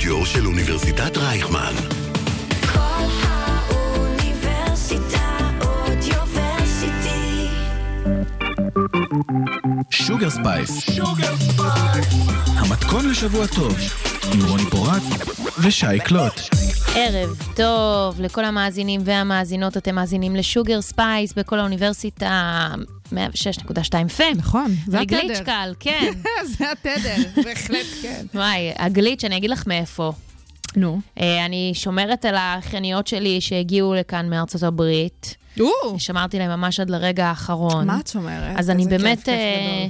האודיו 0.00 0.26
של 0.26 0.46
אוניברסיטת 0.46 1.16
רייכמן. 1.16 1.74
קול 2.72 3.04
האוניברסיטה 3.22 4.38
Audioversity. 5.60 7.46
Sugar 9.90 10.30
Spice. 10.30 10.86
המתכון 12.46 13.10
לשבוע 13.10 13.46
טוב, 13.46 13.76
עם 14.32 14.40
רוני 14.48 14.64
פורט 14.70 15.02
ושי 15.58 16.00
קלוט. 16.04 16.40
ערב 16.94 17.36
טוב 17.56 18.20
לכל 18.20 18.44
המאזינים 18.44 19.00
והמאזינות, 19.04 19.76
אתם 19.76 19.94
מאזינים 19.94 20.36
ל 20.36 20.43
Sugar 20.43 20.80
Spice 20.80 21.32
בקול 21.32 21.58
האוניברסיטה 21.58 22.68
106.2 23.12 24.08
FM. 24.08 24.24
נכון, 24.36 24.74
זה 24.86 25.00
התדר. 25.00 25.20
גליץ' 25.20 25.40
קל, 25.40 25.74
כן. 25.80 26.12
זה 26.58 26.72
התדר, 26.72 27.42
בהחלט 27.44 27.86
כן. 28.02 28.26
וואי, 28.34 28.72
הגליץ', 28.76 29.24
אני 29.24 29.36
אגיד 29.36 29.50
לך 29.50 29.66
מאיפה. 29.66 30.12
נו. 30.76 31.00
אה, 31.20 31.46
אני 31.46 31.70
שומרת 31.74 32.24
על 32.24 32.34
האחייניות 32.34 33.06
שלי 33.06 33.40
שהגיעו 33.40 33.94
לכאן 33.94 34.30
מארצות 34.30 34.62
הברית. 34.62 35.36
או, 35.60 35.98
שמרתי 35.98 36.38
להם 36.38 36.50
ממש 36.50 36.80
עד 36.80 36.90
לרגע 36.90 37.26
האחרון. 37.26 37.86
מה 37.86 38.00
את 38.00 38.06
שומרת? 38.06 38.56
אז 38.56 38.70
אני 38.70 38.82
כיף, 38.82 38.90
באמת, 38.90 39.18
כיף 39.18 39.28
אה, 39.28 39.86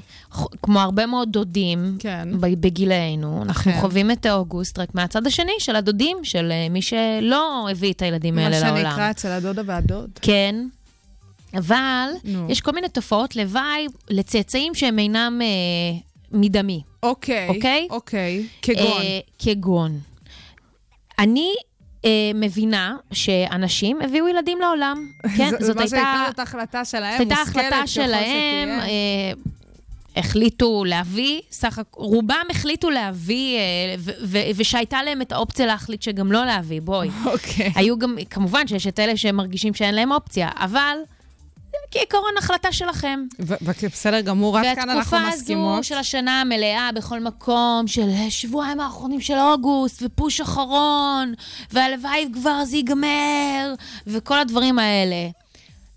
כמו 0.62 0.80
הרבה 0.80 1.06
מאוד 1.06 1.32
דודים, 1.32 1.96
כן. 1.98 2.28
בגילנו, 2.40 3.42
אנחנו 3.42 3.72
כן. 3.72 3.80
חווים 3.80 4.10
את 4.10 4.26
האוגוסט 4.26 4.78
רק 4.78 4.94
מהצד 4.94 5.26
השני 5.26 5.52
של 5.58 5.76
הדודים, 5.76 6.16
של 6.22 6.52
אה, 6.52 6.68
מי 6.70 6.82
שלא 6.82 7.68
הביא 7.70 7.92
את 7.92 8.02
הילדים 8.02 8.34
מה 8.34 8.44
האלה 8.44 8.60
לעולם. 8.60 8.90
שנקרא 8.90 9.10
אצל 9.10 9.28
הדודה 9.28 9.62
והדוד. 9.66 10.10
כן, 10.22 10.54
אבל 11.54 12.10
נו. 12.24 12.46
יש 12.50 12.60
כל 12.60 12.72
מיני 12.72 12.88
תופעות 12.88 13.36
לוואי 13.36 13.86
לצאצאים 14.10 14.74
שהם 14.74 14.98
אינם 14.98 15.40
אה, 15.42 15.98
מדמי, 16.32 16.82
אוקיי. 17.02 17.48
אוקיי? 17.48 17.86
אוקיי. 17.90 18.46
כגון. 18.62 19.02
אה, 19.02 19.18
כגון. 19.38 19.98
אני 21.18 21.54
אה, 22.04 22.10
מבינה 22.34 22.96
שאנשים 23.12 24.00
הביאו 24.02 24.28
ילדים 24.28 24.58
לעולם. 24.60 25.08
כן, 25.36 25.50
זאת 25.60 25.76
מה 25.76 25.82
הייתה... 25.82 25.96
שנקרא, 25.96 26.26
זאת 26.28 26.38
החלטה 26.38 26.84
שלהם, 26.84 27.12
זאת 27.12 27.20
הייתה 27.20 27.42
החלטה 27.42 27.86
שלהם. 27.86 28.68
אה, 28.80 29.32
החליטו 30.16 30.84
להביא, 30.84 31.40
סך 31.50 31.78
הכ... 31.78 31.94
רובם 31.94 32.46
החליטו 32.50 32.90
להביא, 32.90 33.58
אה, 33.58 33.94
ו- 33.98 34.10
ו- 34.24 34.38
ושהייתה 34.56 35.02
להם 35.02 35.22
את 35.22 35.32
האופציה 35.32 35.66
להחליט 35.66 36.02
שגם 36.02 36.32
לא 36.32 36.44
להביא, 36.44 36.80
בואי. 36.80 37.08
אוקיי. 37.32 37.72
היו 37.74 37.98
גם, 37.98 38.16
כמובן 38.30 38.66
שיש 38.66 38.86
את 38.86 38.98
אלה 38.98 39.16
שמרגישים 39.16 39.74
שאין 39.74 39.94
להם 39.94 40.12
אופציה, 40.12 40.48
אבל 40.56 40.96
כעיקרון 41.90 42.32
החלטה 42.38 42.72
שלכם. 42.72 43.20
ובסדר 43.38 44.20
גמור, 44.20 44.56
רק 44.56 44.64
כאן 44.64 44.90
אנחנו 44.90 44.96
והתקופה 44.96 45.36
מסכימות. 45.36 45.78
הזו 45.78 45.88
של 45.88 45.94
השנה 45.94 46.40
המלאה 46.40 46.90
בכל 46.94 47.20
מקום, 47.20 47.86
של 47.86 48.08
שבועיים 48.28 48.80
האחרונים 48.80 49.20
של 49.20 49.38
אוגוסט, 49.38 50.02
ופוש 50.02 50.40
אחרון, 50.40 51.34
והלוואי 51.72 52.28
כבר 52.32 52.64
זה 52.64 52.76
ייגמר, 52.76 53.74
וכל 54.06 54.38
הדברים 54.38 54.78
האלה. 54.78 55.28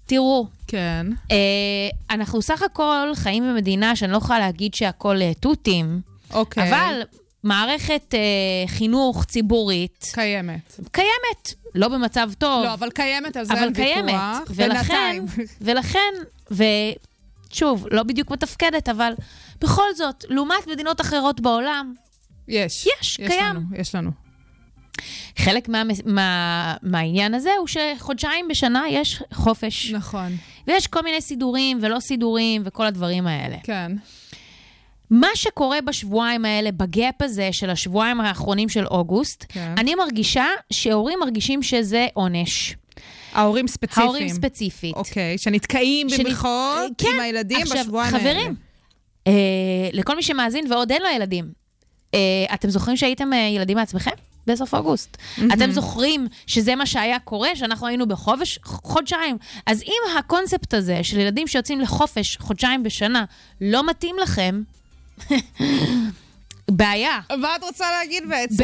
תראו, 0.06 0.48
כן. 0.67 1.06
אה, 1.31 2.16
אנחנו 2.16 2.42
סך 2.42 2.62
הכל 2.62 3.12
חיים 3.16 3.44
במדינה 3.44 3.95
שאני 3.95 4.12
לא 4.12 4.18
יכולה 4.18 4.40
להגיד 4.40 4.73
שהכל 4.73 5.22
אה, 5.22 5.31
תותים, 5.40 6.02
אוקיי. 6.34 6.70
אבל 6.70 7.02
מערכת 7.44 8.14
אה, 8.14 8.20
חינוך 8.68 9.26
ציבורית 9.26 10.12
קיימת. 10.14 10.80
קיימת, 10.92 11.54
לא 11.76 11.88
במצב 11.88 12.30
טוב, 12.38 12.64
לא, 12.64 12.74
אבל 12.74 12.90
קיימת, 12.90 13.38
על 13.38 13.46
זה 13.46 13.54
אבל 13.54 13.64
אין 13.64 13.74
קיימת. 13.74 14.14
ויכוח. 14.14 14.52
ולכן. 14.56 15.24
ולכן, 15.62 16.14
ושוב, 17.50 17.88
לא 17.92 18.04
בדיוק 18.04 18.32
מתפקדת, 18.32 18.90
אבל 18.90 19.14
בכל 19.62 19.94
זאת, 19.96 20.26
לעומת 20.30 20.68
מדינות 20.68 21.02
אחרות 21.02 21.40
בעולם, 21.42 21.94
יש. 22.48 22.88
יש, 23.02 23.20
יש 23.20 23.28
קיים. 23.28 23.56
לנו, 23.56 23.62
יש 23.76 23.96
לנו. 23.96 24.12
חלק 25.38 25.70
מה, 25.70 25.84
מה, 26.06 26.76
מהעניין 26.82 27.34
הזה 27.34 27.50
הוא 27.59 27.68
שחודשיים 27.68 28.48
בשנה 28.48 28.84
יש 28.90 29.24
חופש. 29.34 29.92
נכון. 29.92 30.38
ויש 30.68 30.88
כל 30.88 31.02
מיני 31.02 31.22
סידורים 31.22 31.80
ולא 31.82 32.00
סידורים 32.00 32.62
וכל 32.66 32.86
הדברים 32.86 33.28
האלה. 33.28 33.58
כן. 33.64 33.92
מה 35.13 35.28
שקורה 35.35 35.81
בשבועיים 35.81 36.46
האלה, 36.46 36.72
בגאפ 36.72 37.22
הזה 37.22 37.50
של 37.51 37.69
השבועיים 37.69 38.22
האחרונים 38.22 38.69
של 38.69 38.85
אוגוסט, 38.85 39.46
כן. 39.50 39.74
אני 39.78 39.96
מרגישה 39.96 40.46
שהורים 40.74 41.19
מרגישים 41.19 41.63
שזה 41.63 42.07
עונש. 42.13 42.75
ההורים 43.34 43.68
ספציפיים. 43.68 44.07
ההורים 44.07 44.29
ספציפית. 44.29 44.96
אוקיי, 44.96 45.38
שנתקעים 45.38 46.07
שנ- 46.09 46.23
במרכאות 46.23 46.91
כן. 46.97 47.07
עם 47.13 47.19
הילדים 47.19 47.62
עכשיו, 47.62 47.78
בשבועיים 47.78 48.16
האלה. 48.16 48.29
חברים, 48.40 48.56
אה, 49.28 49.34
לכל 49.94 50.16
מי 50.16 50.23
שמאזין 50.23 50.72
ועוד 50.72 50.91
אין 50.91 51.02
לו 51.02 51.07
ילדים, 51.16 51.46
אה, 52.13 52.19
אתם 52.53 52.69
זוכרים 52.69 52.97
שהייתם 52.97 53.34
אה, 53.34 53.38
ילדים 53.40 53.78
מעצמכם? 53.78 54.12
בסוף 54.47 54.73
אוגוסט. 54.75 55.18
אתם 55.53 55.72
זוכרים 55.72 56.28
שזה 56.47 56.75
מה 56.75 56.85
שהיה 56.85 57.19
קורה, 57.19 57.56
שאנחנו 57.56 57.88
היינו 57.88 58.07
בחופש 58.07 58.59
חודשיים? 58.63 59.38
אז 59.66 59.81
אם 59.84 60.18
הקונספט 60.19 60.73
הזה 60.73 61.00
של 61.03 61.19
ילדים 61.19 61.47
שיוצאים 61.47 61.81
לחופש 61.81 62.38
חודשיים 62.38 62.84
בשנה 62.84 63.25
לא 63.62 63.90
מתאים 63.90 64.16
לכם, 64.22 64.62
בעיה. 66.72 67.19
מה 67.40 67.56
את 67.56 67.63
רוצה 67.63 67.85
להגיד 67.91 68.24
בעצם? 68.29 68.63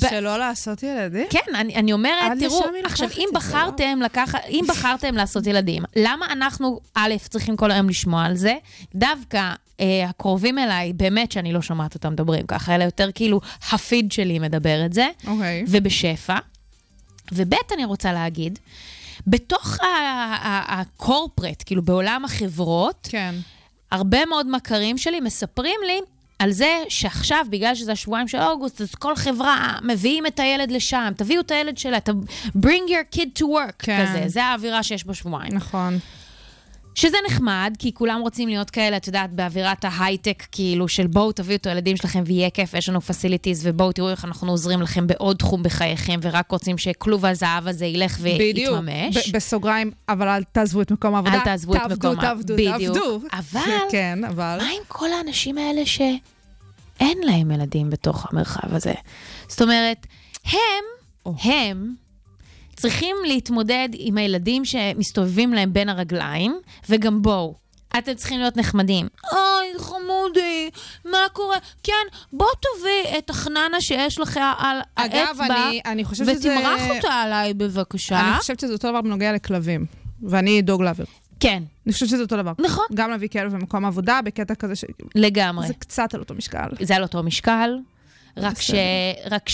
ב- 0.00 0.08
שלא 0.10 0.38
לעשות 0.38 0.82
ילדים? 0.82 1.26
כן, 1.30 1.54
אני, 1.54 1.74
אני 1.74 1.92
אומרת, 1.92 2.32
תראו, 2.40 2.64
עכשיו, 2.84 3.08
אם 3.18 3.28
זה, 3.32 3.38
בחרתם 3.38 4.00
לקחת, 4.04 4.40
אם 4.48 4.64
בחרתם 4.68 5.14
לעשות 5.14 5.46
ילדים, 5.46 5.82
למה 5.96 6.26
אנחנו, 6.32 6.80
א', 6.94 7.14
צריכים 7.28 7.56
כל 7.56 7.70
היום 7.70 7.88
לשמוע 7.88 8.24
על 8.24 8.36
זה? 8.36 8.54
דווקא 8.94 9.52
אה, 9.80 10.04
הקרובים 10.08 10.58
אליי, 10.58 10.92
באמת 10.92 11.32
שאני 11.32 11.52
לא 11.52 11.62
שומעת 11.62 11.94
אותם 11.94 12.12
מדברים 12.12 12.46
ככה, 12.46 12.74
אלא 12.74 12.84
יותר 12.84 13.10
כאילו 13.14 13.40
הפיד 13.72 14.12
שלי 14.12 14.38
מדבר 14.38 14.86
את 14.86 14.92
זה, 14.92 15.08
אוקיי. 15.26 15.64
ובשפע. 15.68 16.36
וב', 17.32 17.54
אני 17.74 17.84
רוצה 17.84 18.12
להגיד, 18.12 18.58
בתוך 19.26 19.76
הקורפרט, 20.68 21.62
כאילו 21.66 21.82
בעולם 21.82 22.24
החברות, 22.24 23.08
כן. 23.10 23.34
הרבה 23.94 24.26
מאוד 24.26 24.50
מכרים 24.50 24.98
שלי 24.98 25.20
מספרים 25.20 25.80
לי 25.86 26.00
על 26.38 26.50
זה 26.50 26.82
שעכשיו, 26.88 27.46
בגלל 27.50 27.74
שזה 27.74 27.92
השבועיים 27.92 28.28
של 28.28 28.38
אוגוסט, 28.38 28.80
אז 28.80 28.94
כל 28.94 29.16
חברה 29.16 29.78
מביאים 29.82 30.26
את 30.26 30.40
הילד 30.40 30.70
לשם, 30.70 31.12
תביאו 31.16 31.40
את 31.40 31.50
הילד 31.50 31.78
שלה, 31.78 32.00
ת... 32.00 32.08
bring 32.58 32.88
your 32.88 33.16
kid 33.16 33.28
to 33.38 33.42
work, 33.42 33.72
כן. 33.78 34.06
כזה, 34.06 34.24
זה 34.26 34.44
האווירה 34.44 34.82
שיש 34.82 35.06
בשבועיים. 35.06 35.54
נכון. 35.54 35.98
שזה 36.94 37.16
נחמד, 37.30 37.74
כי 37.78 37.94
כולם 37.94 38.20
רוצים 38.20 38.48
להיות 38.48 38.70
כאלה, 38.70 38.96
את 38.96 39.06
יודעת, 39.06 39.32
באווירת 39.32 39.84
ההייטק, 39.84 40.42
כאילו, 40.52 40.88
של 40.88 41.06
בואו 41.06 41.32
תביאו 41.32 41.56
את 41.56 41.66
הילדים 41.66 41.96
שלכם 41.96 42.22
ויהיה 42.26 42.50
כיף, 42.50 42.74
יש 42.74 42.88
לנו 42.88 42.98
facilities, 42.98 43.58
ובואו 43.62 43.92
תראו 43.92 44.10
איך 44.10 44.24
אנחנו 44.24 44.50
עוזרים 44.50 44.82
לכם 44.82 45.06
בעוד 45.06 45.36
תחום 45.36 45.62
בחייכם, 45.62 46.20
ורק 46.22 46.50
רוצים 46.50 46.78
שכלוב 46.78 47.24
הזהב 47.26 47.66
הזה 47.68 47.86
ילך 47.86 48.18
בדיוק. 48.20 48.72
ויתממש. 48.74 49.28
ב- 49.30 49.36
בסוגריים, 49.36 49.90
אבל 50.08 50.28
אל 50.28 50.42
תעזבו 50.44 50.82
את 50.82 50.90
מקום 50.92 51.14
העבודה. 51.14 51.34
אל 51.34 51.44
תעזבו 51.44 51.74
את 51.76 51.80
מקום 51.80 51.96
תעבדו, 51.96 52.20
ה- 52.20 52.20
תעבדו, 52.20 52.54
בדיוק. 52.54 52.72
תעבדו. 52.96 53.20
אבל- 53.32 53.60
כן, 53.90 54.18
אבל... 54.28 54.58
מה 54.62 54.68
עם 54.68 54.82
כל 54.88 55.08
האנשים 55.12 55.58
האלה 55.58 55.86
שאין 55.86 57.18
להם 57.24 57.50
ילדים 57.50 57.90
בתוך 57.90 58.26
המרחב 58.32 58.74
הזה? 58.74 58.92
זאת 59.48 59.62
אומרת, 59.62 60.06
הם, 60.52 60.58
או. 61.26 61.34
הם 61.42 61.94
צריכים 62.76 63.16
להתמודד 63.26 63.88
עם 63.92 64.18
הילדים 64.18 64.64
שמסתובבים 64.64 65.52
להם 65.54 65.72
בין 65.72 65.88
הרגליים, 65.88 66.58
וגם 66.90 67.22
בואו. 67.22 67.54
אתם 67.98 68.14
צריכים 68.14 68.40
להיות 68.40 68.56
נחמדים. 68.56 69.08
אוי, 69.32 69.84
חמודי, 69.84 70.70
מה 71.04 71.18
קורה? 71.32 71.56
כן, 71.82 71.92
בוא 72.32 72.46
תביא 72.60 73.18
את 73.18 73.30
החננה 73.30 73.80
שיש 73.80 74.20
לך 74.20 74.40
על 74.58 74.76
אגב, 74.94 75.26
האצבע, 75.28 75.46
אני- 75.68 75.80
אני 75.86 76.04
חושבת 76.04 76.26
שזה- 76.36 76.54
ותמרח 76.56 76.80
אותה 76.96 77.12
עליי 77.14 77.54
בבקשה. 77.54 78.20
אני 78.20 78.38
חושבת 78.38 78.60
שזה 78.60 78.72
אותו 78.72 78.88
דבר 78.90 79.00
בנוגע 79.00 79.32
לכלבים. 79.32 79.86
ואני 80.22 80.62
דוג 80.62 80.82
להעביר. 80.82 81.06
כן, 81.40 81.62
אני 81.86 81.92
חושבת 81.92 82.08
שזה 82.08 82.22
אותו 82.22 82.36
דבר. 82.36 82.52
נכון, 82.58 82.84
גם 82.94 83.10
להביא 83.10 83.28
כלב 83.28 83.52
במקום 83.52 83.84
עבודה, 83.84 84.20
בקטע 84.24 84.54
כזה 84.54 84.76
ש... 84.76 84.84
לגמרי. 85.14 85.66
זה 85.66 85.74
קצת 85.74 86.14
על 86.14 86.20
אותו 86.20 86.34
משקל. 86.34 86.68
זה 86.80 86.96
על 86.96 87.02
אותו 87.02 87.22
משקל, 87.22 87.76
רק, 88.36 88.60
ש... 88.60 88.70
רק 89.30 89.48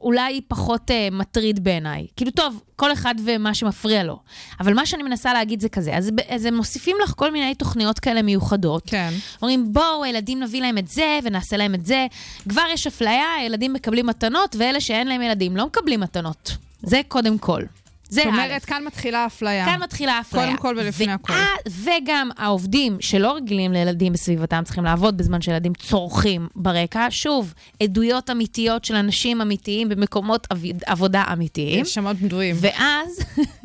שאולי 0.00 0.40
פחות 0.48 0.90
uh, 0.90 1.14
מטריד 1.14 1.64
בעיניי. 1.64 2.06
כאילו, 2.16 2.30
טוב, 2.30 2.62
כל 2.76 2.92
אחד 2.92 3.14
ומה 3.24 3.54
שמפריע 3.54 4.02
לו. 4.02 4.18
אבל 4.60 4.74
מה 4.74 4.86
שאני 4.86 5.02
מנסה 5.02 5.32
להגיד 5.32 5.60
זה 5.60 5.68
כזה, 5.68 5.96
אז, 5.96 6.10
אז 6.28 6.44
הם 6.44 6.54
מוסיפים 6.54 6.96
לך 7.02 7.12
כל 7.16 7.30
מיני 7.30 7.54
תוכניות 7.54 7.98
כאלה 7.98 8.22
מיוחדות. 8.22 8.82
כן. 8.86 9.10
אומרים, 9.42 9.72
בואו, 9.72 10.04
הילדים 10.04 10.40
נביא 10.40 10.60
להם 10.60 10.78
את 10.78 10.88
זה 10.88 11.18
ונעשה 11.22 11.56
להם 11.56 11.74
את 11.74 11.86
זה. 11.86 12.06
כבר 12.48 12.64
יש 12.72 12.86
אפליה, 12.86 13.34
הילדים 13.40 13.72
מקבלים 13.72 14.06
מתנות, 14.06 14.56
ואלה 14.58 14.80
שאין 14.80 15.08
להם 15.08 15.22
ילדים 15.22 15.56
לא 15.56 15.66
מקבלים 15.66 16.00
מתנות. 16.00 16.56
זה 16.82 17.00
קודם 17.08 17.38
כל. 17.38 17.62
זה 18.10 18.20
זאת 18.20 18.26
א'. 18.26 18.36
אומרת, 18.36 18.64
כאן 18.64 18.84
מתחילה 18.84 19.18
האפליה. 19.18 19.64
כאן 19.64 19.82
מתחילה 19.82 20.12
האפליה. 20.12 20.44
קודם 20.46 20.56
כל 20.56 20.74
ולפני 20.78 21.12
הכל. 21.12 21.32
וגם 21.68 22.30
העובדים 22.36 22.96
שלא 23.00 23.32
רגילים 23.36 23.72
לילדים 23.72 24.12
בסביבתם 24.12 24.62
צריכים 24.64 24.84
לעבוד 24.84 25.16
בזמן 25.16 25.40
שילדים 25.42 25.72
צורכים 25.74 26.48
ברקע. 26.56 27.06
שוב, 27.10 27.54
עדויות 27.82 28.30
אמיתיות 28.30 28.84
של 28.84 28.94
אנשים 28.94 29.40
אמיתיים 29.40 29.88
במקומות 29.88 30.46
עבודה 30.86 31.24
אמיתיים. 31.32 31.82
יש 31.82 31.94
שמות 31.94 32.16
בדויים. 32.16 32.56
ואז, 32.60 33.18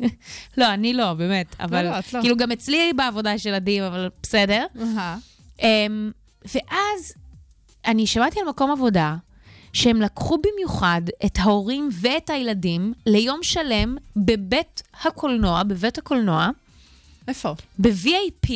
לא, 0.58 0.74
אני 0.74 0.94
לא, 0.94 1.12
באמת, 1.12 1.56
אבל 1.60 1.84
לא, 1.84 1.98
את 1.98 2.12
לא. 2.12 2.20
כאילו 2.20 2.36
גם 2.36 2.52
אצלי 2.52 2.92
בעבודה 2.96 3.32
יש 3.34 3.46
ילדים, 3.46 3.82
אבל 3.82 4.08
בסדר. 4.22 4.66
אמ, 5.62 6.10
ואז 6.54 7.14
אני 7.86 8.06
שמעתי 8.06 8.40
על 8.40 8.48
מקום 8.48 8.70
עבודה 8.70 9.14
שהם 9.76 10.02
לקחו 10.02 10.38
במיוחד 10.38 11.00
את 11.26 11.38
ההורים 11.38 11.88
ואת 11.92 12.30
הילדים 12.30 12.92
ליום 13.06 13.42
שלם 13.42 13.96
בבית 14.16 14.82
הקולנוע, 15.02 15.62
בבית 15.62 15.98
הקולנוע, 15.98 16.48
איפה? 17.28 17.54
ב-VIP, 17.78 18.50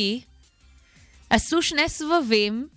עשו 1.29 1.61
שני 1.61 1.89
סבבים, 1.89 2.67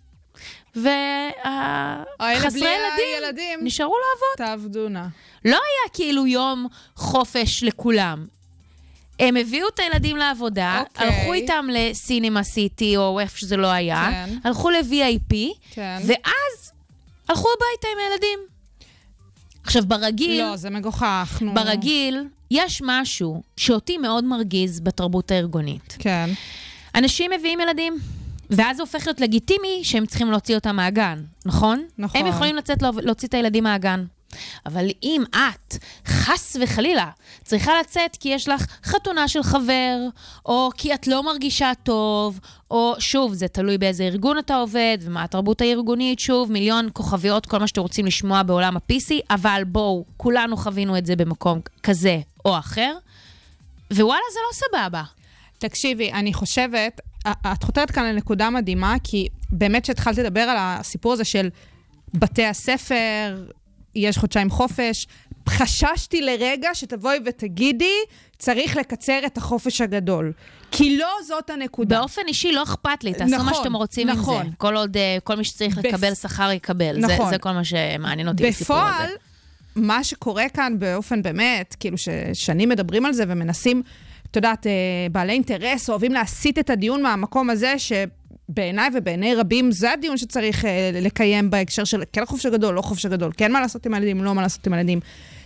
בלי 0.77 2.65
ילדים 2.77 3.07
הילדים. 3.15 3.61
נשארו 3.63 3.95
לעבוד. 3.95 4.49
תעבדו 4.49 4.89
נא. 4.89 5.07
לא 5.45 5.57
היה 5.57 5.93
כאילו 5.93 6.27
יום 6.27 6.67
חופש 6.97 7.63
לכולם. 7.63 8.27
הם 9.21 9.37
הביאו 9.37 9.69
את 9.69 9.79
הילדים 9.79 10.17
לעבודה, 10.17 10.83
אוקיי. 10.89 11.07
הלכו 11.07 11.33
איתם 11.33 11.67
לסינמה 11.73 12.43
סיטי 12.43 12.97
או 12.97 13.21
איפה 13.21 13.39
שזה 13.39 13.57
לא 13.57 13.67
היה, 13.67 14.09
כן. 14.11 14.39
הלכו 14.45 14.71
ל-VIP, 14.71 15.35
כן. 15.71 15.99
ואז 16.07 16.74
הלכו 17.29 17.49
הביתה 17.57 17.89
עם 17.93 17.99
הילדים. 18.09 18.39
עכשיו, 19.65 19.83
ברגיל, 19.87 20.43
לא, 20.45 20.57
זה 20.57 20.71
מגוחך. 20.71 21.39
נו. 21.41 21.55
ברגיל, 21.55 22.25
יש 22.51 22.83
משהו 22.85 23.43
שאותי 23.57 23.99
מאוד 23.99 24.25
מרגיז 24.25 24.81
בתרבות 24.81 25.31
הארגונית. 25.31 25.97
כן. 25.99 26.31
אנשים 26.95 27.31
מביאים 27.39 27.61
ילדים, 27.61 27.97
ואז 28.51 28.77
זה 28.77 28.83
הופך 28.83 29.07
להיות 29.07 29.21
לגיטימי 29.21 29.81
שהם 29.83 30.07
צריכים 30.07 30.31
להוציא 30.31 30.55
אותם 30.55 30.77
מהגן, 30.77 31.23
נכון? 31.47 31.85
נכון. 31.99 32.21
הם 32.21 32.27
יכולים 32.27 32.57
לצאת 32.57 32.83
לה- 32.83 32.91
להוציא 33.03 33.29
את 33.29 33.35
הילדים 33.35 33.65
מהגן. 33.65 34.05
אבל 34.67 34.87
אם 35.03 35.23
את, 35.31 35.77
חס 36.07 36.57
וחלילה, 36.63 37.11
צריכה 37.45 37.73
לצאת 37.81 38.17
כי 38.21 38.29
יש 38.29 38.49
לך 38.49 38.67
חתונה 38.85 39.29
של 39.29 39.43
חבר, 39.43 39.97
או 40.47 40.71
כי 40.77 40.95
את 40.95 41.07
לא 41.07 41.23
מרגישה 41.23 41.73
טוב, 41.83 42.41
או 42.71 42.95
שוב, 42.99 43.35
זה 43.35 43.49
תלוי 43.49 43.79
באיזה 43.79 44.05
ארגון 44.05 44.39
אתה 44.39 44.57
עובד, 44.57 44.99
ומה 45.01 45.25
התרבות 45.25 45.61
הארגונית, 45.61 46.21
שוב, 46.21 46.53
מיליון 46.53 46.89
כוכביות, 46.93 47.47
כל 47.47 47.59
מה 47.59 47.67
שאתם 47.67 47.81
רוצים 47.81 48.07
לשמוע 48.07 48.43
בעולם 48.43 48.77
ה-PC, 48.77 49.15
אבל 49.31 49.63
בואו, 49.67 50.05
כולנו 50.17 50.57
חווינו 50.57 50.99
את 50.99 51.07
זה 51.07 51.17
במקום 51.17 51.61
כזה 51.83 52.21
או 52.45 52.59
אחר, 52.59 52.97
ווואלה, 53.93 54.21
זה 54.33 54.39
לא 54.49 54.53
סבבה. 54.53 55.03
תקשיבי, 55.59 56.13
אני 56.13 56.35
חושבת, 56.35 57.01
את 57.27 57.63
חותרת 57.63 57.91
כאן 57.91 58.05
לנקודה 58.05 58.51
מדהימה, 58.51 58.97
כי 59.05 59.29
באמת 59.51 59.83
כשהתחלת 59.83 60.19
לדבר 60.19 60.41
על 60.41 60.57
הסיפור 60.61 61.13
הזה 61.13 61.25
של 61.25 61.49
בתי 62.15 62.45
הספר, 62.45 63.45
יש 63.97 64.19
חודשיים 64.19 64.51
חופש, 64.51 65.07
חששתי 65.49 66.23
לרגע 66.23 66.69
שתבואי 66.75 67.19
ותגידי, 67.25 67.95
צריך 68.39 68.77
לקצר 68.77 69.19
את 69.27 69.37
החופש 69.39 69.81
הגדול. 69.81 70.33
כי 70.71 70.97
לא 70.99 71.09
זאת 71.27 71.51
הנקודה. 71.51 71.99
באופן 71.99 72.23
אישי 72.29 72.53
לא 72.53 72.63
אכפת 72.63 73.05
לי, 73.05 73.13
תעשו 73.13 73.31
מה 73.31 73.37
נכון, 73.37 73.55
שאתם 73.55 73.77
רוצים 73.77 74.09
נכון. 74.09 74.41
עם 74.41 74.51
זה. 74.51 74.57
כל 74.59 74.77
עוד 74.77 74.97
אה, 74.97 75.17
כל 75.25 75.35
מי 75.37 75.45
שצריך 75.45 75.79
בפ- 75.79 75.87
לקבל 75.89 76.15
שכר 76.15 76.51
יקבל. 76.53 77.01
זה- 77.01 77.07
נכון. 77.15 77.31
זה 77.31 77.39
כל 77.39 77.51
מה 77.53 77.65
שמעניין 77.65 78.29
אותי 78.29 78.47
בסיפור 78.49 78.77
הזה. 78.77 78.91
בפועל, 78.95 79.11
מה 79.77 80.05
שקורה 80.05 80.49
כאן 80.49 80.79
באופן 80.79 81.23
באמת, 81.23 81.77
כאילו 81.81 81.97
ששנים 81.99 82.69
מדברים 82.69 83.07
על 83.07 83.13
זה 83.13 83.25
ומנסים, 83.29 83.83
את 84.31 84.37
יודעת, 84.37 84.67
אה, 84.67 84.73
בעלי 85.13 85.33
אינטרס 85.33 85.91
אוהבים 85.91 86.13
להסיט 86.13 86.59
את 86.59 86.71
הדיון 86.71 87.03
מהמקום 87.03 87.51
הזה, 87.51 87.75
שבעיניי 88.51 88.91
ובעיני 88.95 89.35
רבים 89.35 89.73
זה 89.73 89.93
הדיון 89.93 90.17
שצריך 90.17 90.65
אה, 90.65 90.91
לקיים 90.95 91.51
בהקשר 91.51 91.85
של 91.85 92.03
כן 92.13 92.25
חופש 92.25 92.47
הגדול, 92.47 92.75
לא 92.75 92.83
חופש 92.83 93.07
הגדול, 93.07 93.33
כן 93.37 93.53
מה 93.53 93.61
לעשות 93.61 93.87
עם 93.87 93.95
הילדים, 93.95 94.25
לא 94.25 94.35
מה 94.35 94.43
לעשות 94.43 94.67
עם 94.67 94.73
הילדים. 94.73 95.01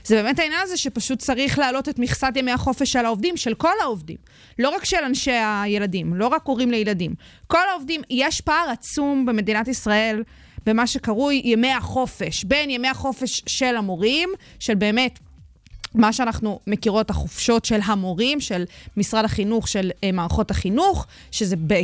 זה 0.04 0.22
באמת 0.22 0.38
העניין 0.38 0.60
הזה 0.62 0.76
שפשוט 0.76 1.18
צריך 1.18 1.58
להעלות 1.58 1.88
את 1.88 1.98
מכסת 1.98 2.32
ימי 2.36 2.52
החופש 2.52 2.92
של 2.92 3.04
העובדים, 3.04 3.36
של 3.36 3.54
כל 3.54 3.72
העובדים. 3.82 4.16
לא 4.58 4.68
רק 4.68 4.84
של 4.84 5.04
אנשי 5.06 5.32
הילדים, 5.32 6.14
לא 6.14 6.26
רק 6.26 6.42
הורים 6.44 6.70
לילדים. 6.70 7.14
כל 7.46 7.68
העובדים, 7.70 8.00
יש 8.10 8.40
פער 8.40 8.70
עצום 8.70 9.26
במדינת 9.26 9.68
ישראל 9.68 10.22
במה 10.66 10.86
שקרוי 10.86 11.42
ימי 11.44 11.72
החופש, 11.72 12.44
בין 12.44 12.70
ימי 12.70 12.88
החופש 12.88 13.42
של 13.46 13.76
המורים, 13.76 14.28
של 14.58 14.74
באמת 14.74 15.18
מה 15.94 16.12
שאנחנו 16.12 16.60
מכירות, 16.66 17.10
החופשות 17.10 17.64
של 17.64 17.80
המורים, 17.84 18.40
של 18.40 18.64
משרד 18.96 19.24
החינוך, 19.24 19.68
של 19.68 19.90
אה, 20.04 20.12
מערכות 20.12 20.50
החינוך, 20.50 21.06
שזה 21.30 21.56
ב, 21.66 21.74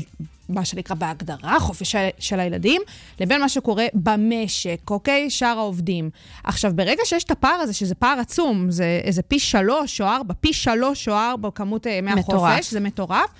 מה 0.49 0.65
שנקרא 0.65 0.97
בהגדרה, 0.97 1.61
חופש 1.61 1.97
של, 2.19 2.41
הילדים, 2.41 2.83
לבין 3.21 3.41
מה 3.41 3.49
שקורה 3.49 3.87
במשק, 3.95 4.91
אוקיי? 4.91 5.31
שאר 5.31 5.59
העובדים. 5.59 6.11
עכשיו, 6.45 6.73
ברגע 6.75 7.03
שיש 7.05 7.25
את 7.25 7.31
הפער 7.31 7.55
הזה, 7.61 7.73
שזה 7.73 7.95
פער 7.95 8.19
עצום, 8.21 8.71
זה 8.71 9.01
איזה 9.05 9.23
פי 9.23 9.39
שלוש 9.39 10.01
או 10.01 10.07
ארבע, 10.07 10.35
פי 10.41 10.53
שלוש 10.53 11.09
או 11.09 11.15
ארבע 11.15 11.49
כמות 11.55 11.87
אה, 11.87 11.93
ימי 11.93 12.15
מטורף. 12.15 12.51
החופש, 12.51 12.71
זה 12.71 12.81
מטורף, 12.81 13.31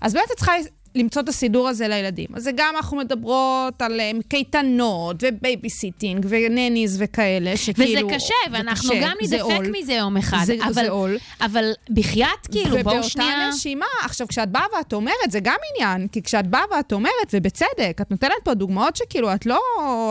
אז 0.00 0.12
באמת 0.12 0.28
את 0.32 0.36
צריכה 0.36 0.52
למצוא 0.98 1.22
את 1.22 1.28
הסידור 1.28 1.68
הזה 1.68 1.88
לילדים. 1.88 2.26
אז 2.34 2.42
זה 2.44 2.50
גם 2.56 2.74
אנחנו 2.76 2.96
מדברות 2.96 3.82
על 3.82 4.00
אה, 4.00 4.10
קייטנות 4.28 5.16
ו 5.22 5.31
babysitting 5.31 6.26
ו 6.28 6.37
nannies 6.37 6.96
וכאלה, 7.00 7.50
וזה 7.52 7.62
שכאילו... 7.62 8.08
קשה, 8.08 8.16
זה 8.46 8.52
ואנחנו 8.52 8.90
קשה, 8.90 9.00
גם 9.02 9.12
עול. 9.40 9.72
מזה 9.78 9.92
יום 9.94 10.16
אחד. 10.16 10.38
זה- 10.44 10.54
אבל- 10.64 10.72
זה 10.72 10.90
עול. 10.90 11.18
אבל 11.40 11.64
בחייאת, 11.90 12.28
כאילו, 12.50 12.70
בואו 12.70 12.80
ובאותה 12.80 13.02
שנייה... 13.08 13.48
נשימה, 13.48 13.86
עכשיו, 14.04 14.28
כשאת 14.28 14.48
באה 14.48 14.62
ואת 14.78 14.92
אומרת, 14.92 15.30
זה 15.30 15.40
גם 15.40 15.56
עניין, 15.74 16.08
כי 16.08 16.22
כשאת 16.22 16.46
באה 16.46 16.62
ואת 16.76 16.92
אומרת, 16.92 17.12
ובצדק, 17.32 17.98
את 18.02 18.10
נותנת 18.10 18.30
פה 18.44 18.54
דוגמאות 18.54 18.96
שכאילו, 18.96 19.34
את 19.34 19.46
לא 19.46 19.60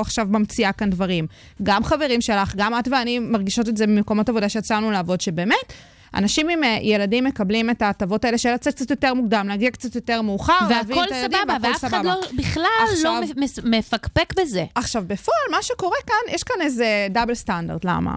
עכשיו 0.01 0.27
ממציאה 0.29 0.71
כאן 0.71 0.89
דברים. 0.89 1.27
גם 1.63 1.83
חברים 1.83 2.21
שלך, 2.21 2.53
גם 2.55 2.79
את 2.79 2.87
ואני 2.91 3.19
מרגישות 3.19 3.69
את 3.69 3.77
זה 3.77 3.87
במקומות 3.87 4.29
עבודה 4.29 4.49
שיצאנו 4.49 4.91
לעבוד, 4.91 5.21
שבאמת, 5.21 5.73
אנשים 6.13 6.49
עם 6.49 6.63
אה, 6.63 6.77
ילדים 6.81 7.23
מקבלים 7.23 7.69
את 7.69 7.81
ההטבות 7.81 8.25
האלה 8.25 8.37
של 8.37 8.53
לצאת 8.53 8.73
קצת 8.75 8.89
יותר 8.89 9.13
מוקדם, 9.13 9.47
להגיע 9.47 9.71
קצת 9.71 9.95
יותר 9.95 10.21
מאוחר, 10.21 10.53
להביא 10.69 10.95
את 11.03 11.11
הילדים, 11.11 11.39
סבבה, 11.39 11.53
והכל 11.53 11.67
ואף 11.67 11.85
אחד 11.85 11.87
סבבה. 11.89 12.03
לא, 12.03 12.21
בכלל 12.37 12.63
לא 12.63 12.93
עכשיו- 12.93 13.21
מס- 13.37 13.59
מפקפק 13.63 14.33
בזה. 14.39 14.65
עכשיו, 14.75 15.03
בפועל, 15.07 15.37
מה 15.51 15.57
שקורה 15.61 15.97
כאן, 16.07 16.33
יש 16.35 16.43
כאן 16.43 16.55
איזה 16.61 17.07
דאבל 17.09 17.35
סטנדרט. 17.35 17.85
למה? 17.85 18.15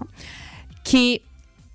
כי 0.83 1.17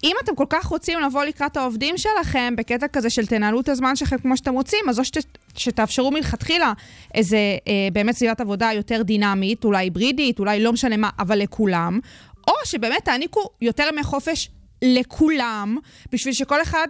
אם 0.05 0.17
אתם 0.25 0.35
כל 0.35 0.45
כך 0.49 0.65
רוצים 0.67 1.01
לבוא 1.01 1.25
לקראת 1.25 1.57
העובדים 1.57 1.99
שלכם 1.99 2.55
בקטע 2.57 2.89
כזה 2.89 3.11
של 3.11 3.27
תנהלו 3.27 3.61
את 3.61 3.69
הזמן 3.69 3.97
שלכם 3.97 4.19
כמו 4.19 4.37
שאתם 4.37 4.53
רוצים, 4.55 4.79
אז 4.89 4.99
או 4.99 5.05
שת, 5.05 5.25
שתאפשרו 5.57 6.11
מלכתחילה 6.11 6.73
איזה 7.15 7.37
אה, 7.69 7.73
באמת 7.93 8.15
סביבת 8.15 8.41
עבודה 8.41 8.71
יותר 8.75 9.03
דינמית, 9.03 9.65
אולי 9.65 9.79
היברידית, 9.85 10.39
אולי 10.39 10.61
לא 10.62 10.73
משנה 10.73 10.97
מה, 10.97 11.11
אבל 11.19 11.39
לכולם, 11.39 12.01
או 12.49 12.53
שבאמת 12.65 13.05
תעניקו 13.05 13.41
יותר 13.62 13.85
ימי 13.93 14.03
חופש 14.03 14.51
לכולם, 14.82 15.78
בשביל 16.12 16.34
שכל 16.34 16.62
אחד 16.62 16.87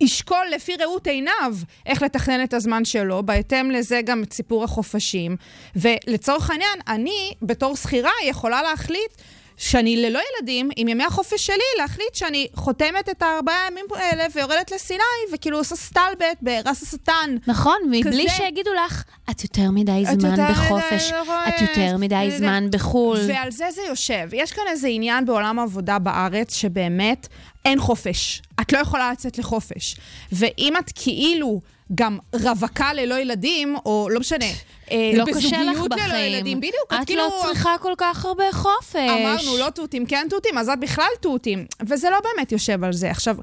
ישקול 0.00 0.46
לפי 0.54 0.76
ראות 0.76 1.06
עיניו 1.06 1.54
איך 1.86 2.02
לתכנן 2.02 2.44
את 2.44 2.54
הזמן 2.54 2.84
שלו, 2.84 3.22
בהתאם 3.22 3.70
לזה 3.70 4.00
גם 4.04 4.22
את 4.22 4.32
סיפור 4.32 4.64
החופשים. 4.64 5.36
ולצורך 5.76 6.50
העניין, 6.50 6.78
אני 6.88 7.32
בתור 7.42 7.76
שכירה 7.76 8.12
יכולה 8.24 8.62
להחליט 8.62 9.10
שאני 9.56 9.96
ללא 9.96 10.20
ילדים, 10.38 10.70
עם 10.76 10.88
ימי 10.88 11.04
החופש 11.04 11.46
שלי, 11.46 11.56
להחליט 11.78 12.14
שאני 12.14 12.46
חותמת 12.54 13.08
את 13.08 13.22
הארבעה 13.22 13.66
ימים 13.70 13.84
האלה 13.94 14.24
ויורדת 14.34 14.70
לסיני, 14.72 15.00
וכאילו 15.34 15.58
עושה 15.58 15.76
סטלבט 15.76 16.36
ברס 16.42 16.82
השטן. 16.82 17.36
נכון, 17.46 17.76
מבלי 17.90 18.24
כזה. 18.26 18.34
שיגידו 18.36 18.70
לך, 18.86 19.04
את 19.30 19.42
יותר 19.44 19.70
מדי 19.70 20.04
את 20.12 20.20
זמן 20.20 20.30
יותר 20.30 20.52
בחופש, 20.52 21.10
מדי, 21.12 21.20
נכון, 21.22 21.40
את 21.48 21.60
יותר 21.60 21.96
מדי 21.96 22.26
זה- 22.30 22.38
זמן 22.38 22.66
בחו"ל. 22.72 23.18
ועל 23.28 23.50
זה 23.50 23.64
זה 23.74 23.82
יושב. 23.88 24.28
יש 24.32 24.52
כאן 24.52 24.62
איזה 24.68 24.88
עניין 24.88 25.26
בעולם 25.26 25.58
העבודה 25.58 25.98
בארץ, 25.98 26.54
שבאמת 26.54 27.28
אין 27.64 27.80
חופש. 27.80 28.42
את 28.60 28.72
לא 28.72 28.78
יכולה 28.78 29.12
לצאת 29.12 29.38
לחופש. 29.38 29.96
ואם 30.32 30.74
את 30.78 30.90
כאילו 30.94 31.60
גם 31.94 32.18
רווקה 32.34 32.92
ללא 32.92 33.14
ילדים, 33.14 33.76
או 33.86 34.08
לא 34.10 34.20
משנה, 34.20 34.44
אה, 34.90 35.10
לא 35.14 35.24
קשה 35.24 35.38
לך 35.38 35.46
בזוגיות 35.46 35.90
ללא 35.90 36.06
בחיים. 36.06 36.34
ילדים, 36.34 36.58
בדיוק, 36.58 36.86
את 36.86 37.02
את 37.02 37.06
כאילו... 37.06 37.22
לא 37.22 37.42
צריכה 37.42 37.74
כל 37.80 37.92
כך 37.98 38.24
הרבה 38.24 38.44
חופש. 38.52 38.96
אמרנו, 38.96 39.56
לא 39.58 39.70
תותים, 39.70 40.06
כן 40.06 40.26
תותים, 40.30 40.58
אז 40.58 40.68
את 40.68 40.80
בכלל 40.80 41.10
תותים. 41.20 41.66
וזה 41.86 42.10
לא 42.10 42.18
באמת 42.20 42.52
יושב 42.52 42.84
על 42.84 42.92
זה. 42.92 43.10
עכשיו, 43.10 43.36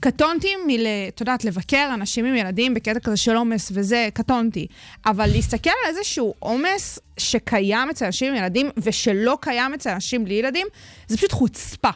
קטונתי 0.00 0.48
מל... 0.66 0.86
את 1.08 1.20
יודעת, 1.20 1.44
לבקר 1.44 1.90
אנשים 1.94 2.24
עם 2.24 2.34
ילדים 2.34 2.74
בקטע 2.74 3.00
כזה 3.00 3.16
של 3.16 3.36
עומס 3.36 3.70
וזה, 3.74 4.08
קטונתי. 4.14 4.66
אבל 5.06 5.26
להסתכל 5.26 5.70
על 5.70 5.96
איזשהו 5.96 6.34
עומס 6.38 6.98
שקיים 7.18 7.90
אצל 7.90 8.04
אנשים 8.04 8.32
עם 8.32 8.38
ילדים 8.38 8.70
ושלא 8.76 9.38
קיים 9.40 9.74
אצל 9.74 9.90
אנשים 9.90 10.24
בלי 10.24 10.34
ילדים, 10.34 10.66
זה 11.08 11.16
פשוט 11.16 11.32
חוצפה. 11.32 11.90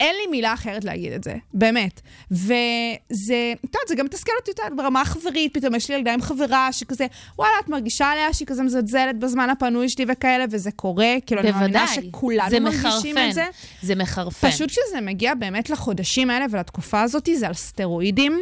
אין 0.00 0.14
לי 0.20 0.30
מילה 0.30 0.54
אחרת 0.54 0.84
להגיד 0.84 1.12
את 1.12 1.24
זה, 1.24 1.34
באמת. 1.54 2.00
וזה, 2.30 3.52
את 3.54 3.64
יודעת, 3.64 3.88
זה 3.88 3.94
גם 3.94 4.04
מתסכל 4.04 4.32
אותי, 4.40 4.50
את 4.50 4.58
יודעת, 4.58 4.76
ברמה 4.76 5.00
החברית, 5.00 5.54
פתאום 5.54 5.74
יש 5.74 5.90
לי 5.90 5.96
ילדה 5.96 6.14
עם 6.14 6.22
חברה 6.22 6.72
שכזה, 6.72 7.06
וואלה, 7.38 7.54
את 7.64 7.68
מרגישה 7.68 8.06
עליה 8.06 8.32
שהיא 8.32 8.46
כזה 8.46 8.62
מזלזלת 8.62 9.18
בזמן 9.18 9.50
הפנוי 9.50 9.88
שלי 9.88 10.04
וכאלה, 10.08 10.44
וזה 10.50 10.70
קורה, 10.70 11.14
כאילו, 11.26 11.40
אני 11.40 11.50
מאמינה 11.50 11.86
בוודאי. 11.86 12.08
שכולנו 12.08 12.50
זה 12.50 12.60
מרגישים 12.60 13.14
מחרפן. 13.14 13.28
את 13.28 13.34
זה. 13.34 13.44
זה 13.82 13.94
מחרפן. 13.94 14.50
פשוט 14.50 14.70
כשזה 14.70 15.00
מגיע 15.02 15.34
באמת 15.34 15.70
לחודשים 15.70 16.30
האלה 16.30 16.46
ולתקופה 16.50 17.02
הזאת, 17.02 17.28
זה 17.34 17.46
על 17.46 17.54
סטרואידים. 17.54 18.40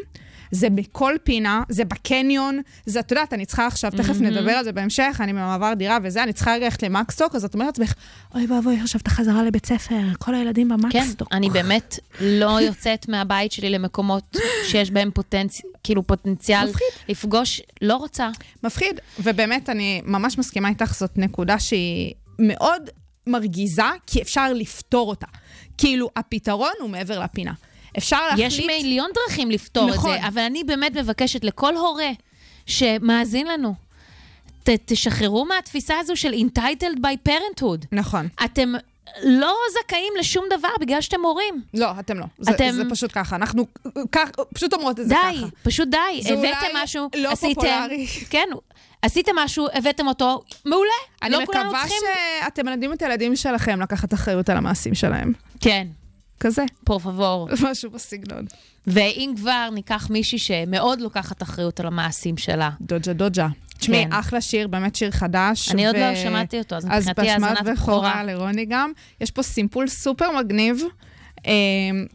זה 0.53 0.71
בכל 0.71 1.15
פינה, 1.25 1.63
זה 1.69 1.85
בקניון, 1.85 2.61
זה, 2.87 3.01
את 3.01 3.11
יודעת, 3.11 3.33
אני 3.33 3.47
צריכה 3.47 3.67
עכשיו, 3.67 3.91
תכף 3.91 4.21
נדבר 4.21 4.51
על 4.53 4.65
זה 4.65 4.73
בהמשך, 4.73 5.17
אני 5.21 5.33
במעבר 5.33 5.75
דירה 5.75 5.99
וזה, 6.03 6.23
אני 6.23 6.33
צריכה 6.33 6.59
ללכת 6.59 6.83
למקסטוק, 6.83 7.35
אז 7.35 7.45
את 7.45 7.55
אומרת 7.55 7.79
לעצמך, 7.79 7.95
אוי 8.35 8.47
ואבוי, 8.47 8.81
עכשיו 8.81 9.01
אתה 9.01 9.11
חזרה 9.11 9.43
לבית 9.43 9.67
ספר, 9.67 10.01
כל 10.19 10.35
הילדים 10.35 10.69
כן, 10.69 10.77
במקסטוק. 10.77 11.29
אני 11.33 11.51
באמת 11.51 11.99
לא 12.21 12.61
יוצאת 12.61 13.09
מהבית 13.09 13.53
שלי 13.53 13.71
למקומות 13.71 14.37
שיש 14.69 14.91
בהם 14.91 15.11
פוטנצ... 15.15 15.61
כאילו 15.85 16.07
פוטנציאל 16.07 16.69
מפחיד. 16.69 16.87
לפגוש, 17.09 17.61
לא 17.83 17.97
רוצה. 17.97 18.31
מפחיד, 18.63 19.01
ובאמת, 19.19 19.69
אני 19.69 20.03
ממש 20.05 20.39
מסכימה 20.39 20.69
איתך, 20.69 20.95
זאת 20.95 21.19
נקודה 21.19 21.59
שהיא 21.59 22.15
מאוד 22.39 22.83
מרגיזה, 23.27 23.83
כי 24.07 24.23
אפשר 24.23 24.53
לפתור 24.53 25.09
אותה. 25.09 25.27
כאילו, 25.79 26.11
הפתרון 26.17 26.73
הוא 26.81 26.91
מעבר 26.91 27.21
לפינה. 27.21 27.53
אפשר 27.99 28.27
להחליט... 28.27 28.47
יש 28.47 28.61
מיליון 28.61 29.11
דרכים 29.15 29.51
לפתור 29.51 29.91
נכון. 29.91 30.15
את 30.15 30.21
זה, 30.23 30.29
אבל 30.29 30.43
אני 30.43 30.65
באמת 30.65 30.97
מבקשת 30.97 31.45
לכל 31.45 31.77
הורה 31.77 32.11
שמאזין 32.67 33.47
לנו, 33.47 33.75
ת, 34.63 34.69
תשחררו 34.85 35.45
מהתפיסה 35.45 35.99
הזו 35.99 36.17
של 36.17 36.33
entitled 36.35 36.97
by 36.99 37.29
parenthood. 37.31 37.87
נכון. 37.93 38.29
אתם 38.45 38.73
לא 39.25 39.55
זכאים 39.73 40.13
לשום 40.19 40.45
דבר 40.59 40.69
בגלל 40.81 41.01
שאתם 41.01 41.21
הורים. 41.25 41.63
לא, 41.75 41.91
אתם 42.01 42.19
לא. 42.19 42.27
זה, 42.39 42.51
אתם- 42.51 42.71
זה 42.71 42.83
פשוט 42.91 43.11
ככה. 43.15 43.37
אנחנו 43.37 43.67
כך, 44.13 44.29
פשוט 44.55 44.73
אומרות 44.75 45.01
את 45.01 45.09
זה 45.09 45.15
די, 45.15 45.39
ככה. 45.39 45.47
פשוט 45.63 45.89
די. 45.89 46.23
זה 46.23 46.33
הבאתם 46.33 46.47
אולי 46.71 46.83
משהו, 46.85 47.09
לא 47.17 47.29
עשיתם... 47.33 47.55
פופולרי. 47.55 48.07
כן, 48.31 48.49
עשיתם 49.03 49.33
משהו, 49.39 49.67
הבאתם 49.75 50.07
אותו, 50.07 50.43
מעולה. 50.65 50.91
אני 51.23 51.31
לא 51.33 51.41
מקווה 51.43 51.71
צריכים... 51.81 51.99
שאתם 52.45 52.67
מלמדים 52.67 52.93
את 52.93 53.03
הילדים 53.03 53.37
שלכם 53.37 53.81
לקחת 53.81 54.15
אחריות 54.15 54.49
על 54.49 54.57
המעשים 54.57 54.95
שלהם. 54.95 55.33
כן, 55.61 55.87
כזה, 56.43 56.65
פור 56.85 56.99
פבור. 56.99 57.49
משהו 57.71 57.91
בסגנון. 57.91 58.45
ואם 58.87 59.35
כבר 59.37 59.69
ניקח 59.75 60.11
מישהי 60.11 60.39
שמאוד 60.39 61.01
לוקחת 61.01 61.43
אחריות 61.43 61.81
על 61.81 61.87
המעשים 61.87 62.37
שלה. 62.37 62.71
דוג'ה 62.81 63.13
דוג'ה. 63.13 63.49
תשמעי, 63.79 64.05
כן. 64.05 64.13
אחלה 64.13 64.41
שיר, 64.41 64.69
באמת 64.69 64.97
שיר 64.97 65.11
חדש. 65.11 65.71
אני 65.71 65.87
עוד 65.87 65.97
לא 65.97 66.15
שמעתי 66.15 66.59
אותו, 66.59 66.77
אז 66.77 66.85
מבחינתי 66.85 67.21
אז 67.21 67.43
האזנת 67.43 67.59
בכורה. 67.59 67.73
בכורה 67.75 68.25
לרוני 68.25 68.65
גם. 68.69 68.93
יש 69.21 69.31
פה 69.31 69.43
סימפול 69.43 69.89
סופר 69.89 70.27
מגניב. 70.39 70.83
אה, 71.47 71.53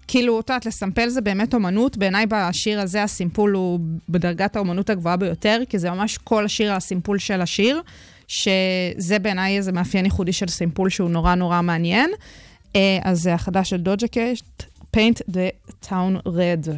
כאילו, 0.07 0.39
את 0.39 0.49
יודעת, 0.49 0.65
לסמפל 0.65 1.09
זה 1.09 1.21
באמת 1.21 1.53
אומנות. 1.53 1.97
בעיניי 1.97 2.25
בשיר 2.29 2.81
הזה 2.81 3.03
הסימפול 3.03 3.51
הוא 3.53 3.79
בדרגת 4.09 4.55
האומנות 4.55 4.89
הגבוהה 4.89 5.17
ביותר, 5.17 5.61
כי 5.69 5.79
זה 5.79 5.91
ממש 5.91 6.17
כל 6.17 6.45
השיר 6.45 6.73
הסימפול 6.73 7.19
של 7.19 7.41
השיר, 7.41 7.81
שזה 8.27 9.19
בעיניי 9.21 9.57
איזה 9.57 9.71
מאפיין 9.71 10.05
ייחודי 10.05 10.33
של 10.33 10.47
סימפול 10.47 10.89
שהוא 10.89 11.09
נורא 11.09 11.35
נורא 11.35 11.61
מעניין. 11.61 12.09
אה, 12.09 12.17
אז 13.03 13.21
זה 13.21 13.33
החדש 13.33 13.69
של 13.69 13.77
Doja 13.77 14.07
Cat, 14.07 14.63
Paint 14.97 15.21
the 15.31 15.73
Town 15.85 16.27
Red. 16.27 16.69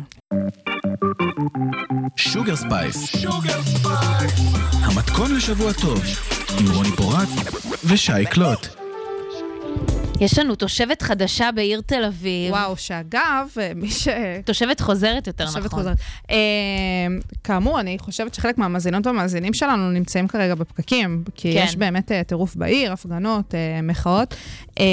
Sugar 2.16 2.56
Spice. 2.56 3.26
המתכון 4.84 5.36
לשבוע 5.36 5.74
טוב, 5.74 6.02
עם 6.60 6.76
רוני 6.76 6.92
פורט 6.92 7.30
ושי 7.86 8.26
קלוט. 8.30 8.68
יש 10.20 10.40
לנו 10.40 10.56
תושבת 10.56 11.02
חדשה 11.02 11.52
בעיר 11.52 11.82
תל 11.86 12.04
אביב. 12.06 12.52
וואו, 12.52 12.78
שאגב, 12.78 13.48
אה, 13.62 13.72
מי 13.76 13.90
ש... 13.92 14.08
תושבת 14.46 14.80
חוזרת 14.80 15.28
יותר 15.28 15.46
תושבת 15.46 15.66
נכון. 15.66 15.80
חוזרת. 15.80 15.98
אה, 16.32 16.38
כאמור, 17.44 17.80
אני 17.80 18.00
חושבת 18.00 18.34
שחלק 18.34 18.58
מהמאזינות 18.58 19.08
והמאזינים 19.08 19.54
שלנו 19.54 19.92
נמצאים 19.92 20.28
כרגע 20.28 20.56
בפקקים, 20.56 21.24
כי 21.36 21.54
כן. 21.54 21.64
יש 21.64 21.76
באמת 21.76 22.12
אה, 22.12 22.24
טירוף 22.24 22.56
בעיר, 22.56 22.94
הפגנות, 22.94 23.56
אה, 23.56 23.82
מחאות. 23.82 24.36
אה, 24.80 24.86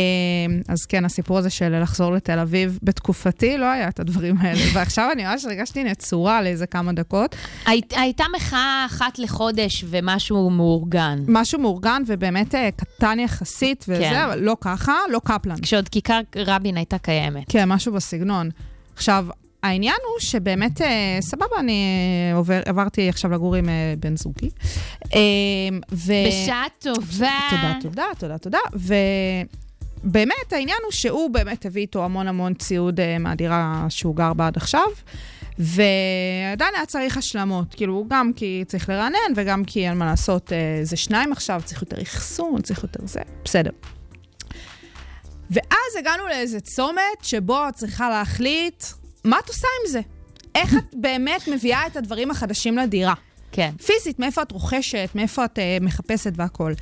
אז 0.69 0.87
כן, 0.87 1.05
הסיפור 1.05 1.39
הזה 1.39 1.51
של 1.51 1.83
לחזור 1.83 2.13
לתל 2.13 2.39
אביב, 2.39 2.79
בתקופתי 2.83 3.59
לא 3.59 3.65
היה 3.67 3.89
את 3.89 4.01
הדברים 4.01 4.37
האלה, 4.39 4.61
ועכשיו 4.75 5.09
אני 5.13 5.25
ממש 5.25 5.45
הרגשתי 5.45 5.85
נצורה 5.85 6.43
לאיזה 6.43 6.67
כמה 6.67 6.93
דקות. 6.93 7.37
הי- 7.67 7.81
הייתה 7.97 8.25
מחאה 8.37 8.83
אחת 8.87 9.19
לחודש 9.19 9.85
ומשהו 9.89 10.51
מאורגן. 10.51 11.19
משהו 11.29 11.59
מאורגן 11.61 12.03
ובאמת 12.07 12.55
אה, 12.55 12.69
קטן 12.77 13.19
יחסית 13.21 13.85
וזה, 13.89 14.01
כן. 14.11 14.15
אבל 14.15 14.39
לא 14.39 14.57
ככה, 14.61 14.95
לא 15.11 15.21
קפלן. 15.25 15.57
כשעוד 15.63 15.89
כיכר 15.89 16.21
רבין 16.37 16.77
הייתה 16.77 16.99
קיימת. 16.99 17.45
כן, 17.49 17.69
משהו 17.69 17.93
בסגנון. 17.93 18.51
עכשיו, 18.95 19.27
העניין 19.63 19.97
הוא 20.03 20.21
שבאמת, 20.21 20.81
אה, 20.83 21.19
סבבה, 21.21 21.57
אני 21.59 21.83
עובר, 22.35 22.61
עברתי 22.67 23.09
עכשיו 23.09 23.31
לגור 23.33 23.55
עם 23.55 23.69
אה, 23.69 23.95
בן 23.99 24.17
זוגי. 24.17 24.51
אה, 25.15 25.21
ו... 25.93 26.13
בשעה 26.29 26.65
טובה. 26.79 27.31
תודה, 27.51 27.75
תודה, 27.83 28.05
תודה, 28.19 28.39
תודה. 28.39 28.59
ובאמת, 30.07 30.53
העניין 30.53 30.79
הוא 30.85 30.93
שהוא 30.93 31.31
באמת 31.31 31.67
הביא 31.67 31.83
איתו 31.83 32.05
המון 32.05 32.29
המון 32.29 32.55
ציוד 32.55 33.01
אה, 33.01 33.19
מהדירה 33.19 33.87
שהוא 33.89 34.17
גר 34.17 34.33
בה 34.33 34.47
עד 34.47 34.57
עכשיו. 34.57 34.87
ועדיין 35.59 36.75
היה 36.75 36.87
צריך 36.87 37.17
השלמות, 37.17 37.75
כאילו, 37.75 38.05
גם 38.09 38.33
כי 38.37 38.65
צריך 38.67 38.89
לרענן 38.89 39.33
וגם 39.37 39.65
כי 39.65 39.89
אין 39.89 39.99
מה 39.99 40.07
לעשות, 40.07 40.53
אה, 40.53 40.59
זה 40.83 40.97
שניים 40.97 41.33
עכשיו, 41.33 41.63
צריך 41.65 41.83
יותר 41.83 42.03
אחסון, 42.03 42.63
צריך 42.63 42.83
יותר 42.83 43.01
זה, 43.07 43.21
בסדר. 43.45 43.71
ואז 45.51 45.97
הגענו 45.99 46.27
לאיזה 46.27 46.61
צומת 46.61 47.23
שבו 47.23 47.69
את 47.69 47.75
צריכה 47.75 48.09
להחליט 48.11 48.85
מה 49.25 49.39
את 49.39 49.49
עושה 49.49 49.69
עם 49.83 49.93
זה. 49.93 50.01
איך 50.55 50.75
את 50.75 50.95
באמת 51.05 51.49
מביאה 51.49 51.87
את 51.87 51.97
הדברים 51.97 52.31
החדשים 52.31 52.79
לדירה. 52.79 53.15
כן. 53.53 53.71
פיזית, 53.87 54.19
מאיפה 54.19 54.43
את 54.43 54.53
רוכשת, 54.53 55.09
מאיפה 55.15 55.45
את 55.45 55.59
אה, 55.59 55.85
מחפשת 55.85 56.33
והכול. 56.37 56.75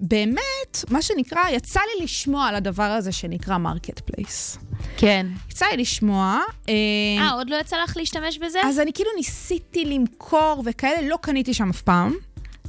ובאמת, 0.00 0.84
מה 0.90 1.02
שנקרא, 1.02 1.40
יצא 1.52 1.80
לי 1.80 2.04
לשמוע 2.04 2.46
על 2.46 2.54
הדבר 2.54 2.82
הזה 2.82 3.12
שנקרא 3.12 3.58
Marketplace. 3.58 4.58
כן. 4.96 5.26
יצא 5.50 5.66
לי 5.66 5.76
לשמוע. 5.76 6.38
אה, 6.68 6.74
אה, 7.18 7.30
עוד 7.30 7.50
לא 7.50 7.56
יצא 7.56 7.76
לך 7.84 7.96
להשתמש 7.96 8.38
בזה? 8.38 8.60
אז 8.64 8.80
אני 8.80 8.92
כאילו 8.92 9.10
ניסיתי 9.16 9.84
למכור 9.84 10.62
וכאלה, 10.66 11.08
לא 11.08 11.18
קניתי 11.20 11.54
שם 11.54 11.68
אף 11.70 11.82
פעם. 11.82 12.14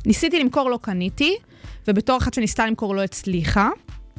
ניסיתי 0.06 0.40
למכור, 0.40 0.70
לא 0.70 0.80
קניתי, 0.82 1.38
ובתור 1.88 2.18
אחת 2.18 2.34
שניסתה 2.34 2.66
למכור 2.66 2.96
לא 2.96 3.04
הצליחה. 3.04 3.70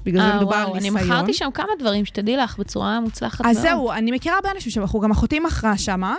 בגלל 0.04 0.20
זה 0.22 0.28
אה, 0.28 0.36
מדובר 0.36 0.54
וואו, 0.56 0.70
על 0.70 0.76
אני 0.76 0.90
ניסיון. 0.90 1.10
מכרתי 1.10 1.34
שם 1.34 1.48
כמה 1.54 1.68
דברים, 1.78 2.04
שתדעי 2.04 2.36
לך, 2.36 2.58
בצורה 2.58 3.00
מוצלחת 3.00 3.40
מאוד. 3.40 3.56
אז 3.56 3.62
זהו, 3.62 3.92
אני 3.92 4.10
מכירה 4.10 4.36
הרבה 4.36 4.50
אנשים 4.50 4.72
שמכרו, 4.72 5.00
גם 5.00 5.10
אחותי 5.10 5.40
מכרה 5.40 5.78
שמה, 5.78 6.16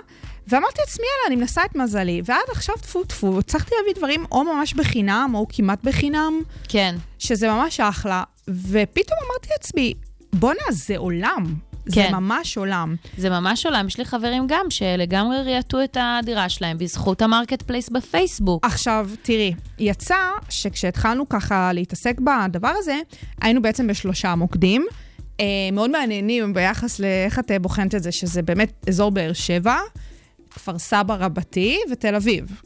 ואמרתי 0.48 0.80
לעצמי, 0.80 1.06
יאללה, 1.06 1.28
אני 1.28 1.36
מנסה 1.36 1.62
את 1.66 1.76
מזלי, 1.76 2.22
ועד 2.26 2.40
עכשיו, 2.52 2.76
טפו 2.82 3.04
טפו, 3.04 3.40
הצלחתי 3.40 3.76
להביא 3.80 4.00
דברים 4.00 4.26
או 4.32 4.44
ממש 4.44 4.74
בחינם, 4.74 5.32
או 5.34 5.46
כמעט 5.50 5.84
בחינם, 5.84 6.42
כן. 6.68 6.96
שזה 7.20 7.48
ממש 7.48 7.80
אחלה, 7.80 8.24
ופתאום 8.48 9.20
אמרתי 9.28 9.48
לעצמי, 9.52 9.94
בואנה, 10.34 10.62
זה 10.72 10.98
עולם. 10.98 11.56
זה 11.86 11.96
כן. 11.96 12.16
ממש 12.16 12.58
עולם. 12.58 12.96
זה 13.18 13.30
ממש 13.30 13.66
עולם. 13.66 13.88
יש 13.88 13.98
לי 13.98 14.06
חברים 14.06 14.48
גם 14.48 14.66
שלגמרי 14.70 15.44
ריהטו 15.44 15.84
את 15.84 15.98
הדירה 16.02 16.50
שלהם 16.50 16.78
בזכות 16.78 17.22
ה 17.22 17.62
Marketplace 17.62 17.90
בפייסבוק. 17.90 18.66
עכשיו, 18.66 19.10
תראי, 19.22 19.54
יצא 19.80 20.16
שכשהתחלנו 20.50 21.30
ככה 21.30 21.74
להתעסק 21.74 22.16
בדבר 22.20 22.72
הזה, 22.78 23.00
היינו 23.42 23.62
בעצם 23.62 23.88
בשלושה 23.88 24.36
מוקדים. 24.36 24.86
אה, 25.40 25.46
מאוד 25.74 25.90
מעניינים 25.90 26.54
ביחס 26.54 27.00
לאיך 27.00 27.40
את 27.40 27.52
אה, 27.52 27.60
בוחנת 27.60 27.96
את 27.96 28.04
זה, 28.04 28.12
שזה 28.12 28.42
באמת 28.42 28.74
אזור 28.90 29.12
באר 29.12 29.34
שבע, 29.34 29.78
כפר 30.56 30.80
סבא 30.80 31.16
רבתי 31.20 31.80
ותל 31.92 32.16
אביב. 32.16 32.62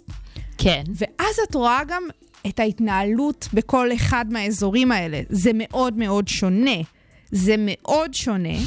כן. 0.57 0.83
ואז 0.95 1.35
את 1.49 1.55
רואה 1.55 1.81
גם 1.87 2.03
את 2.47 2.59
ההתנהלות 2.59 3.47
בכל 3.53 3.93
אחד 3.93 4.25
מהאזורים 4.29 4.91
האלה. 4.91 5.21
זה 5.29 5.51
מאוד 5.53 5.97
מאוד 5.97 6.27
שונה. 6.27 6.81
זה 7.31 7.55
מאוד 7.57 8.13
שונה. 8.13 8.57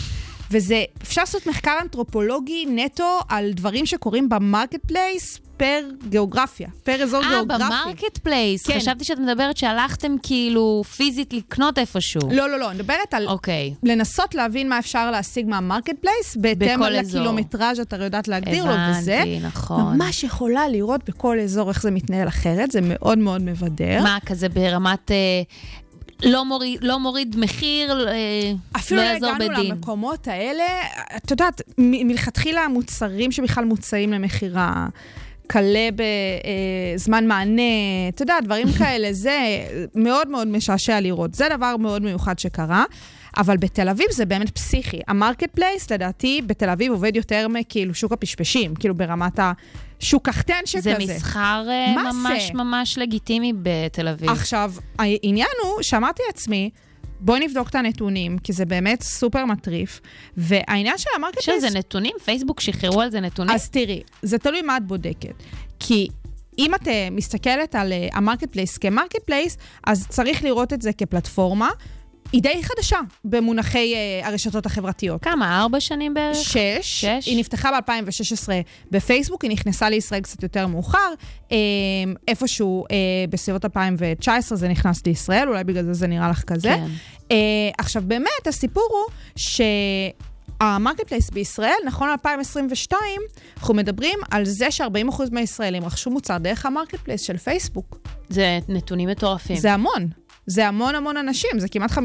וזה, 0.50 0.84
אפשר 1.02 1.22
לעשות 1.22 1.46
מחקר 1.46 1.78
אנתרופולוגי 1.82 2.66
נטו 2.66 3.20
על 3.28 3.52
דברים 3.52 3.86
שקורים 3.86 4.28
ב 4.28 4.86
Marketplace 4.86 5.40
פר 5.60 5.80
גיאוגרפיה, 6.08 6.68
פר 6.84 7.02
אזור 7.02 7.24
אה, 7.24 7.28
גיאוגרפי. 7.28 7.64
ב 7.64 8.18
Marketplace. 8.18 8.66
כן. 8.66 8.78
חשבתי 8.78 9.04
שאת 9.04 9.18
מדברת 9.18 9.56
שהלכתם 9.56 10.16
כאילו 10.22 10.82
פיזית 10.96 11.32
לקנות 11.32 11.78
איפשהו. 11.78 12.20
לא, 12.30 12.50
לא, 12.50 12.58
לא, 12.58 12.70
אני 12.70 12.78
מדברת 12.78 13.14
על 13.14 13.28
אוקיי. 13.28 13.74
לנסות 13.82 14.34
להבין 14.34 14.68
מה 14.68 14.78
אפשר 14.78 15.10
להשיג 15.10 15.46
מה 15.46 15.98
Marketplace, 16.00 16.36
בהתאם. 16.36 16.82
לקילומטראז' 16.82 17.80
את 17.80 17.96
יודעת 17.96 18.28
להגדיר 18.28 18.64
לו 18.64 18.72
וזה. 18.90 19.14
הבנתי, 19.14 19.40
נכון. 19.40 19.96
ממש 19.96 20.24
יכולה 20.24 20.68
לראות 20.68 21.00
בכל 21.08 21.38
אזור 21.40 21.68
איך 21.68 21.82
זה 21.82 21.90
מתנהל 21.90 22.28
אחרת, 22.28 22.70
זה 22.70 22.80
מאוד 22.82 23.18
מאוד 23.18 23.42
מבדר. 23.42 24.02
מה, 24.02 24.18
כזה 24.26 24.48
ברמת... 24.48 25.10
אה, 25.10 25.42
לא 26.24 26.44
מוריד, 26.44 26.78
לא 26.82 26.98
מוריד 26.98 27.36
מחיר, 27.38 28.08
אה, 28.08 28.14
אפילו 28.76 29.00
לא 29.00 29.06
לא 29.06 29.12
יעזור 29.12 29.30
הגענו 29.30 29.54
בדין. 29.54 29.70
למקומות 29.70 30.28
האלה, 30.28 30.64
את 31.16 31.30
יודעת, 31.30 31.62
מלכתחילה 31.78 32.60
המוצרים 32.60 33.32
שבכלל 33.32 33.64
מוצעים 33.64 34.12
למכירה, 34.12 34.86
כלה 35.50 35.88
בזמן 36.94 37.26
מענה, 37.26 37.62
אתה 38.08 38.22
יודע, 38.22 38.34
דברים 38.44 38.68
כאלה, 38.78 39.12
זה 39.12 39.38
מאוד 39.94 40.28
מאוד 40.28 40.48
משעשע 40.48 41.00
לראות. 41.00 41.34
זה 41.34 41.48
דבר 41.56 41.76
מאוד 41.76 42.02
מיוחד 42.02 42.38
שקרה. 42.38 42.84
אבל 43.36 43.56
בתל 43.56 43.88
אביב 43.88 44.06
זה 44.10 44.24
באמת 44.24 44.50
פסיכי. 44.50 45.00
ה 45.08 45.50
Marketplace, 45.54 45.90
לדעתי, 45.90 46.40
בתל 46.46 46.70
אביב 46.70 46.92
עובד 46.92 47.16
יותר 47.16 47.48
מכאילו 47.48 47.94
שוק 47.94 48.12
הפשפשים, 48.12 48.74
כאילו 48.74 48.94
ברמת 48.94 49.40
השוק 49.40 50.26
קח-תן 50.26 50.60
שכזה. 50.64 50.96
זה 50.98 51.14
מסחר 51.14 51.66
אה, 51.68 51.94
ממש 51.96 52.42
זה? 52.46 52.54
ממש 52.54 52.98
לגיטימי 52.98 53.52
בתל 53.62 54.08
אביב. 54.08 54.30
עכשיו, 54.30 54.72
העניין 54.98 55.48
הוא 55.62 55.82
שאמרתי 55.82 56.22
לעצמי, 56.26 56.70
בואי 57.20 57.40
נבדוק 57.40 57.68
את 57.68 57.74
הנתונים, 57.74 58.38
כי 58.38 58.52
זה 58.52 58.64
באמת 58.64 59.02
סופר 59.02 59.44
מטריף, 59.44 60.00
והעניין 60.36 60.98
של 60.98 61.08
המרקט 61.16 61.38
יש 61.38 61.48
על 61.48 61.60
זה 61.60 61.70
נתונים? 61.78 62.12
פייסבוק 62.24 62.60
שחררו 62.60 63.00
על 63.00 63.10
זה 63.10 63.20
נתונים? 63.20 63.54
אז 63.54 63.70
תראי, 63.70 64.02
זה 64.22 64.38
תלוי 64.38 64.62
מה 64.62 64.76
את 64.76 64.86
בודקת. 64.86 65.34
כי 65.78 66.08
אם 66.58 66.74
את 66.74 66.88
אה, 66.88 67.08
מסתכלת 67.10 67.74
על 67.74 67.92
אה, 67.92 68.08
ה 68.12 68.52
Marketplace 68.52 68.78
כ 68.78 69.22
Marketplace, 69.24 69.56
אז 69.86 70.06
צריך 70.08 70.44
לראות 70.44 70.72
את 70.72 70.82
זה 70.82 70.92
כפלטפורמה. 70.92 71.70
היא 72.32 72.42
די 72.42 72.62
חדשה 72.62 72.98
במונחי 73.24 73.94
אה, 73.94 74.28
הרשתות 74.28 74.66
החברתיות. 74.66 75.22
כמה? 75.22 75.60
ארבע 75.60 75.80
שנים 75.80 76.14
בערך? 76.14 76.36
שש. 76.36 76.80
שש. 76.82 77.26
היא 77.26 77.40
נפתחה 77.40 77.70
ב-2016 77.70 78.48
בפייסבוק, 78.90 79.42
היא 79.42 79.50
נכנסה 79.50 79.90
לישראל 79.90 80.20
קצת 80.20 80.42
יותר 80.42 80.66
מאוחר. 80.66 81.12
אה, 81.52 81.56
איפשהו 82.28 82.84
אה, 82.90 82.96
בסביבות 83.30 83.64
2019 83.64 84.58
זה 84.58 84.68
נכנס 84.68 85.06
לישראל, 85.06 85.48
אולי 85.48 85.64
בגלל 85.64 85.84
זה 85.84 85.92
זה 85.92 86.06
נראה 86.06 86.30
לך 86.30 86.42
כזה. 86.42 86.68
כן. 86.68 86.86
אה, 87.30 87.36
עכשיו, 87.78 88.02
באמת, 88.06 88.46
הסיפור 88.46 88.88
הוא 88.90 89.14
שה 89.36 91.08
Marketplace 91.08 91.30
בישראל, 91.30 91.78
נכון 91.86 92.08
ל-2022, 92.08 92.92
אנחנו 93.56 93.74
מדברים 93.74 94.18
על 94.30 94.44
זה 94.44 94.70
ש-40% 94.70 95.22
מהישראלים 95.32 95.84
רכשו 95.84 96.10
מוצר 96.10 96.38
דרך 96.38 96.66
ה 96.66 96.98
Marketplace 96.98 97.22
של 97.22 97.36
פייסבוק. 97.36 97.98
זה 98.28 98.58
נתונים 98.68 99.08
מטורפים. 99.08 99.56
זה 99.56 99.72
המון. 99.72 100.08
זה 100.50 100.68
המון 100.68 100.94
המון 100.94 101.16
אנשים, 101.16 101.50
זה 101.58 101.68
כמעט 101.68 101.90
50% 101.90 101.96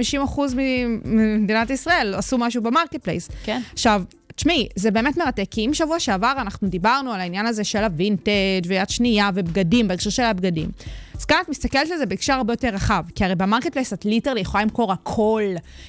ממדינת 1.05 1.69
ישראל 1.69 2.13
עשו 2.13 2.37
משהו 2.37 2.61
ב 2.61 2.95
Marketplace. 2.95 3.29
כן. 3.43 3.61
עכשיו, 3.73 4.03
תשמעי, 4.35 4.67
זה 4.75 4.91
באמת 4.91 5.17
מרתק, 5.17 5.45
כי 5.51 5.65
אם 5.65 5.73
שבוע 5.73 5.99
שעבר 5.99 6.33
אנחנו 6.37 6.67
דיברנו 6.67 7.11
על 7.13 7.19
העניין 7.19 7.45
הזה 7.45 7.63
של 7.63 7.83
הווינטג' 7.83 8.67
ויד 8.67 8.89
שנייה 8.89 9.29
ובגדים, 9.35 9.87
בהקשר 9.87 10.09
של 10.09 10.23
הבגדים. 10.23 10.69
אז 11.15 11.25
כאן 11.25 11.37
את 11.43 11.49
מסתכלת 11.49 11.91
על 11.91 11.97
זה 11.97 12.05
בהקשר 12.05 12.33
הרבה 12.33 12.53
יותר 12.53 12.67
רחב, 12.67 13.03
כי 13.15 13.25
הרי 13.25 13.35
ב 13.35 13.71
Marketplace 13.71 13.93
את 13.93 14.05
literally 14.05 14.41
יכולה 14.41 14.63
למכור 14.63 14.91
הכל. 14.91 15.43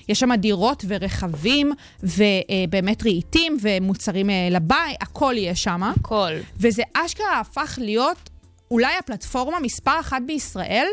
יש 0.08 0.20
שם 0.20 0.34
דירות 0.34 0.84
ורכבים, 0.88 1.72
ובאמת 2.02 3.02
רהיטים 3.02 3.56
ומוצרים 3.60 4.30
אה, 4.30 4.48
לבית, 4.50 4.96
הכל 5.00 5.34
יש 5.36 5.62
שם. 5.62 5.82
הכל. 5.82 6.32
וזה 6.56 6.82
אשכרה 6.94 7.40
הפך 7.40 7.78
להיות 7.82 8.30
אולי 8.70 8.96
הפלטפורמה 8.98 9.60
מספר 9.60 10.00
אחת 10.00 10.22
בישראל 10.26 10.86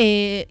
אה, 0.00 0.04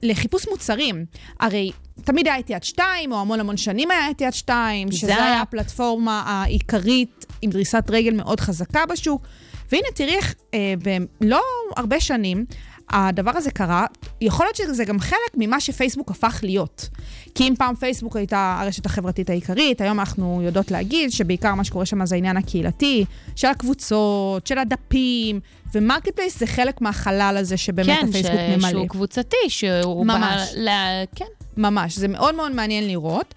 לחיפוש 0.04 0.48
מוצרים. 0.48 1.06
הרי 1.40 1.72
תמיד 2.04 2.28
היה 2.28 2.40
את 2.40 2.50
יד 2.50 2.64
שתיים, 2.64 3.12
או 3.12 3.22
המון 3.22 3.40
המון 3.40 3.58
שנים 3.58 3.92
היה 3.92 4.12
את 4.12 4.22
יד 4.22 4.34
שתיים, 4.34 4.92
שזה 4.92 5.08
זה- 5.08 5.16
היה 5.26 5.42
הפלטפורמה 5.42 6.24
העיקרית 6.26 7.26
עם 7.42 7.50
דריסת 7.50 7.84
רגל 7.90 8.14
מאוד 8.14 8.40
חזקה 8.40 8.86
בשוק. 8.86 9.28
והנה, 9.72 9.88
תראי 9.96 10.16
איך 10.16 10.34
אה, 10.54 10.74
בלא 11.22 11.42
הרבה 11.78 12.00
שנים, 12.00 12.46
הדבר 12.90 13.32
הזה 13.36 13.52
קרה, 13.52 13.86
יכול 14.22 14.46
להיות 14.46 14.56
שזה 14.56 14.86
גם 14.86 15.00
חלק 15.00 15.32
ממה 15.38 15.60
שפייסבוק 15.60 16.12
הפך 16.12 16.40
להיות. 16.44 16.90
כי 17.36 17.48
אם 17.48 17.54
פעם 17.58 17.76
פייסבוק 17.76 18.16
הייתה 18.16 18.58
הרשת 18.62 18.86
החברתית 18.86 19.30
העיקרית, 19.30 19.82
היום 19.82 20.00
אנחנו 20.00 20.42
יודעות 20.44 20.72
להגיד 20.72 21.12
שבעיקר 21.12 21.56
מה 21.56 21.64
שקורה 21.64 21.86
שם 21.86 22.06
זה 22.06 22.16
העניין 22.16 22.38
הקהילתי, 22.38 23.06
של 23.36 23.48
הקבוצות, 23.48 24.48
של 24.48 24.58
הדפים, 24.58 25.40
ו 25.74 26.16
Marketplace 26.16 26.40
זה 26.40 26.48
חלק 26.48 26.82
מהחלל 26.82 27.36
הזה 27.40 27.58
שבאמת 27.58 28.00
כן, 28.02 28.08
הפייסבוק 28.10 28.36
ש- 28.36 28.58
ממלא. 28.58 28.70
שהוא 28.70 28.88
קבוצתי, 28.88 29.38
שהוא 29.48 30.06
ממש. 30.06 30.52
בא... 30.56 30.62
ל... 30.62 30.70
כן. 31.16 31.26
ממש, 31.58 31.96
זה 31.96 32.08
מאוד 32.08 32.36
מאוד 32.36 32.52
מעניין 32.52 32.88
לראות. 32.88 33.34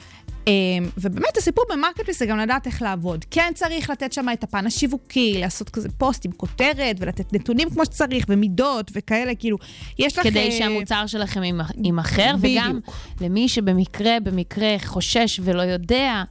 אמ, 0.46 0.88
ובאמת 0.98 1.36
הסיפור 1.36 1.64
ב 1.70 2.00
Marketplace 2.00 2.18
זה 2.18 2.26
גם 2.26 2.38
לדעת 2.38 2.66
איך 2.66 2.82
לעבוד. 2.82 3.24
כן 3.30 3.52
צריך 3.54 3.90
לתת 3.90 4.12
שם 4.12 4.26
את 4.32 4.44
הפן 4.44 4.66
השיווקי, 4.66 5.34
לעשות 5.40 5.70
כזה 5.70 5.88
פוסט 5.98 6.24
עם 6.24 6.32
כותרת, 6.32 6.96
ולתת 6.98 7.32
נתונים 7.32 7.70
כמו 7.70 7.84
שצריך, 7.84 8.24
ומידות 8.28 8.90
וכאלה, 8.94 9.34
כאילו, 9.34 9.58
יש 9.98 10.18
לך... 10.18 10.24
כדי 10.24 10.46
אה, 10.46 10.58
שהמוצר 10.58 11.06
שלכם 11.06 11.42
יימ- 11.42 11.84
יימכר, 11.84 12.34
וגם. 12.40 12.78
למי 13.20 13.48
שבמקרה, 13.48 14.20
במקרה 14.20 14.76
חושש 14.78 15.40
ולא 15.42 15.62
יודע, 15.62 16.22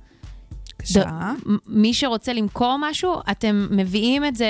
בבקשה. 0.79 1.33
מי 1.67 1.93
שרוצה 1.93 2.33
למכור 2.33 2.77
משהו, 2.81 3.13
אתם 3.31 3.67
מביאים 3.71 4.25
את 4.25 4.35
זה 4.35 4.47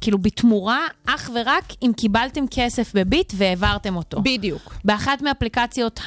כאילו 0.00 0.18
בתמורה, 0.18 0.80
אך 1.06 1.30
ורק 1.34 1.64
אם 1.82 1.92
קיבלתם 1.96 2.44
כסף 2.50 2.92
בביט 2.94 3.32
והעברתם 3.36 3.96
אותו. 3.96 4.20
בדיוק. 4.22 4.74
באחת 4.84 5.22
מאפליקציות 5.22 6.00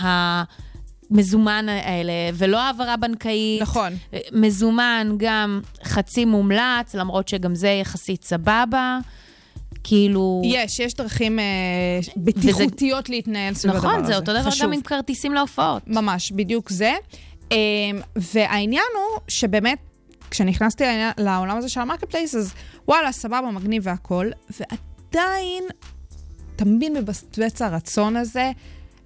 המזומן 1.11 1.65
האלה, 1.69 2.11
ולא 2.33 2.59
העברה 2.61 2.97
בנקאית. 2.97 3.61
נכון. 3.61 3.93
מזומן 4.31 5.15
גם 5.17 5.61
חצי 5.83 6.25
מומלץ, 6.25 6.95
למרות 6.95 7.27
שגם 7.27 7.55
זה 7.55 7.69
יחסית 7.69 8.23
סבבה. 8.23 8.99
כאילו... 9.83 10.41
יש, 10.45 10.79
יש 10.79 10.93
דרכים 10.93 11.39
אה, 11.39 11.43
בטיחותיות 12.17 13.09
להתנהל 13.09 13.53
סביב 13.53 13.75
הדבר 13.75 13.87
הזה. 13.87 13.97
נכון, 13.97 14.07
זה 14.07 14.15
אותו 14.15 14.33
דבר 14.33 14.51
חשוב. 14.51 14.63
גם 14.67 14.73
עם 14.73 14.81
כרטיסים 14.81 15.33
להופעות. 15.33 15.81
ממש, 15.87 16.31
בדיוק 16.31 16.69
זה. 16.69 16.93
אמ, 17.51 17.57
והעניין 18.15 18.83
הוא 18.95 19.19
שבאמת, 19.27 19.77
כשנכנסתי 20.31 20.83
לעניין- 20.83 21.11
לעולם 21.17 21.57
הזה 21.57 21.69
של 21.69 21.79
ה 21.79 22.03
Marketplace, 22.11 22.35
אז 22.35 22.53
וואלה, 22.87 23.11
סבבה, 23.11 23.51
מגניב 23.51 23.83
והכל, 23.85 24.29
ועדיין 24.59 25.63
תמיד 26.55 26.91
מבצבץ 26.91 27.61
הרצון 27.61 28.15
הזה 28.15 28.51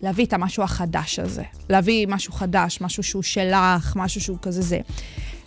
להביא 0.03 0.25
את 0.25 0.33
המשהו 0.33 0.63
החדש 0.63 1.19
הזה. 1.19 1.43
להביא 1.69 2.07
משהו 2.07 2.33
חדש, 2.33 2.81
משהו 2.81 3.03
שהוא 3.03 3.23
שלך, 3.23 3.93
משהו 3.95 4.21
שהוא 4.21 4.37
כזה 4.41 4.61
זה. 4.61 4.79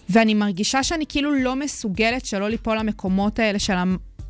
ואני 0.09 0.35
מרגישה 0.35 0.83
שאני 0.83 1.05
כאילו 1.09 1.35
לא 1.35 1.57
מסוגלת 1.57 2.27
שלא 2.27 2.49
ליפול 2.49 2.79
למקומות 2.79 3.39
האלה 3.39 3.59
של 3.59 3.75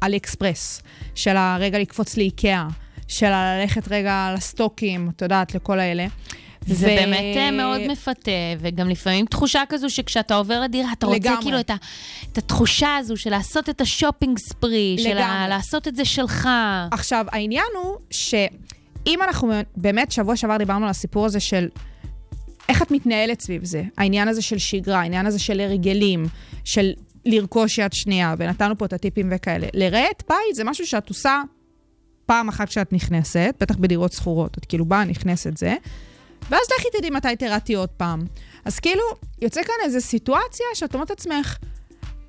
האלי 0.02 0.16
אקספרס, 0.16 0.82
של 1.14 1.36
הרגע 1.36 1.78
לקפוץ 1.78 2.16
לאיקאה, 2.16 2.68
של 3.08 3.30
ללכת 3.30 3.88
רגע 3.88 4.32
לסטוקים, 4.36 5.10
את 5.16 5.22
יודעת, 5.22 5.54
לכל 5.54 5.80
האלה. 5.80 6.06
זה 6.66 6.86
ו- 6.86 6.96
באמת 6.96 7.36
אה, 7.36 7.50
מאוד 7.50 7.80
מפתה, 7.88 8.30
וגם 8.58 8.88
לפעמים 8.88 9.26
תחושה 9.26 9.62
כזו 9.68 9.90
שכשאתה 9.90 10.34
עובר 10.34 10.60
לדירה, 10.60 10.92
אתה 10.92 11.06
רוצה 11.06 11.18
לגמרי. 11.18 11.42
כאילו 11.42 11.60
את, 11.60 11.70
ה, 11.70 11.74
את 12.32 12.38
התחושה 12.38 12.96
הזו 12.96 13.16
של 13.16 13.30
לעשות 13.30 13.68
את 13.68 13.80
השופינג 13.80 14.38
ספרי, 14.38 14.96
של 14.98 15.18
ה. 15.18 15.48
לעשות 15.48 15.88
את 15.88 15.96
זה 15.96 16.04
שלך. 16.04 16.48
עכשיו, 16.92 17.26
העניין 17.32 17.66
הוא 17.82 17.96
שאם 19.07 19.23
אנחנו 19.23 19.53
באמת, 19.77 20.12
שבוע 20.12 20.37
שעבר 20.37 20.57
דיברנו 20.57 20.85
על 20.85 20.90
הסיפור 20.90 21.27
הזה 21.27 21.40
של 21.40 21.69
איך 22.69 22.83
את 22.83 22.90
מתנהלת 22.90 23.40
סביב 23.40 23.64
זה, 23.64 23.83
העניין 23.99 24.29
הזה 24.29 24.42
של 24.42 24.59
שגרה, 24.59 25.01
העניין 25.01 25.27
הזה 25.27 25.38
של 25.38 25.61
הרגלים, 25.61 26.27
של 26.64 26.92
לרכוש 27.25 27.79
יד 27.79 27.92
שנייה, 27.92 28.35
ונתנו 28.38 28.79
פה 28.79 28.85
את 28.85 28.92
הטיפים 28.92 29.29
וכאלה. 29.31 29.66
לרהט 29.75 30.23
בית 30.29 30.55
זה 30.55 30.64
משהו 30.64 30.87
שאת 30.87 31.09
עושה 31.09 31.42
פעם 32.27 32.49
אחת 32.49 32.69
כשאת 32.69 32.92
נכנסת, 32.92 33.55
בטח 33.61 33.77
בדירות 33.77 34.12
שכורות, 34.12 34.59
את 34.59 34.64
כאילו 34.64 34.85
באה, 34.85 35.05
נכנסת 35.05 35.57
זה, 35.57 35.75
ואז 36.51 36.62
לכי 36.79 36.88
תדעי 36.99 37.11
מתי 37.11 37.37
תירדתי 37.38 37.75
עוד 37.75 37.88
פעם. 37.88 38.25
אז 38.64 38.79
כאילו, 38.79 39.03
יוצא 39.42 39.62
כאן 39.62 39.75
איזו 39.85 40.01
סיטואציה 40.01 40.66
שאת 40.75 40.95
אומרת 40.95 41.11
לעצמך, 41.11 41.57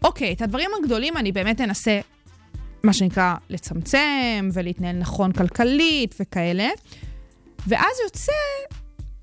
אוקיי, 0.03 0.33
את 0.33 0.41
הדברים 0.41 0.69
הגדולים 0.79 1.17
אני 1.17 1.31
באמת 1.31 1.61
אנסה 1.61 1.99
מה 2.83 2.93
שנקרא, 2.93 3.35
לצמצם 3.49 4.49
ולהתנהל 4.53 4.95
נכון 4.95 5.31
כלכלית 5.31 6.15
וכאלה. 6.19 6.69
ואז 7.67 7.95
יוצא 8.03 8.31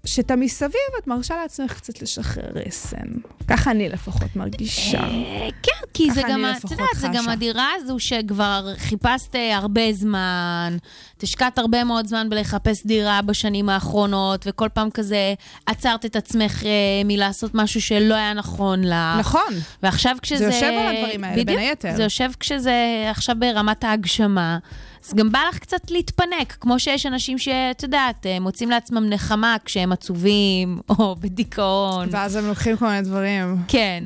שאתה 0.04 0.36
מסביב, 0.36 0.72
את 1.02 1.06
מרשה 1.06 1.36
לעצמך 1.36 1.72
קצת 1.72 2.02
לשחרר 2.02 2.44
רסן. 2.66 3.06
ככה 3.48 3.70
אני 3.70 3.88
לפחות 3.88 4.36
מרגישה. 4.36 5.00
אה, 5.00 5.48
כן, 5.62 5.86
כי 5.94 6.10
זה 6.10 6.22
גם, 6.28 6.44
את 6.44 6.70
יודעת, 6.70 6.88
זה 6.96 7.08
גם. 7.12 7.28
הדירה 7.28 7.68
הזו 7.76 7.98
שכבר 7.98 8.68
חיפשת 8.76 9.36
אה, 9.36 9.56
הרבה 9.56 9.92
זמן, 9.92 10.76
השקעת 11.22 11.58
הרבה 11.58 11.84
מאוד 11.84 12.06
זמן 12.06 12.30
בלחפש 12.30 12.86
דירה 12.86 13.22
בשנים 13.22 13.68
האחרונות, 13.68 14.44
וכל 14.48 14.68
פעם 14.74 14.90
כזה 14.90 15.34
עצרת 15.66 16.04
את 16.04 16.16
עצמך 16.16 16.62
אה, 16.64 16.70
מלעשות 17.04 17.50
משהו 17.54 17.82
שלא 17.82 18.14
היה 18.14 18.32
נכון 18.32 18.84
לך. 18.84 19.18
נכון. 19.18 19.54
ועכשיו 19.82 20.16
כשזה... 20.22 20.44
יושב 20.44 20.66
על 20.66 20.96
הדברים 20.96 21.24
האלה, 21.24 21.36
בין 21.36 21.46
בדיוק, 21.46 21.60
היתר. 21.60 21.96
זה 21.96 22.02
יושב 22.02 22.30
כשזה 22.40 23.06
עכשיו 23.10 23.36
ברמת 23.38 23.84
ההגשמה. 23.84 24.58
אז 25.06 25.14
גם 25.14 25.32
בא 25.32 25.38
לך 25.48 25.58
קצת 25.58 25.90
להתפנק, 25.90 26.56
כמו 26.60 26.78
שיש 26.78 27.06
אנשים 27.06 27.38
שאת 27.38 27.82
יודעת, 27.82 28.26
אה, 28.26 28.40
מוצאים 28.40 28.70
לעצמם 28.70 29.04
נחמה 29.08 29.56
כשהם 29.64 29.92
עצובים, 29.92 30.78
או 30.98 31.16
בדיכאון. 31.16 32.08
ואז 32.10 32.36
הם 32.36 32.46
לוקחים 32.46 32.76
כל 32.76 32.86
מיני 32.86 33.02
דברים, 33.02 33.56
כן. 33.68 34.04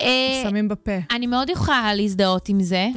אה, 0.00 0.42
שמים 0.42 0.68
בפה. 0.68 0.92
אני 1.10 1.26
מאוד 1.26 1.50
יכולה 1.50 1.94
להזדהות 1.94 2.48
עם 2.48 2.62
זה, 2.62 2.88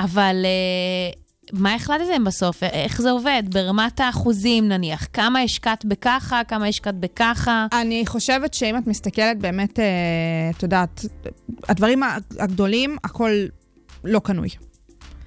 אבל 0.00 0.36
אה, 0.44 1.10
מה 1.52 1.74
החלטתם 1.74 2.24
בסוף? 2.24 2.62
איך 2.62 3.02
זה 3.02 3.10
עובד? 3.10 3.42
ברמת 3.50 4.00
האחוזים 4.00 4.68
נניח, 4.68 5.06
כמה 5.12 5.40
השקעת 5.40 5.84
בככה, 5.84 6.40
כמה 6.48 6.66
השקעת 6.66 6.94
בככה? 6.94 7.66
אני 7.72 8.06
חושבת 8.06 8.54
שאם 8.54 8.78
את 8.78 8.86
מסתכלת 8.86 9.38
באמת, 9.38 9.78
את 10.56 10.62
יודעת, 10.62 11.04
הדברים 11.68 12.02
הגדולים, 12.38 12.96
הכל 13.04 13.30
לא 14.04 14.18
קנוי. 14.18 14.48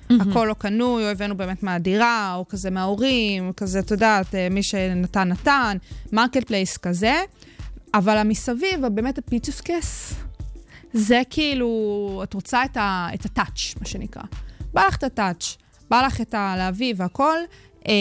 הכל 0.10 0.46
לא 0.50 0.54
קנוי, 0.54 1.04
או 1.04 1.10
הבאנו 1.10 1.38
באמת 1.38 1.64
מהדירה, 1.64 2.34
או 2.36 2.48
כזה 2.48 2.70
מההורים, 2.70 3.54
כזה, 3.54 3.80
את 3.80 3.92
יודעת, 3.92 4.36
אה, 4.36 4.48
מי 4.52 4.64
שנתן, 4.64 5.28
נתן, 5.28 5.78
Marketplace 6.12 6.78
כזה, 6.78 7.22
אבל 7.94 8.18
המסביב, 8.18 8.88
באמת 8.92 9.18
הפיצ'יפקעס, 9.18 10.14
זה 10.94 11.22
כאילו, 11.30 12.22
את 12.24 12.34
רוצה 12.34 12.66
את, 12.66 12.78
ה, 12.78 13.08
את 13.14 13.26
ה 13.26 13.33
touch, 13.33 13.76
מה 13.80 13.86
שנקרא. 13.86 14.24
בא 14.74 14.88
לך 14.88 14.96
את 14.96 15.04
ה 15.04 15.11
touch, 15.11 15.58
בא 15.90 16.02
לך 16.02 16.22
את 16.22 16.34
הלהביא 16.34 16.94
והכל. 16.98 17.38
אה, 17.88 17.94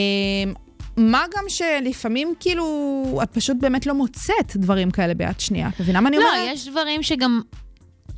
מה 0.97 1.25
גם 1.37 1.45
שלפעמים, 1.49 2.35
כאילו, 2.41 3.21
את 3.23 3.31
פשוט 3.31 3.57
באמת 3.61 3.87
לא 3.87 3.95
מוצאת 3.95 4.57
דברים 4.57 4.91
כאלה 4.91 5.15
ביד 5.15 5.41
שנייה. 5.41 5.69
את 5.69 5.81
מבינה 5.81 6.01
מה 6.01 6.09
אני 6.09 6.17
לא, 6.17 6.23
אומרת? 6.23 6.55
יש 6.55 6.69
דברים 6.69 7.03
שגם 7.03 7.41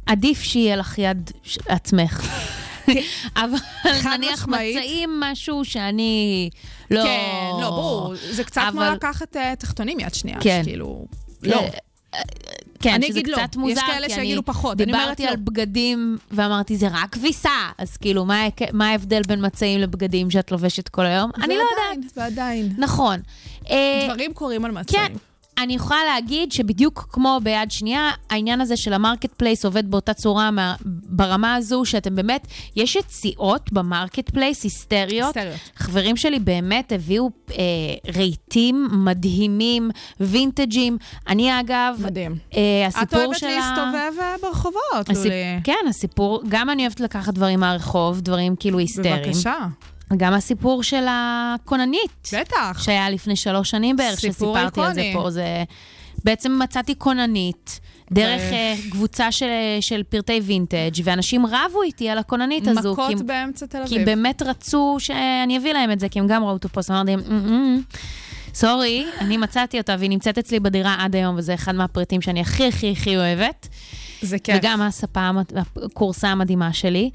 עדיף 0.06 0.42
שיהיה 0.42 0.76
לך 0.76 0.98
יד 0.98 1.30
עצמך. 1.68 2.28
אבל 3.36 3.58
נניח 4.04 4.42
משמעית. 4.42 4.76
מצעים 4.76 5.20
משהו 5.20 5.64
שאני 5.64 6.50
לא... 6.90 7.02
כן, 7.02 7.60
לא, 7.60 7.70
ברור. 7.70 8.14
זה 8.30 8.44
קצת 8.44 8.62
כמו 8.70 8.80
לקחת 8.80 9.36
אה, 9.36 9.56
תחתונים 9.56 10.00
יד 10.00 10.14
שנייה. 10.14 10.38
כן. 10.40 10.60
שכאילו, 10.62 11.06
לא. 11.42 11.62
כן, 12.80 12.94
אני 12.94 13.06
שזה 13.06 13.18
אגיד 13.18 13.28
לא. 13.28 13.36
קצת 13.36 13.56
מוזר, 13.56 13.72
יש 13.72 13.80
כאלה 13.86 14.06
כי 14.06 14.14
שיגידו 14.14 14.34
אני 14.34 14.42
פחות, 14.42 14.80
אני 14.80 14.92
אומרת 14.92 15.02
דיברתי 15.02 15.24
לא. 15.24 15.28
על 15.28 15.36
בגדים 15.36 16.18
ואמרתי, 16.30 16.76
זה 16.76 16.88
רק 16.88 17.12
כביסה, 17.12 17.70
אז 17.78 17.96
כאילו, 17.96 18.24
מה 18.24 18.42
מה 18.72 18.88
ההבדל 18.88 19.22
בין 19.28 19.46
מצעים 19.46 19.80
לבגדים 19.80 20.30
שאת 20.30 20.52
לובשת 20.52 20.88
כל 20.88 21.06
היום? 21.06 21.30
אני 21.42 21.54
לא 21.54 21.62
יודעת. 21.62 22.12
ועדיין. 22.16 22.74
נכון. 22.78 23.20
אה, 23.70 24.06
דברים 24.10 24.34
קורים 24.34 24.64
על 24.64 24.70
מצעים. 24.70 25.02
כן. 25.06 25.12
אני 25.58 25.74
יכולה 25.74 26.04
להגיד 26.04 26.52
שבדיוק 26.52 27.06
כמו 27.10 27.38
ביד 27.42 27.70
שנייה, 27.70 28.10
העניין 28.30 28.60
הזה 28.60 28.76
של 28.76 28.92
ה 28.92 29.32
Marketplace 29.32 29.64
עובד 29.64 29.90
באותה 29.90 30.14
צורה 30.14 30.50
מה, 30.50 30.74
ברמה 30.84 31.54
הזו, 31.54 31.84
שאתם 31.84 32.14
באמת, 32.14 32.46
יש 32.76 32.96
יציאות 32.96 33.72
ב 33.72 34.30
Marketplace 34.30 34.64
היסטריות. 34.64 35.36
היסטריות. 35.36 35.60
חברים 35.76 36.16
שלי 36.16 36.38
באמת 36.38 36.92
הביאו 36.92 37.30
אה, 37.50 37.56
רהיטים 38.16 38.88
מדהימים, 38.92 39.90
וינטג'ים. 40.20 40.98
אני 41.28 41.60
אגב, 41.60 42.00
מדהים. 42.04 42.36
אה, 42.56 42.86
את 42.88 42.94
הסיפור 42.96 43.24
אוהבת 43.24 43.38
של 43.38 43.46
ה... 43.46 43.50
להסתובב 43.50 44.20
אה, 44.20 44.34
ברחובות, 44.42 45.10
הסיפ... 45.10 45.24
לולי. 45.24 45.60
כן, 45.64 45.84
הסיפור, 45.88 46.42
גם 46.48 46.70
אני 46.70 46.82
אוהבת 46.82 47.00
לקחת 47.00 47.34
דברים 47.34 47.60
מהרחוב, 47.60 48.20
דברים 48.20 48.56
כאילו 48.56 48.78
היסטריים. 48.78 49.22
בבקשה. 49.22 49.56
גם 50.16 50.34
הסיפור 50.34 50.82
של 50.82 51.04
הכוננית. 51.10 52.28
בטח. 52.40 52.82
שהיה 52.82 53.10
לפני 53.10 53.36
שלוש 53.36 53.70
שנים 53.70 53.96
בערך, 53.96 54.20
שסיפרתי 54.20 54.80
על 54.80 54.94
זה. 54.94 55.10
פה. 55.14 55.30
זה... 55.30 55.64
בעצם 56.24 56.58
מצאתי 56.62 56.94
כוננית. 56.98 57.80
דרך 58.12 58.40
אה, 58.52 58.74
קבוצה 58.90 59.32
של, 59.32 59.46
של 59.80 60.02
פרטי 60.02 60.40
וינטג', 60.42 61.00
ואנשים 61.04 61.46
רבו 61.46 61.82
איתי 61.82 62.08
על 62.08 62.18
הכוננית 62.18 62.68
הזו. 62.68 62.94
כי, 62.96 63.02
מכות 63.02 63.20
הם- 63.20 63.26
באמצע 63.26 63.66
תל 63.66 63.78
כי 63.86 63.94
אביב. 63.94 64.06
באמת 64.06 64.42
רצו 64.42 64.96
שאני 64.98 65.58
אביא 65.58 65.72
להם 65.72 65.92
את 65.92 66.00
זה, 66.00 66.08
כי 66.08 66.18
הם 66.18 66.26
גם 66.26 66.42
ראו 66.44 66.52
אותו 66.52 66.68
פוסט, 66.68 66.90
אמרתי 66.90 67.10
להם, 67.10 67.20
"אמ, 67.30 67.80
סורי, 68.54 69.06
אני 69.20 69.36
מצאתי 69.36 69.78
אותה, 69.78 69.96
והיא 69.98 70.10
נמצאת 70.10 70.38
אצלי 70.38 70.60
בדירה 70.60 70.96
עד 70.98 71.16
היום, 71.16 71.36
וזה 71.38 71.54
אחד 71.54 71.74
מהפריטים 71.74 72.20
שאני 72.22 72.40
הכי 72.40 72.68
הכי 72.68 72.92
הכי 72.92 73.16
אוהבת. 73.16 73.68
זה 74.22 74.38
כיף. 74.38 74.56
וגם 74.58 74.82
הספה, 74.82 75.30
הכורסה 75.84 76.28
המדהימה 76.28 76.72
שלי. 76.72 77.10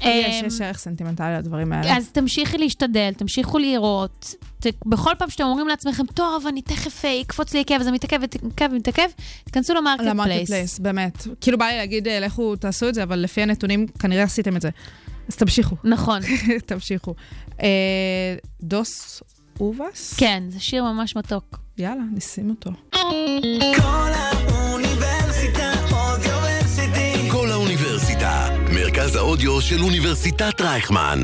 יש, 0.00 0.42
אמ, 0.42 0.46
יש 0.46 0.60
ערך 0.60 0.78
סנטימנטלי 0.78 1.34
לדברים 1.38 1.72
האלה. 1.72 1.96
אז 1.96 2.08
תמשיכי 2.08 2.58
להשתדל, 2.58 3.12
תמשיכו 3.16 3.58
לראות. 3.58 4.34
ת, 4.60 4.66
בכל 4.86 5.12
פעם 5.18 5.30
שאתם 5.30 5.44
אומרים 5.44 5.68
לעצמכם, 5.68 6.06
טוב, 6.06 6.46
אני 6.46 6.62
תכף 6.62 7.04
אה, 7.04 7.10
יקפוץ 7.10 7.54
לי 7.54 7.60
עקב, 7.60 7.74
אז 7.74 7.88
אני 7.88 7.94
מתעכב 7.94 8.18
ומתעכב 8.20 8.68
ומתעכב, 8.72 9.08
תיכנסו 9.44 9.74
ל 9.74 9.78
Market 9.78 10.00
ל 10.00 10.04
Marketplace. 10.04 10.48
place, 10.48 10.78
באמת. 10.78 11.26
כאילו 11.40 11.58
בא 11.58 11.64
לי 11.66 11.76
להגיד, 11.76 12.08
אה, 12.08 12.20
לכו 12.20 12.56
תעשו 12.56 12.88
את 12.88 12.94
זה, 12.94 13.02
אבל 13.02 13.18
לפי 13.18 13.42
הנתונים 13.42 13.86
כנראה 13.98 14.22
עשיתם 14.22 14.56
את 14.56 14.62
זה. 14.62 14.70
אז 15.28 15.36
תמשיכו. 15.36 15.76
נכון, 15.84 16.20
תמשיכו. 16.66 17.14
אה, 17.62 17.68
דוס 18.62 19.22
אובס? 19.60 20.14
כן, 20.16 20.42
זה 20.48 20.60
שיר 20.60 20.84
ממש 20.84 21.16
מתוק. 21.16 21.58
יאללה, 21.78 22.02
נשים 22.14 22.50
אותו. 22.50 22.70
כל 23.76 24.12
האודיו 29.16 29.60
של 29.60 29.82
אוניברסיטת 29.82 30.60
רייכמן. 30.60 31.20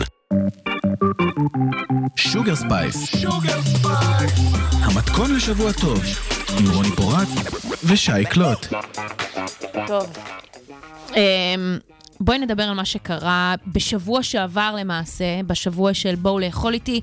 Sugar 2.16 2.54
Spice. 2.54 3.24
המתכון 4.72 5.34
לשבוע 5.34 5.72
טוב, 5.72 6.02
עם 6.58 6.70
רוני 6.74 6.90
פורט 6.96 7.28
ושי 7.84 8.24
קלוט. 8.30 8.66
טוב. 9.86 10.06
אמ, 11.16 11.78
בואי 12.20 12.38
נדבר 12.38 12.62
על 12.62 12.74
מה 12.74 12.84
שקרה 12.84 13.54
בשבוע 13.66 14.22
שעבר 14.22 14.74
למעשה, 14.78 15.24
בשבוע 15.46 15.94
של 15.94 16.14
בואו 16.14 16.38
לאכול 16.38 16.74
איתי. 16.74 17.00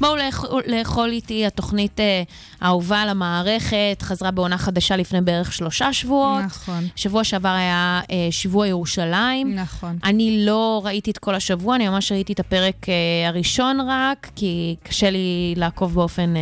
בואו 0.00 0.16
לאכול, 0.16 0.62
לאכול 0.66 1.10
איתי, 1.10 1.46
התוכנית 1.46 2.00
אה, 2.00 2.22
האהובה 2.60 3.02
על 3.02 3.08
המערכת, 3.08 4.02
חזרה 4.02 4.30
בעונה 4.30 4.58
חדשה 4.58 4.96
לפני 4.96 5.20
בערך 5.20 5.52
שלושה 5.52 5.92
שבועות. 5.92 6.44
נכון. 6.44 6.86
שבוע 6.96 7.24
שעבר 7.24 7.48
היה 7.48 8.00
אה, 8.10 8.28
שבוע 8.30 8.66
ירושלים. 8.66 9.54
נכון. 9.54 9.98
אני 10.04 10.46
לא 10.46 10.82
ראיתי 10.84 11.10
את 11.10 11.18
כל 11.18 11.34
השבוע, 11.34 11.76
אני 11.76 11.88
ממש 11.88 12.12
ראיתי 12.12 12.32
את 12.32 12.40
הפרק 12.40 12.88
אה, 12.88 13.28
הראשון 13.28 13.80
רק, 13.88 14.30
כי 14.36 14.76
קשה 14.82 15.10
לי 15.10 15.54
לעקוב 15.56 15.94
באופן 15.94 16.36
אה, 16.36 16.40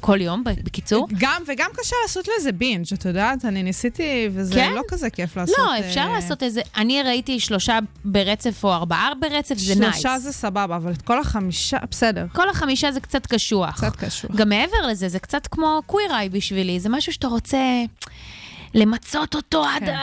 כל 0.00 0.20
יום, 0.20 0.44
בקיצור. 0.44 1.08
גם, 1.18 1.42
וגם 1.48 1.70
קשה 1.76 1.96
לעשות 2.02 2.28
לזה 2.36 2.52
בינג', 2.52 2.86
את 2.92 3.04
יודעת, 3.04 3.44
אני 3.44 3.62
ניסיתי, 3.62 4.28
וזה 4.32 4.54
כן? 4.54 4.72
לא 4.74 4.82
כזה 4.88 5.10
כיף 5.10 5.36
לעשות... 5.36 5.58
לא, 5.58 5.78
אפשר 5.78 6.00
אה, 6.00 6.12
לעשות 6.12 6.42
איזה... 6.42 6.60
אני 6.76 7.02
ראיתי 7.02 7.40
שלושה 7.40 7.78
ברצף 8.04 8.64
או 8.64 8.72
ארבעה 8.72 9.12
ברצף, 9.20 9.54
זה 9.58 9.74
nice. 9.74 9.94
שלושה 9.94 10.18
זה 10.18 10.32
סבבה, 10.32 10.76
אבל 10.76 10.92
את 10.92 11.02
כל 11.02 11.20
החמישה, 11.20 11.78
בסדר. 11.90 12.26
כל 12.32 12.48
החמישה 12.48 12.92
זה 12.92 12.97
קצת 13.00 13.26
קשוח. 13.26 13.76
קצת 13.76 13.96
קשוח. 13.96 14.30
גם 14.34 14.48
מעבר 14.48 14.86
לזה, 14.88 15.08
זה 15.08 15.18
קצת 15.18 15.46
כמו 15.46 15.82
Queer 15.86 16.14
Eye 16.14 16.28
בשבילי, 16.28 16.80
זה 16.80 16.88
משהו 16.88 17.12
שאתה 17.12 17.26
רוצה 17.26 17.58
למצות 18.74 19.34
אותו 19.34 19.64
עד 19.64 19.82
כן. 19.84 19.96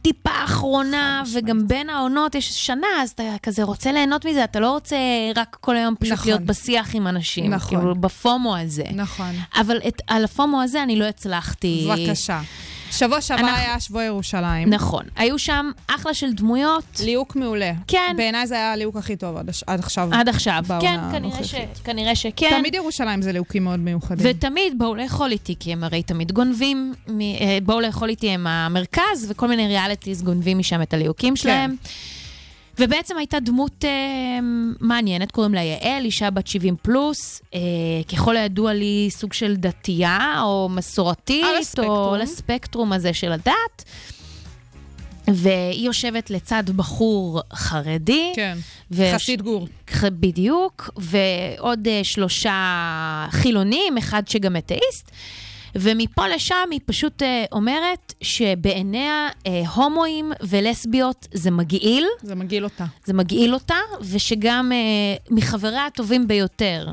הטיפה 0.00 0.30
האחרונה, 0.30 1.22
וגם 1.34 1.68
בין 1.68 1.90
העונות 1.90 2.34
יש 2.34 2.66
שנה, 2.66 2.86
אז 3.02 3.10
אתה 3.10 3.22
כזה 3.42 3.62
רוצה 3.62 3.92
ליהנות 3.92 4.26
מזה, 4.26 4.44
אתה 4.44 4.60
לא 4.60 4.70
רוצה 4.70 4.96
רק 5.36 5.56
כל 5.60 5.76
היום 5.76 5.94
פשוט 6.00 6.12
נכון. 6.12 6.26
להיות 6.26 6.42
בשיח 6.42 6.94
עם 6.94 7.06
אנשים. 7.06 7.50
נכון. 7.50 7.78
כאילו, 7.78 7.94
בפומו 7.94 8.56
הזה. 8.56 8.84
נכון. 8.94 9.30
אבל 9.54 9.78
את, 9.88 10.02
על 10.06 10.24
הפומו 10.24 10.62
הזה 10.62 10.82
אני 10.82 10.96
לא 10.96 11.04
הצלחתי. 11.04 11.88
בבקשה. 11.90 12.40
שבוע 12.90 13.20
שעבר 13.20 13.40
אנחנו- 13.40 13.56
היה 13.56 13.80
שבוע 13.80 14.04
ירושלים. 14.04 14.70
נכון. 14.70 15.04
היו 15.16 15.38
שם 15.38 15.70
אחלה 15.86 16.14
של 16.14 16.32
דמויות. 16.32 17.00
ליהוק 17.04 17.36
מעולה. 17.36 17.72
כן. 17.86 18.14
בעיניי 18.16 18.46
זה 18.46 18.54
היה 18.54 18.72
הליהוק 18.72 18.96
הכי 18.96 19.16
טוב 19.16 19.36
עד, 19.36 19.48
הש- 19.48 19.64
עד 19.66 19.78
עכשיו. 19.80 20.08
עד 20.12 20.28
עכשיו. 20.28 20.64
כן, 20.80 21.00
כנראה, 21.12 21.44
ש... 21.44 21.54
כנראה 21.84 22.14
שכן. 22.14 22.50
תמיד 22.58 22.74
ירושלים 22.74 23.22
זה 23.22 23.32
ליהוקים 23.32 23.64
מאוד 23.64 23.80
מיוחדים. 23.80 24.26
ותמיד 24.30 24.74
בואו 24.78 24.94
לאכול 24.94 25.30
איתי, 25.32 25.54
כי 25.60 25.72
הם 25.72 25.84
הרי 25.84 26.02
תמיד 26.02 26.32
גונבים, 26.32 26.94
מ- 27.08 27.20
אה, 27.20 27.58
בואו 27.62 27.80
לאכול 27.80 28.08
איתי 28.08 28.30
הם 28.30 28.46
המרכז, 28.46 29.26
וכל 29.28 29.48
מיני 29.48 29.66
ריאליטיז 29.68 30.22
גונבים 30.22 30.58
משם 30.58 30.82
את 30.82 30.94
הליהוקים 30.94 31.36
שלהם. 31.36 31.76
ובעצם 32.78 33.16
הייתה 33.18 33.40
דמות 33.40 33.84
אה, 33.84 33.90
מעניינת, 34.80 35.30
קוראים 35.30 35.54
לה 35.54 35.62
יעל, 35.62 36.04
אישה 36.04 36.30
בת 36.30 36.46
70 36.46 36.76
פלוס, 36.82 37.42
אה, 37.54 37.60
ככל 38.12 38.36
הידוע 38.36 38.72
לי 38.72 39.08
סוג 39.10 39.32
של 39.32 39.56
דתייה 39.56 40.40
או 40.42 40.68
מסורתית, 40.70 41.44
על 41.44 41.56
הספקטרום. 41.56 41.88
או 41.88 42.14
על 42.14 42.20
הספקטרום 42.20 42.92
הזה 42.92 43.12
של 43.14 43.32
הדת. 43.32 43.84
והיא 45.28 45.86
יושבת 45.86 46.30
לצד 46.30 46.62
בחור 46.76 47.40
חרדי. 47.54 48.32
כן. 48.36 48.58
ו- 48.90 49.14
חסיד 49.14 49.42
גור. 49.42 49.68
בדיוק, 50.04 50.90
ועוד 50.96 51.86
uh, 51.86 52.04
שלושה 52.04 53.26
חילונים, 53.30 53.98
אחד 53.98 54.22
שגם 54.28 54.56
אתאיסט. 54.56 55.10
ומפה 55.74 56.28
לשם 56.28 56.68
היא 56.70 56.80
פשוט 56.86 57.22
uh, 57.22 57.26
אומרת 57.52 58.14
שבעיניה 58.20 59.28
uh, 59.28 59.48
הומואים 59.74 60.32
ולסביות 60.42 61.28
זה 61.32 61.50
מגעיל, 61.50 62.06
זה 62.22 62.34
מגעיל 62.34 62.64
אותה. 62.64 62.84
זה 63.04 63.12
מגעיל 63.12 63.54
אותה, 63.54 63.78
ושגם 64.00 64.72
uh, 64.72 65.34
מחבריה 65.34 65.86
הטובים 65.86 66.28
ביותר 66.28 66.90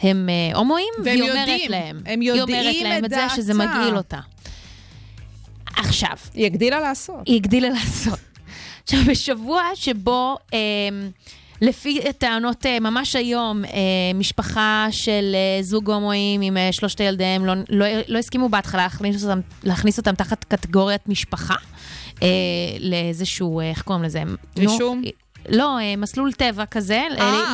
הם 0.00 0.28
uh, 0.52 0.56
הומואים, 0.56 0.94
והיא 1.04 1.22
אומרת 1.22 1.48
יודעים, 1.48 1.70
להם, 1.70 2.02
הם 2.06 2.20
היא 2.20 2.28
יודעים 2.28 2.58
אומרת 2.58 2.82
להם 2.82 3.04
את 3.04 3.12
את 3.12 3.16
זה 3.16 3.36
שזה. 3.36 3.54
מגעיל 3.54 3.96
אותה. 3.96 4.18
עכשיו, 5.76 6.16
היא 6.34 6.46
הגדילה 6.46 6.80
לעשות. 6.80 7.26
היא 7.26 7.36
הגדילה 7.36 7.68
לעשות. 7.68 8.18
עכשיו, 8.84 9.00
בשבוע 9.10 9.62
שבו, 9.74 10.36
אה, 10.54 10.58
לפי 11.60 12.00
טענות 12.18 12.66
אה, 12.66 12.80
ממש 12.80 13.16
היום, 13.16 13.64
אה, 13.64 13.70
משפחה 14.14 14.86
של 14.90 15.34
אה, 15.34 15.62
זוג 15.62 15.90
הומואים 15.90 16.40
עם 16.40 16.56
שלושת 16.72 17.00
ילדיהם 17.00 17.46
לא, 17.46 17.52
לא, 17.68 17.86
לא 18.08 18.18
הסכימו 18.18 18.48
בהתחלה 18.48 18.82
להכניס 18.82 19.24
אותם, 19.24 19.40
להכניס 19.64 19.98
אותם 19.98 20.14
תחת 20.14 20.44
קטגוריית 20.44 21.08
משפחה, 21.08 21.54
לאיזשהו, 22.80 23.60
איך 23.60 23.82
קוראים 23.82 24.04
לזה? 24.04 24.22
רישום? 24.58 25.02
לא, 25.48 25.78
מסלול 25.98 26.32
טבע 26.32 26.66
כזה. 26.66 27.02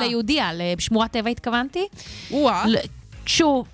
ליהודיה, 0.00 0.50
לשמורת 0.54 1.12
טבע 1.12 1.30
התכוונתי. 1.30 1.86
שוב, 3.26 3.66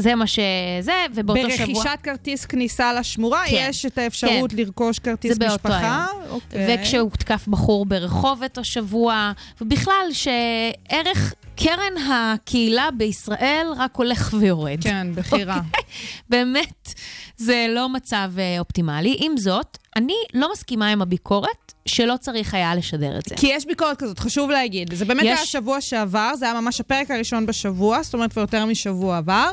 זה 0.00 0.14
מה 0.14 0.26
שזה, 0.26 0.92
ובאותו 1.14 1.50
שבוע... 1.50 1.66
ברכישת 1.66 1.98
כרטיס 2.02 2.44
כניסה 2.46 2.92
לשמורה, 2.92 3.42
כן. 3.50 3.66
יש 3.70 3.86
את 3.86 3.98
האפשרות 3.98 4.50
כן. 4.50 4.56
לרכוש 4.56 4.98
כרטיס 4.98 5.32
זה 5.32 5.38
באותו 5.38 5.54
משפחה. 5.54 6.06
היום. 6.12 6.22
אוקיי. 6.30 6.66
וכשהותקף 6.80 7.48
בחור 7.48 7.86
ברחובות 7.86 8.58
השבוע, 8.58 9.32
ובכלל 9.60 10.06
שערך 10.12 11.34
קרן 11.56 11.92
הקהילה 12.12 12.88
בישראל 12.96 13.66
רק 13.76 13.96
הולך 13.96 14.34
ויורד. 14.40 14.82
כן, 14.82 15.06
בחירה. 15.14 15.60
באמת, 16.30 16.88
זה 17.36 17.66
לא 17.68 17.88
מצב 17.88 18.30
אה, 18.38 18.58
אופטימלי. 18.58 19.16
עם 19.20 19.36
זאת, 19.36 19.78
אני 19.96 20.14
לא 20.34 20.52
מסכימה 20.52 20.88
עם 20.88 21.02
הביקורת 21.02 21.72
שלא 21.86 22.14
צריך 22.20 22.54
היה 22.54 22.74
לשדר 22.74 23.18
את 23.18 23.22
זה. 23.28 23.34
כי 23.34 23.46
יש 23.46 23.66
ביקורת 23.66 23.98
כזאת, 23.98 24.18
חשוב 24.18 24.50
להגיד. 24.50 24.94
זה 24.94 25.04
באמת 25.04 25.22
יש- 25.24 25.38
היה 25.38 25.46
שבוע 25.46 25.80
שעבר, 25.80 26.32
זה 26.38 26.44
היה 26.50 26.60
ממש 26.60 26.80
הפרק 26.80 27.10
הראשון 27.10 27.46
בשבוע, 27.46 28.02
זאת 28.02 28.14
אומרת, 28.14 28.32
כבר 28.32 28.40
יותר 28.42 28.66
משבוע 28.66 29.16
עבר. 29.18 29.50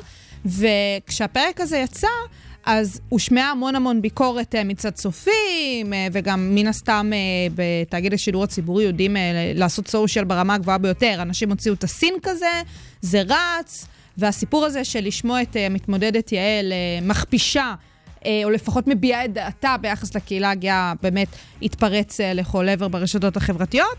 וכשהפרק 0.47 1.61
הזה 1.61 1.77
יצא, 1.77 2.07
אז 2.69 3.01
הושמעה 3.09 3.51
המון 3.51 3.75
המון 3.75 4.01
ביקורת 4.01 4.55
אה, 4.55 4.63
מצד 4.63 4.89
צופים, 4.89 5.93
אה, 5.93 6.07
וגם 6.11 6.55
מן 6.55 6.67
הסתם 6.67 7.11
אה, 7.13 7.17
בתאגיד 7.55 8.13
השידור 8.13 8.43
הציבורי 8.43 8.83
יודעים 8.83 9.15
לעשות 9.55 9.87
סושיאל 9.87 10.25
ברמה 10.25 10.53
הגבוהה 10.53 10.77
ביותר. 10.77 11.17
אנשים 11.21 11.49
הוציאו 11.49 11.73
את 11.73 11.83
הסין 11.83 12.13
כזה, 12.23 12.61
זה 13.01 13.21
רץ, 13.21 13.87
והסיפור 14.17 14.65
הזה 14.65 14.83
של 14.83 15.03
לשמוע 15.03 15.41
את 15.41 15.55
המתמודדת 15.59 16.31
יעל 16.31 16.73
מכפישה, 17.01 17.73
או 18.43 18.49
לפחות 18.49 18.87
מביעה 18.87 19.25
את 19.25 19.33
דעתה 19.33 19.75
ביחס 19.81 20.15
לקהילה 20.15 20.51
הגאה, 20.51 20.93
באמת 21.01 21.27
התפרץ 21.61 22.19
לכל 22.19 22.69
עבר 22.69 22.87
ברשתות 22.87 23.37
החברתיות. 23.37 23.97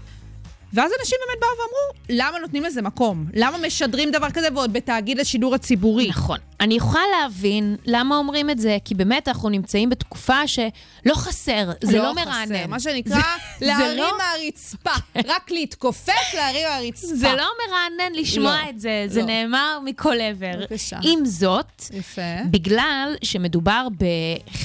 ואז 0.72 0.90
אנשים 1.00 1.18
באמת 1.26 1.40
באו 1.40 1.48
ואמרו, 1.50 2.18
למה 2.22 2.38
נותנים 2.38 2.62
לזה 2.62 2.82
מקום? 2.82 3.26
למה 3.34 3.58
משדרים 3.58 4.10
דבר 4.10 4.30
כזה 4.30 4.48
ועוד 4.54 4.72
בתאגיד 4.72 5.20
השידור 5.20 5.54
הציבורי? 5.54 6.08
נכון. 6.08 6.38
אני 6.60 6.74
יכולה 6.74 7.02
להבין 7.22 7.76
למה 7.86 8.16
אומרים 8.16 8.50
את 8.50 8.58
זה, 8.58 8.76
כי 8.84 8.94
באמת 8.94 9.28
אנחנו 9.28 9.48
נמצאים 9.48 9.90
בתקופה 9.90 10.46
שלא 10.46 11.14
חסר, 11.14 11.70
זה 11.84 11.98
לא, 11.98 12.12
חסר. 12.12 12.24
מרענן. 12.24 12.70
מה 12.70 12.80
שנקרא, 12.80 13.14
זה- 13.58 13.66
להרים 13.66 13.86
זה 13.88 13.94
לא- 13.96 14.18
מהרצפה. 14.18 14.90
רק 15.26 15.50
להתכופף, 15.50 16.12
להרים 16.34 16.66
מהרצפה. 16.68 17.06
זה 17.06 17.28
לא 17.36 17.46
מרענן 17.68 18.12
לשמוע 18.14 18.56
לא, 18.64 18.70
את 18.70 18.80
זה, 18.80 19.04
זה 19.08 19.20
לא. 19.20 19.26
נאמר 19.26 19.78
מכל 19.84 20.20
עבר. 20.20 20.52
בבקשה. 20.60 20.98
עם 21.02 21.24
זאת, 21.24 21.82
יפה. 21.92 22.22
בגלל 22.50 23.14
שמדובר 23.24 23.86
ב, 23.98 24.04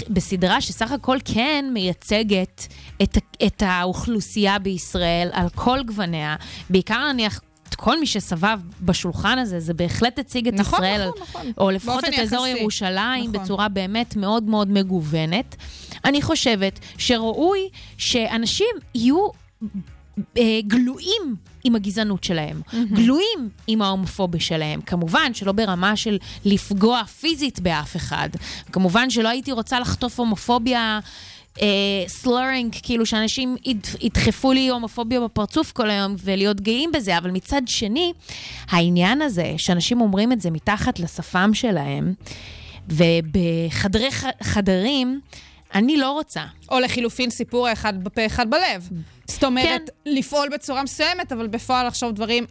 בסדרה 0.09 0.61
שסך 0.61 0.91
הכל 0.91 1.17
כן 1.25 1.65
מייצגת 1.73 2.67
את, 3.03 3.17
את 3.45 3.63
האוכלוסייה 3.65 4.59
בישראל 4.59 5.29
על 5.33 5.47
כל 5.55 5.83
גווניה, 5.93 6.35
בעיקר 6.69 7.11
נניח... 7.13 7.41
כל 7.75 7.99
מי 7.99 8.05
שסבב 8.05 8.59
בשולחן 8.81 9.37
הזה, 9.39 9.59
זה 9.59 9.73
בהחלט 9.73 10.19
הציג 10.19 10.47
את 10.47 10.53
נכון, 10.53 10.79
ישראל, 10.79 11.09
נכון, 11.09 11.21
נכון. 11.21 11.51
או 11.57 11.71
לפחות 11.71 12.05
את 12.05 12.19
אזור 12.19 12.47
יחסי. 12.47 12.61
ירושלים, 12.61 13.29
נכון. 13.29 13.43
בצורה 13.43 13.69
באמת 13.69 14.15
מאוד 14.15 14.43
מאוד 14.43 14.69
מגוונת. 14.69 15.55
אני 16.05 16.21
חושבת 16.21 16.79
שראוי 16.97 17.69
שאנשים 17.97 18.67
יהיו 18.95 19.27
אה, 20.37 20.59
גלויים 20.67 21.35
עם 21.63 21.75
הגזענות 21.75 22.23
שלהם, 22.23 22.61
גלויים 22.91 23.49
עם 23.67 23.81
ההומופוביה 23.81 24.41
שלהם. 24.41 24.81
כמובן 24.81 25.33
שלא 25.33 25.51
ברמה 25.51 25.95
של 25.95 26.17
לפגוע 26.45 27.03
פיזית 27.03 27.59
באף 27.59 27.95
אחד. 27.95 28.29
כמובן 28.71 29.09
שלא 29.09 29.29
הייתי 29.29 29.51
רוצה 29.51 29.79
לחטוף 29.79 30.19
הומופוביה. 30.19 30.99
סלורינג, 32.07 32.75
כאילו 32.83 33.05
שאנשים 33.05 33.55
יד- 33.65 33.87
ידחפו 34.01 34.51
לי 34.53 34.67
הומופוביה 34.69 35.19
בפרצוף 35.19 35.71
כל 35.71 35.89
היום 35.89 36.15
ולהיות 36.23 36.61
גאים 36.61 36.91
בזה, 36.91 37.17
אבל 37.17 37.31
מצד 37.31 37.61
שני, 37.65 38.13
העניין 38.69 39.21
הזה 39.21 39.53
שאנשים 39.57 40.01
אומרים 40.01 40.31
את 40.31 40.41
זה 40.41 40.51
מתחת 40.51 40.99
לשפם 40.99 41.51
שלהם, 41.53 42.13
ובחדרי 42.89 44.09
חדרים, 44.43 45.19
אני 45.75 45.97
לא 45.97 46.11
רוצה. 46.11 46.41
או 46.71 46.79
לחילופין 46.79 47.29
סיפור 47.29 47.67
האחד 47.67 48.03
בפה 48.03 48.25
אחד 48.25 48.49
בלב. 48.49 48.89
זאת 49.27 49.43
אומרת, 49.43 49.81
לפעול 50.05 50.49
בצורה 50.53 50.83
מסוימת, 50.83 51.31
אבל 51.31 51.47
בפועל 51.47 51.87
לחשוב 51.87 52.11
דברים 52.11 52.45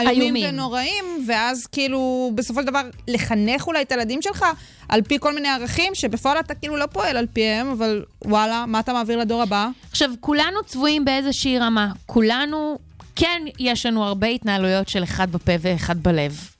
איומים 0.00 0.22
איומים. 0.22 0.54
ונוראים, 0.54 1.04
ואז 1.26 1.66
כאילו, 1.66 2.32
בסופו 2.34 2.60
של 2.60 2.66
דבר, 2.66 2.82
לחנך 3.08 3.66
אולי 3.66 3.82
את 3.82 3.92
הילדים 3.92 4.22
שלך 4.22 4.44
על 4.88 5.02
פי 5.02 5.18
כל 5.20 5.34
מיני 5.34 5.48
ערכים, 5.48 5.94
שבפועל 5.94 6.38
אתה 6.40 6.54
כאילו 6.54 6.76
לא 6.76 6.86
פועל 6.86 7.16
על 7.16 7.26
פיהם, 7.32 7.70
אבל 7.70 8.04
וואלה, 8.24 8.64
מה 8.66 8.80
אתה 8.80 8.92
מעביר 8.92 9.18
לדור 9.18 9.42
הבא? 9.42 9.68
עכשיו, 9.90 10.10
כולנו 10.20 10.64
צבועים 10.66 11.04
באיזושהי 11.04 11.58
רמה. 11.58 11.92
כולנו, 12.06 12.78
כן, 13.16 13.42
יש 13.58 13.86
לנו 13.86 14.04
הרבה 14.04 14.26
התנהלויות 14.26 14.88
של 14.88 15.02
אחד 15.02 15.32
בפה 15.32 15.52
ואחד 15.60 16.02
בלב. 16.02 16.50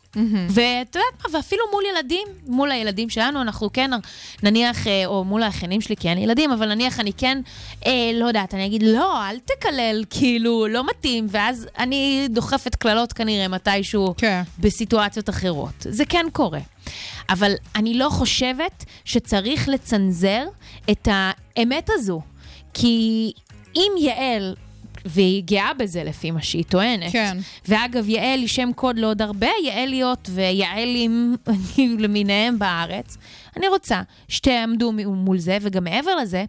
ואת 0.48 0.96
יודעת 0.96 1.24
מה, 1.24 1.38
ואפילו 1.38 1.64
מול 1.72 1.84
ילדים, 1.92 2.28
מול 2.46 2.70
הילדים 2.70 3.10
שלנו, 3.10 3.42
אנחנו 3.42 3.72
כן, 3.72 3.90
נניח, 4.42 4.86
אה, 4.86 5.06
או 5.06 5.24
מול 5.24 5.42
האחיינים 5.42 5.80
שלי, 5.80 5.96
כי 5.96 6.08
אין 6.08 6.18
ילדים, 6.18 6.50
אבל 6.50 6.74
נניח 6.74 7.00
אני 7.00 7.12
כן, 7.12 7.40
אה, 7.86 8.10
לא 8.14 8.26
יודעת, 8.26 8.54
אני 8.54 8.66
אגיד, 8.66 8.82
לא, 8.82 9.28
אל 9.28 9.38
תקלל, 9.38 10.04
כאילו, 10.10 10.66
לא 10.66 10.86
מתאים, 10.86 11.26
ואז 11.30 11.66
אני 11.78 12.26
דוחפת 12.30 12.74
קללות 12.74 13.12
כנראה 13.12 13.48
מתישהו 13.48 14.14
כן. 14.16 14.42
בסיטואציות 14.58 15.28
אחרות. 15.28 15.74
זה 15.88 16.04
כן 16.04 16.26
קורה. 16.32 16.60
אבל 17.30 17.52
אני 17.76 17.94
לא 17.94 18.08
חושבת 18.08 18.84
שצריך 19.04 19.68
לצנזר 19.68 20.44
את 20.90 21.08
האמת 21.10 21.90
הזו. 21.92 22.20
כי 22.74 23.32
אם 23.76 23.92
יעל, 24.00 24.54
והיא 25.04 25.42
גאה 25.46 25.74
בזה 25.74 26.04
לפי 26.04 26.30
מה 26.30 26.42
שהיא 26.42 26.64
טוענת, 26.64 27.12
כן. 27.12 27.38
ואגב, 27.68 28.08
יעל 28.08 28.38
היא 28.40 28.48
שם 28.48 28.70
קוד 28.74 28.98
לעוד 28.98 29.22
הרבה 29.22 29.48
יעליות 29.64 30.30
ויעלים 30.34 31.36
למיניהם 32.02 32.58
בארץ, 32.58 33.16
אני 33.56 33.68
רוצה 33.68 34.02
שתעמדו 34.28 34.92
מול 34.92 35.38
זה, 35.38 35.58
וגם 35.60 35.84
מעבר 35.84 36.16
לזה, 36.16 36.44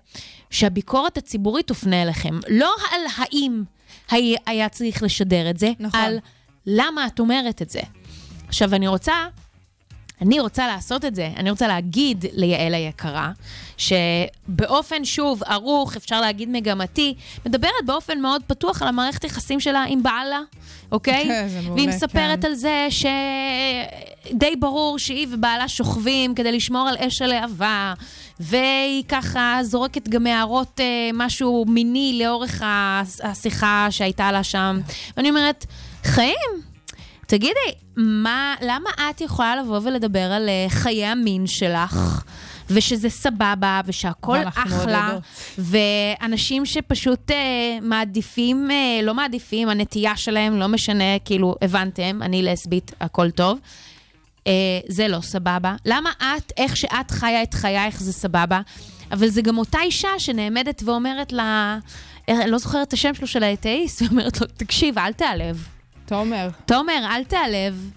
שהביקורת 0.49 1.17
הציבורית 1.17 1.67
תופנה 1.67 2.01
אליכם. 2.01 2.39
לא 2.49 2.75
על 2.91 3.01
האם 3.17 3.63
היה 4.45 4.69
צריך 4.69 5.03
לשדר 5.03 5.49
את 5.49 5.57
זה, 5.59 5.71
נכון. 5.79 5.99
על 5.99 6.19
למה 6.65 7.07
את 7.07 7.19
אומרת 7.19 7.61
את 7.61 7.69
זה. 7.69 7.81
עכשיו, 8.47 8.75
אני 8.75 8.87
רוצה 8.87 9.13
אני 10.21 10.39
רוצה 10.39 10.67
לעשות 10.67 11.05
את 11.05 11.15
זה, 11.15 11.29
אני 11.37 11.49
רוצה 11.49 11.67
להגיד 11.67 12.25
ליעל 12.33 12.73
היקרה, 12.73 13.31
שבאופן, 13.77 15.05
שוב, 15.05 15.43
ערוך, 15.43 15.95
אפשר 15.95 16.21
להגיד 16.21 16.49
מגמתי, 16.49 17.13
מדברת 17.45 17.71
באופן 17.85 18.19
מאוד 18.19 18.41
פתוח 18.47 18.81
על 18.81 18.87
המערכת 18.87 19.23
יחסים 19.23 19.59
שלה 19.59 19.83
עם 19.87 20.03
בעלה, 20.03 20.39
אוקיי? 20.91 21.23
זה 21.49 21.61
מעולה, 21.61 21.73
והיא 21.75 21.87
מספרת 21.87 22.41
כן. 22.41 22.47
על 22.47 22.53
זה 22.53 22.87
שדי 22.89 24.55
ברור 24.55 24.99
שהיא 24.99 25.27
ובעלה 25.31 25.67
שוכבים 25.67 26.35
כדי 26.35 26.51
לשמור 26.51 26.87
על 26.87 26.95
אש 26.97 27.21
הלהבה, 27.21 27.93
והיא 28.39 29.03
ככה 29.07 29.59
זורקת 29.61 30.07
גם 30.07 30.27
הערות 30.27 30.79
אה, 30.79 31.09
משהו 31.13 31.65
מיני 31.67 32.19
לאורך 32.23 32.63
השיחה 33.23 33.87
שהייתה 33.89 34.31
לה 34.31 34.43
שם. 34.43 34.79
ואני 35.17 35.29
אומרת, 35.29 35.65
חיים, 36.03 36.68
תגידי, 37.29 37.71
מה, 37.97 38.55
למה 38.61 38.89
את 39.09 39.21
יכולה 39.21 39.55
לבוא 39.55 39.79
ולדבר 39.83 40.31
על 40.31 40.49
אה, 40.49 40.65
חיי 40.69 41.05
המין 41.05 41.47
שלך? 41.47 42.23
ושזה 42.69 43.09
סבבה, 43.09 43.81
ושהכול 43.85 44.37
אחלה. 44.47 45.17
ואנשים 45.57 46.65
שפשוט 46.65 47.31
אה, 47.31 47.37
מעדיפים, 47.81 48.71
אה, 48.71 48.99
לא 49.03 49.13
מעדיפים, 49.13 49.69
הנטייה 49.69 50.17
שלהם, 50.17 50.59
לא 50.59 50.67
משנה, 50.67 51.19
כאילו, 51.25 51.55
הבנתם, 51.61 52.19
אני 52.21 52.43
לסבית, 52.43 52.91
הכל 53.01 53.31
טוב. 53.31 53.59
אה, 54.47 54.53
זה 54.87 55.07
לא 55.07 55.21
סבבה. 55.21 55.75
למה 55.85 56.09
את, 56.19 56.51
איך 56.57 56.77
שאת 56.77 57.11
חיה 57.11 57.43
את 57.43 57.53
חייך 57.53 58.01
זה 58.01 58.13
סבבה, 58.13 58.61
אבל 59.11 59.27
זה 59.27 59.41
גם 59.41 59.57
אותה 59.57 59.79
אישה 59.81 60.09
שנעמדת 60.17 60.81
ואומרת 60.85 61.31
לה, 61.31 61.79
אה, 62.29 62.41
אני 62.41 62.51
לא 62.51 62.57
זוכרת 62.57 62.87
את 62.87 62.93
השם 62.93 63.13
שלו 63.13 63.27
של 63.27 63.43
האתאיסט, 63.43 64.01
ואומרת 64.07 64.41
לו, 64.41 64.47
תקשיב, 64.57 64.99
אל 64.99 65.13
תיעלב. 65.13 65.67
תומר. 66.09 66.49
תומר, 66.65 67.05
אל 67.09 67.23
תיעלב, 67.23 67.91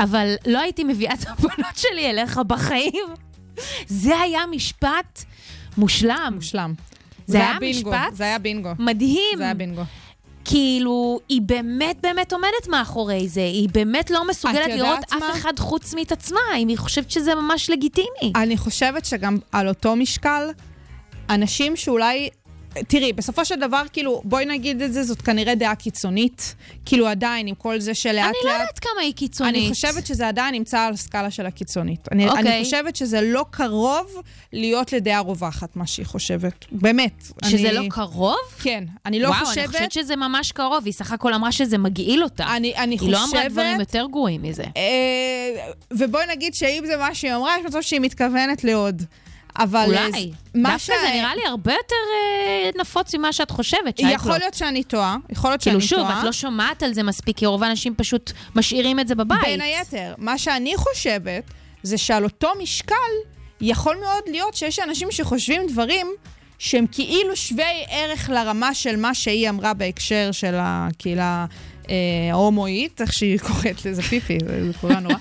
אבל 0.00 0.34
לא 0.46 0.60
הייתי 0.60 0.84
מביאה 0.84 1.14
את 1.14 1.26
הבנות 1.28 1.76
שלי 1.76 2.10
אליך 2.10 2.38
בחיים. 2.38 3.06
זה 3.86 4.20
היה 4.20 4.40
משפט 4.50 5.24
מושלם. 5.78 6.32
מושלם. 6.34 6.74
זה 7.26 7.38
היה 7.38 7.56
בינגו, 7.60 7.90
משפט 7.90 8.14
זה 8.14 8.24
היה 8.24 8.38
בינגו. 8.38 8.70
מדהים. 8.78 9.36
זה 9.36 9.44
היה 9.44 9.54
בינגו. 9.54 9.82
כאילו, 10.44 11.20
היא 11.28 11.42
באמת 11.42 11.98
באמת 12.02 12.32
עומדת 12.32 12.68
מאחורי 12.68 13.28
זה, 13.28 13.40
היא 13.40 13.68
באמת 13.72 14.10
לא 14.10 14.28
מסוגלת 14.28 14.68
לראות 14.68 14.98
אף 15.04 15.20
מה? 15.20 15.30
אחד 15.32 15.58
חוץ 15.58 15.94
מאת 15.94 16.12
עצמה, 16.12 16.40
אם 16.58 16.68
היא 16.68 16.78
חושבת 16.78 17.10
שזה 17.10 17.34
ממש 17.34 17.70
לגיטימי. 17.70 18.32
אני 18.34 18.56
חושבת 18.56 19.04
שגם 19.04 19.38
על 19.52 19.68
אותו 19.68 19.96
משקל, 19.96 20.48
אנשים 21.30 21.76
שאולי... 21.76 22.28
תראי, 22.88 23.12
בסופו 23.12 23.44
של 23.44 23.54
דבר, 23.54 23.82
כאילו, 23.92 24.20
בואי 24.24 24.44
נגיד 24.44 24.82
את 24.82 24.92
זה, 24.92 25.02
זאת 25.02 25.22
כנראה 25.22 25.54
דעה 25.54 25.74
קיצונית. 25.74 26.54
כאילו, 26.84 27.06
עדיין, 27.06 27.46
עם 27.46 27.54
כל 27.54 27.80
זה 27.80 27.94
שלאט 27.94 28.14
לאט... 28.14 28.24
אני 28.24 28.50
לא 28.50 28.50
יודעת 28.50 28.78
כמה 28.78 29.00
היא 29.02 29.14
קיצונית. 29.14 29.54
אני 29.54 29.68
חושבת 29.68 30.06
שזה 30.06 30.28
עדיין 30.28 30.54
נמצא 30.54 30.80
על 30.80 30.94
הסקאלה 30.94 31.30
של 31.30 31.46
הקיצונית. 31.46 32.08
אני, 32.12 32.28
אוקיי. 32.28 32.40
אני 32.40 32.64
חושבת 32.64 32.96
שזה 32.96 33.20
לא 33.20 33.44
קרוב 33.50 34.22
להיות 34.52 34.92
לדעה 34.92 35.20
רווחת, 35.20 35.76
מה 35.76 35.86
שהיא 35.86 36.06
חושבת. 36.06 36.64
באמת. 36.72 37.22
שזה 37.44 37.68
אני... 37.68 37.72
לא 37.72 37.82
קרוב? 37.90 38.36
כן. 38.62 38.84
אני 39.06 39.20
לא 39.20 39.28
וואו, 39.28 39.46
חושבת... 39.46 39.64
אני 39.64 39.72
חושבת 39.72 39.92
שזה 39.92 40.16
ממש 40.16 40.52
קרוב, 40.52 40.84
היא 40.84 40.92
סך 40.92 41.12
הכל 41.12 41.34
אמרה 41.34 41.52
שזה 41.52 41.78
מגעיל 41.78 42.22
אותה. 42.22 42.56
אני, 42.56 42.76
אני 42.76 42.94
היא 42.94 42.98
חושבת... 42.98 43.12
לא 43.12 43.24
אמרה 43.24 43.48
דברים 43.48 43.80
יותר 43.80 44.06
גרועים 44.10 44.42
מזה. 44.42 44.64
אה, 44.76 45.70
ובואי 45.90 46.24
נגיד 46.30 46.54
שאם 46.54 46.82
זה 46.86 46.96
מה 46.96 47.14
שהיא 47.14 47.34
אמרה, 47.34 47.54
יש 47.58 47.66
מצב 47.66 47.82
שהיא 47.82 48.00
מתכוונת 48.00 48.64
לעוד. 48.64 49.02
אבל... 49.58 49.94
אה, 49.94 50.06
אולי. 50.06 50.32
מה 50.54 50.70
דווקא 50.72 50.94
זה 51.02 51.12
נראה 51.14 51.34
לי 51.34 51.46
הרבה 51.46 51.72
יותר 51.72 51.96
אה, 52.14 52.70
נפוץ 52.80 53.14
ממה 53.14 53.32
שאת 53.32 53.50
חושבת, 53.50 53.98
שייקלוט. 53.98 54.20
יכול 54.20 54.38
להיות 54.38 54.54
שאני 54.54 54.84
טועה, 54.84 55.16
יכול 55.30 55.50
להיות 55.50 55.62
כאילו 55.62 55.80
שאני 55.80 55.88
שוב, 55.88 55.98
טועה. 55.98 56.18
את 56.18 56.24
לא 56.24 56.32
שומעת 56.32 56.82
על 56.82 56.94
זה 56.94 57.02
מספיק, 57.02 57.36
כי 57.36 57.46
רוב 57.46 57.62
האנשים 57.62 57.94
פשוט 57.96 58.32
משאירים 58.56 59.00
את 59.00 59.08
זה 59.08 59.14
בבית. 59.14 59.40
בין 59.42 59.60
היתר, 59.60 60.14
מה 60.18 60.38
שאני 60.38 60.76
חושבת, 60.76 61.42
זה 61.82 61.98
שעל 61.98 62.24
אותו 62.24 62.48
משקל, 62.62 62.94
יכול 63.60 63.96
מאוד 64.00 64.22
להיות 64.26 64.54
שיש 64.54 64.78
אנשים 64.78 65.10
שחושבים 65.10 65.62
דברים 65.68 66.06
שהם 66.58 66.86
כאילו 66.92 67.36
שווי 67.36 67.84
ערך 67.88 68.30
לרמה 68.30 68.74
של 68.74 68.96
מה 68.96 69.14
שהיא 69.14 69.48
אמרה 69.48 69.74
בהקשר 69.74 70.28
של 70.32 70.54
הקהילה 70.58 71.46
אה, 71.90 71.94
ההומואית, 72.32 73.00
איך 73.00 73.12
שהיא 73.12 73.38
קוראת 73.38 73.84
לזה 73.86 74.02
פיפי, 74.02 74.38
זה 74.46 74.66
זה 74.66 74.78
קורה 74.80 75.00
נורא. 75.00 75.16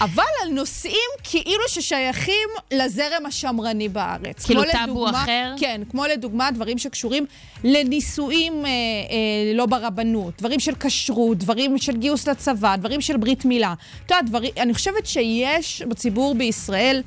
אבל 0.00 0.22
על 0.42 0.48
נושאים 0.48 1.10
כאילו 1.22 1.62
ששייכים 1.68 2.48
לזרם 2.72 3.26
השמרני 3.26 3.88
בארץ. 3.88 4.44
כאילו 4.46 4.62
טאבו 4.72 5.10
אחר? 5.10 5.54
כן, 5.58 5.80
כמו 5.90 6.06
לדוגמה 6.06 6.50
דברים 6.50 6.78
שקשורים 6.78 7.26
לנישואים 7.64 8.66
אה, 8.66 8.70
אה, 8.70 9.54
לא 9.54 9.66
ברבנות, 9.66 10.38
דברים 10.38 10.60
של 10.60 10.74
כשרות, 10.80 11.38
דברים 11.38 11.78
של 11.78 11.96
גיוס 11.96 12.28
לצבא, 12.28 12.76
דברים 12.76 13.00
של 13.00 13.16
ברית 13.16 13.44
מילה. 13.44 13.74
את 14.06 14.10
יודעת, 14.10 14.26
דברים, 14.26 14.50
אני 14.56 14.74
חושבת 14.74 15.06
שיש 15.06 15.82
בציבור 15.82 16.34
בישראל 16.34 17.02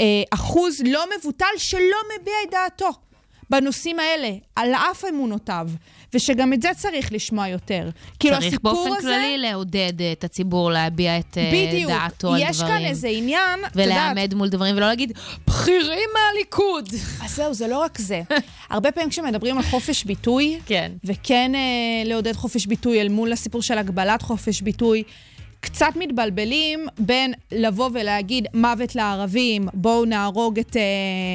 אה, 0.00 0.22
אחוז 0.30 0.80
לא 0.86 1.04
מבוטל 1.18 1.56
שלא 1.56 1.96
מביע 2.20 2.34
את 2.46 2.50
דעתו 2.50 2.90
בנושאים 3.50 3.98
האלה, 3.98 4.30
על 4.56 4.74
אף 4.74 5.04
אמונותיו, 5.04 5.68
ושגם 6.14 6.52
את 6.52 6.62
זה 6.62 6.68
צריך 6.76 7.12
לשמוע 7.12 7.48
יותר. 7.48 7.90
כאילו 8.20 8.34
צריך 8.34 8.46
הסיפור 8.46 8.72
באופן 8.72 8.90
הזה... 8.98 9.00
כללי 9.00 9.38
לעודד 9.38 9.92
את 10.12 10.24
הציבור 10.24 10.70
להביע 10.70 11.18
את 11.18 11.38
אה, 11.38 11.50
בדיוק. 11.52 11.90
דעתו 11.90 12.28
על 12.28 12.34
דברים. 12.34 12.50
יש 12.50 12.62
כאן 12.62 12.84
איזה 12.84 13.08
עניין, 13.08 13.60
את 13.66 13.76
יודעת, 13.76 13.86
ולעמד 13.86 14.34
מול 14.34 14.48
דברים, 14.48 14.76
ולא 14.76 14.86
להגיד, 14.86 15.12
בכירים 15.46 16.08
מהליכוד. 16.14 16.88
אז 17.24 17.36
זהו, 17.36 17.54
זה 17.54 17.68
לא 17.68 17.78
רק 17.78 17.98
זה. 17.98 18.22
הרבה 18.70 18.92
פעמים 18.92 19.10
כשמדברים 19.10 19.56
על 19.56 19.62
חופש 19.62 20.04
ביטוי, 20.04 20.60
כן. 20.66 20.92
וכן 21.04 21.52
אה, 21.54 21.60
לעודד 22.04 22.36
חופש 22.36 22.66
ביטוי 22.66 23.00
אל 23.00 23.08
מול 23.08 23.32
הסיפור 23.32 23.62
של 23.62 23.78
הגבלת 23.78 24.22
חופש 24.22 24.60
ביטוי, 24.60 25.02
קצת 25.60 25.92
מתבלבלים 25.96 26.86
בין 26.98 27.34
לבוא 27.52 27.90
ולהגיד 27.92 28.46
מוות 28.54 28.94
לערבים, 28.94 29.68
בואו 29.74 30.04
נהרוג 30.04 30.58
את, 30.58 30.76
אה, 30.76 30.82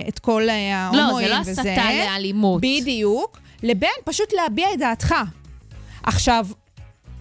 את 0.07 0.19
כל 0.19 0.49
אה, 0.49 0.89
לא, 0.93 0.99
ההומואים 0.99 1.27
זה 1.27 1.33
לא 1.33 1.39
וזה. 1.41 1.61
הסתה 1.61 1.89
לאלימות. 1.93 2.61
בדיוק. 2.61 3.39
לבין 3.63 3.89
פשוט 4.05 4.33
להביע 4.33 4.67
את 4.73 4.79
דעתך. 4.79 5.15
עכשיו, 6.03 6.47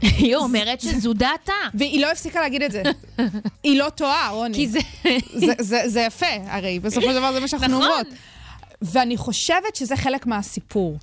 היא 0.01 0.37
אומרת 0.37 0.81
שזו 0.81 1.13
דעתה. 1.13 1.53
והיא 1.75 2.01
לא 2.01 2.11
הפסיקה 2.13 2.41
להגיד 2.41 2.63
את 2.63 2.73
זה. 2.73 2.83
היא 3.65 3.79
לא 3.79 3.89
טועה, 3.89 4.31
רוני. 4.31 4.55
כי 4.55 4.69
זה... 4.69 4.79
זה, 5.35 5.53
זה, 5.59 5.83
זה 5.87 6.01
יפה, 6.01 6.27
הרי 6.47 6.81
בסופו 6.81 7.07
של 7.07 7.15
דבר 7.15 7.33
זה 7.33 7.41
מה 7.41 7.49
שאנחנו 7.49 7.69
נכון. 7.69 7.83
אומרות. 7.83 8.07
ואני 8.83 9.17
חושבת 9.17 9.77
שזה 9.77 9.97
חלק 9.97 10.27
מהסיפור. 10.27 10.99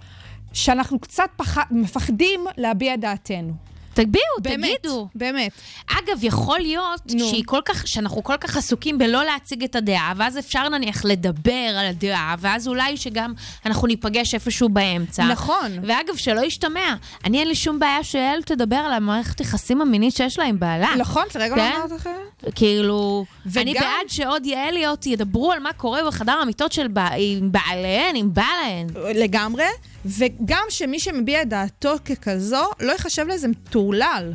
שאנחנו 0.54 1.00
קצת 1.00 1.30
פח... 1.36 1.58
מפחדים 1.72 2.46
להביע 2.58 2.96
דעתנו. 2.96 3.54
תגביעו, 3.94 4.24
באמת, 4.42 4.70
תגידו. 4.82 5.08
באמת. 5.16 5.52
אגב, 5.92 6.24
יכול 6.24 6.60
להיות 6.60 7.02
נו. 7.14 7.28
שהיא 7.30 7.44
כל 7.46 7.60
כך, 7.66 7.88
שאנחנו 7.88 8.24
כל 8.24 8.38
כך 8.40 8.58
עסוקים 8.58 8.98
בלא 8.98 9.24
להציג 9.26 9.64
את 9.64 9.76
הדעה, 9.76 10.14
ואז 10.18 10.38
אפשר 10.40 10.70
נניח 10.70 11.06
לדבר 11.06 11.52
על 11.80 11.86
הדעה, 11.86 12.36
ואז 12.40 12.68
אולי 12.68 12.98
שגם 12.98 13.34
אנחנו 13.66 13.88
ניפגש 13.88 14.34
איפשהו 14.34 14.70
באמצע. 14.70 15.24
נכון. 15.26 15.72
ואגב, 15.84 16.16
שלא 16.16 16.42
ישתמע, 16.42 16.96
אני 17.26 17.40
אין 17.40 17.48
לי 17.48 17.56
שום 17.56 17.80
בעיה 17.80 18.04
שיעל 18.04 18.42
תדבר 18.44 18.76
על 18.76 18.94
המערכת 18.94 19.40
יחסים 19.40 19.82
המינית 19.82 20.16
שיש 20.16 20.40
לה 20.40 20.46
עם 20.46 20.60
בעלה. 20.60 20.96
נכון? 20.98 21.24
לרגע 21.36 21.56
לא 21.56 21.62
כן? 21.62 21.72
אמרת 21.78 22.02
אחרת? 22.02 22.54
כאילו, 22.56 23.26
וגם- 23.46 23.62
אני 23.62 23.74
בעד 23.74 24.08
שעוד 24.08 24.46
יעליות 24.46 25.06
ידברו 25.06 25.52
על 25.52 25.60
מה 25.60 25.74
קורה 25.74 26.00
בחדר 26.08 26.32
המיטות 26.32 26.72
של 26.72 26.88
בע... 26.88 27.08
עם 27.18 27.52
בעליהן, 27.52 28.16
עם 28.16 28.30
בעליהן. 28.34 28.88
לגמרי. 29.16 29.64
וגם 30.06 30.64
שמי 30.70 31.00
שמביע 31.00 31.42
את 31.42 31.50
דעתו 31.50 31.96
ככזו, 32.06 32.64
לא 32.80 32.92
ייחשב 32.92 33.28
לאיזה 33.28 33.48
מטורלל. 33.48 34.34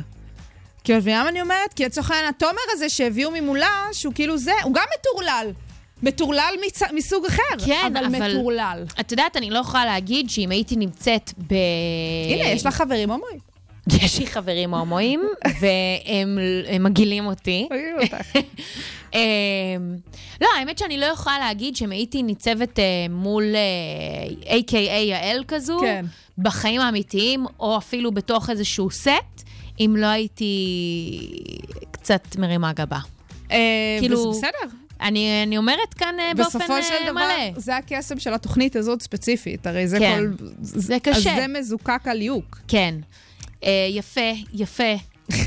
כי 0.83 0.93
את 0.93 0.97
מבינה 0.97 1.23
מה 1.23 1.29
אני 1.29 1.41
אומרת? 1.41 1.73
כי 1.73 1.85
לצורך 1.85 2.11
העניין, 2.11 2.29
התומר 2.29 2.61
הזה 2.71 2.89
שהביאו 2.89 3.31
ממולה, 3.31 3.85
שהוא 3.93 4.13
כאילו 4.13 4.37
זה, 4.37 4.51
הוא 4.63 4.73
גם 4.73 4.83
מטורלל. 4.99 5.51
מטורלל 6.03 6.53
מצ... 6.65 6.81
מסוג 6.93 7.25
אחר, 7.25 7.65
כן, 7.65 7.91
אבל, 7.93 8.05
אבל- 8.05 8.33
מטורלל. 8.37 8.85
את 8.99 9.11
יודעת, 9.11 9.37
אני 9.37 9.49
לא 9.49 9.59
יכולה 9.59 9.85
להגיד 9.85 10.29
שאם 10.29 10.49
הייתי 10.51 10.75
נמצאת 10.75 11.31
ב... 11.47 11.53
הנה, 12.29 12.47
יש 12.49 12.65
לך 12.65 12.75
חברים 12.75 13.11
הומואים. 13.11 13.39
יש 14.03 14.19
לי 14.19 14.27
חברים 14.27 14.73
הומואים, 14.73 15.23
והם 15.59 16.39
הם 16.67 16.83
מגעילים 16.83 17.25
אותי. 17.25 17.67
אמ, 17.71 18.41
לא, 20.41 20.47
האמת 20.59 20.77
שאני 20.77 20.97
לא 20.97 21.05
יכולה 21.05 21.39
להגיד 21.39 21.75
שאם 21.75 21.91
הייתי 21.91 22.23
ניצבת 22.23 22.79
אה, 22.79 22.83
מול 23.09 23.43
אה, 23.55 24.57
A.K.A 24.59 24.75
יעל 24.75 25.43
כזו, 25.47 25.79
כן. 25.81 26.05
בחיים 26.37 26.81
האמיתיים, 26.81 27.45
או 27.59 27.77
אפילו 27.77 28.11
בתוך 28.11 28.49
איזשהו 28.49 28.91
סט, 28.91 29.43
אם 29.79 29.95
לא 29.97 30.05
הייתי 30.05 30.45
קצת 31.91 32.35
מרימה 32.37 32.73
גבה. 32.73 32.99
אה, 33.51 33.97
כאילו, 33.99 34.31
בסדר. 34.31 34.75
אני, 35.01 35.43
אני 35.43 35.57
אומרת 35.57 35.93
כאן 35.93 36.15
אה, 36.19 36.31
באופן 36.35 36.59
בסופו 36.59 36.83
של 36.83 36.93
אה, 36.93 37.11
דבר, 37.11 37.21
מלא. 37.21 37.59
זה 37.59 37.77
הקסם 37.77 38.19
של 38.19 38.33
התוכנית 38.33 38.75
הזאת 38.75 39.01
ספציפית. 39.01 39.67
הרי 39.67 39.87
זה 39.87 39.99
כן. 39.99 40.23
כל... 40.37 40.45
זה 40.61 40.97
קשה. 40.99 41.17
אז 41.17 41.23
זה 41.23 41.45
מזוקק 41.47 42.01
על 42.05 42.17
ליהוק. 42.17 42.59
כן. 42.67 42.95
אה, 43.63 43.87
יפה, 43.89 44.31
יפה. 44.53 44.93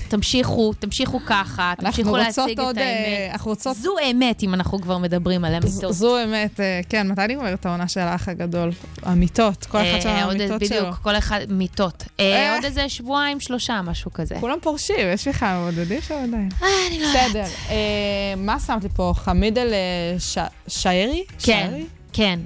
תמשיכו, 0.08 0.72
תמשיכו 0.78 1.20
ככה, 1.26 1.72
תמשיכו 1.78 2.16
להציג 2.16 2.60
עוד... 2.60 2.78
את 2.78 2.82
אה, 2.82 2.88
האמת. 2.88 3.32
אנחנו 3.32 3.50
רוצות... 3.50 3.76
זו 3.76 3.94
אמת, 4.10 4.42
אם 4.42 4.54
אנחנו 4.54 4.80
כבר 4.80 4.98
מדברים 4.98 5.44
על 5.44 5.54
אמיתות. 5.54 5.92
זו 5.94 6.24
אמת, 6.24 6.60
אה, 6.60 6.80
כן, 6.88 7.08
מתי 7.08 7.22
נגמרת 7.28 7.66
העונה 7.66 7.88
של 7.88 8.00
האח 8.00 8.28
הגדול? 8.28 8.70
המיטות, 9.02 9.66
כל 9.66 9.78
אחד 9.78 10.08
עוד 10.24 10.34
המיטות 10.40 10.62
איזה- 10.62 10.74
שלו. 10.74 10.82
בדיוק, 10.84 10.98
כל 11.02 11.16
אחד, 11.18 11.40
מיטות. 11.48 12.04
אה. 12.20 12.54
עוד 12.54 12.64
איזה 12.64 12.88
שבועיים, 12.88 13.40
שלושה, 13.40 13.80
משהו 13.82 14.12
כזה. 14.12 14.34
כולם 14.40 14.58
פורשים, 14.62 14.96
יש 15.14 15.28
לך 15.28 15.42
מבודדים 15.58 16.00
שם 16.00 16.14
עדיין. 16.14 16.48
אה, 16.62 16.68
אני 16.88 16.98
לא 17.00 17.06
יודעת. 17.06 17.30
בסדר. 17.34 17.44
מה 18.36 18.60
שמת 18.60 18.82
לי 18.82 18.88
פה? 18.88 19.12
חמיד 19.16 19.58
אל 19.58 19.72
ש- 20.18 20.38
שערי? 20.68 21.24
כן? 21.42 21.80
כן. 22.12 22.40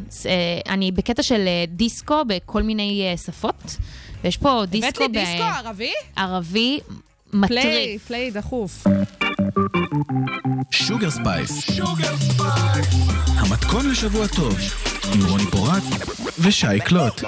אני 0.68 0.92
בקטע 0.92 1.22
של 1.22 1.48
דיסקו 1.68 2.22
בכל 2.26 2.62
מיני 2.62 3.14
שפות, 3.26 3.76
ויש 4.24 4.36
פה 4.36 4.50
הבאת 4.52 4.70
דיסקו 4.70 5.02
לי 5.02 5.08
דיסקו 5.08 5.42
ערבי? 5.42 5.92
פליי, 6.14 6.78
מטריף. 7.40 8.06
פליי 8.06 8.30
דחוף. 8.30 8.84
שוגר 10.70 11.10
ספייס. 11.10 11.80
המתכון 13.26 13.90
לשבוע 13.90 14.26
טוב, 14.26 14.58
עם 15.14 15.26
רוני 15.28 15.44
פורט 15.50 15.82
ושי 16.38 16.80
קלוט. 16.84 17.22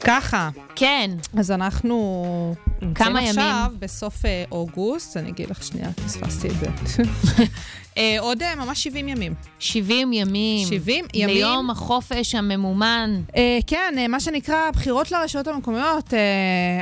ככה, 0.00 0.50
כן, 0.76 1.10
אז 1.38 1.50
אנחנו 1.50 2.54
נמצאים 2.82 2.94
כמה 2.94 3.20
עכשיו 3.20 3.64
ימים? 3.66 3.80
בסוף 3.80 4.24
אה, 4.24 4.44
אוגוסט, 4.52 5.16
אני 5.16 5.30
אגיד 5.30 5.50
לך 5.50 5.62
שנייה, 5.62 5.88
פספסתי 5.92 6.48
את 6.48 6.54
זה. 6.86 7.02
אה, 7.98 8.16
עוד 8.20 8.42
אה, 8.42 8.54
ממש 8.54 8.82
70 8.84 9.08
ימים. 9.08 9.34
70 9.58 10.12
ימים. 10.12 10.68
70 10.68 11.04
ימים. 11.14 11.36
ליום 11.36 11.70
החופש 11.70 12.34
הממומן. 12.34 13.22
אה, 13.36 13.58
כן, 13.66 13.94
אה, 13.98 14.08
מה 14.08 14.20
שנקרא 14.20 14.70
בחירות 14.70 15.10
לרשויות 15.10 15.46
המקומיות 15.46 16.14
אה, 16.14 16.18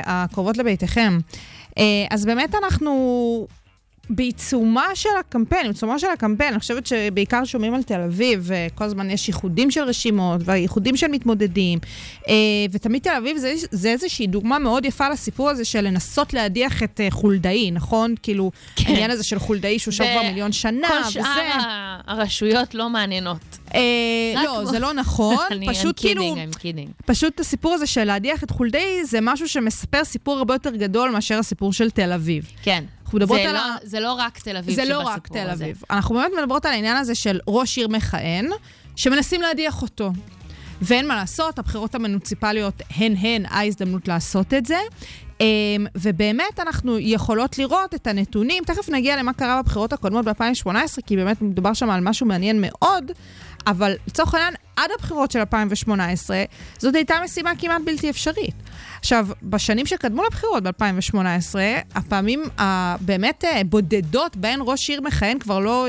הקרובות 0.05 0.57
לביתכם. 0.57 1.17
אה, 1.77 1.83
אז 2.09 2.25
באמת 2.25 2.55
אנחנו 2.55 3.47
בעיצומה 4.09 4.85
של 4.95 5.09
הקמפיין, 5.19 5.63
בעיצומה 5.65 5.99
של 5.99 6.07
הקמפיין, 6.13 6.51
אני 6.53 6.59
חושבת 6.59 6.85
שבעיקר 6.87 7.45
שומעים 7.45 7.73
על 7.73 7.83
תל 7.83 8.01
אביב, 8.01 8.39
וכל 8.43 8.83
הזמן 8.85 9.09
יש 9.09 9.27
איחודים 9.27 9.71
של 9.71 9.81
רשימות, 9.83 10.41
והאיחודים 10.45 10.97
של 10.97 11.07
מתמודדים, 11.07 11.79
אה, 12.27 12.33
ותמיד 12.71 13.01
תל 13.01 13.09
אביב 13.17 13.37
זה, 13.37 13.53
זה 13.71 13.89
איזושהי 13.89 14.27
דוגמה 14.27 14.59
מאוד 14.59 14.85
יפה 14.85 15.09
לסיפור 15.09 15.49
הזה 15.49 15.65
של 15.65 15.81
לנסות 15.81 16.33
להדיח 16.33 16.83
את 16.83 17.01
אה, 17.01 17.07
חולדאי, 17.11 17.71
נכון? 17.71 18.15
כאילו, 18.23 18.51
כן. 18.75 18.83
העניין 18.87 19.11
הזה 19.11 19.23
של 19.23 19.39
חולדאי 19.39 19.79
שהוא 19.79 19.91
שם 19.91 20.03
כבר 20.13 20.29
מיליון 20.29 20.51
שנה, 20.51 20.87
כל 20.87 20.99
וזה. 21.01 21.11
שאר 21.11 21.23
ה- 21.61 22.01
הרשויות 22.07 22.75
לא 22.75 22.89
מעניינות. 22.89 23.57
אה, 23.75 24.43
לא, 24.43 24.65
זה 24.65 24.79
לא 24.79 24.93
נכון, 24.93 25.37
פשוט 25.71 25.99
כאילו... 25.99 26.35
פשוט 27.05 27.39
הסיפור 27.39 27.73
הזה 27.73 27.87
של 27.87 28.03
להדיח 28.03 28.43
את 28.43 28.51
חולדאי 28.51 29.05
זה 29.05 29.19
משהו 29.21 29.47
שמספר 29.49 30.03
סיפור 30.03 30.37
הרבה 30.37 30.53
יותר 30.55 30.75
גדול 30.75 31.09
מאשר 31.11 31.39
הסיפור 31.39 31.73
של 31.73 31.89
תל 31.91 32.11
אביב. 32.13 32.47
כן. 32.63 32.83
אנחנו 33.03 33.17
מדברות 33.17 33.39
על 33.39 33.53
לא- 33.53 33.59
ה- 33.59 33.75
זה 33.83 33.99
לא 33.99 34.13
רק 34.13 34.39
תל 34.39 34.57
אביב 34.57 34.75
זה 34.75 34.85
לא 34.85 34.89
שבסיפור 34.95 35.11
רק 35.13 35.27
תל 35.27 35.49
הזה. 35.49 35.63
אביב. 35.63 35.81
אנחנו 35.89 36.15
באמת 36.15 36.31
מדברות 36.41 36.65
על 36.65 36.71
העניין 36.71 36.97
הזה 36.97 37.15
של 37.15 37.39
ראש 37.47 37.77
עיר 37.77 37.87
מכהן, 37.87 38.47
שמנסים 38.95 39.41
להדיח 39.41 39.81
אותו. 39.81 40.11
ואין 40.81 41.07
מה 41.07 41.15
לעשות, 41.15 41.59
הבחירות 41.59 41.95
המוניציפליות 41.95 42.81
הן-הן 42.97 43.43
ההזדמנות 43.49 44.07
לעשות 44.07 44.53
את 44.53 44.65
זה. 44.65 44.77
אמ, 45.41 45.45
ובאמת 45.95 46.59
אנחנו 46.59 46.99
יכולות 46.99 47.57
לראות 47.57 47.95
את 47.95 48.07
הנתונים, 48.07 48.63
תכף 48.63 48.89
נגיע 48.89 49.17
למה 49.17 49.33
קרה 49.33 49.61
בבחירות 49.61 49.93
הקודמות 49.93 50.25
ב-2018, 50.25 50.71
כי 51.05 51.15
באמת 51.15 51.41
מדובר 51.41 51.73
שם 51.73 51.89
על 51.89 52.01
משהו 52.01 52.25
מעניין 52.25 52.61
מאוד, 52.61 53.11
אבל 53.67 53.93
לצורך 54.07 54.33
העניין, 54.33 54.53
עד 54.75 54.89
הבחירות 54.95 55.31
של 55.31 55.39
2018, 55.39 56.43
זאת 56.77 56.95
הייתה 56.95 57.15
משימה 57.23 57.51
כמעט 57.59 57.81
בלתי 57.85 58.09
אפשרית. 58.09 58.55
עכשיו, 58.99 59.27
בשנים 59.43 59.85
שקדמו 59.85 60.23
לבחירות 60.23 60.63
ב-2018, 60.63 61.55
הפעמים 61.95 62.43
הבאמת 62.57 63.45
אה, 63.45 63.61
בודדות 63.63 64.35
בהן 64.35 64.59
ראש 64.61 64.89
עיר 64.89 65.01
מכהן 65.01 65.39
כבר 65.39 65.59
לא 65.59 65.87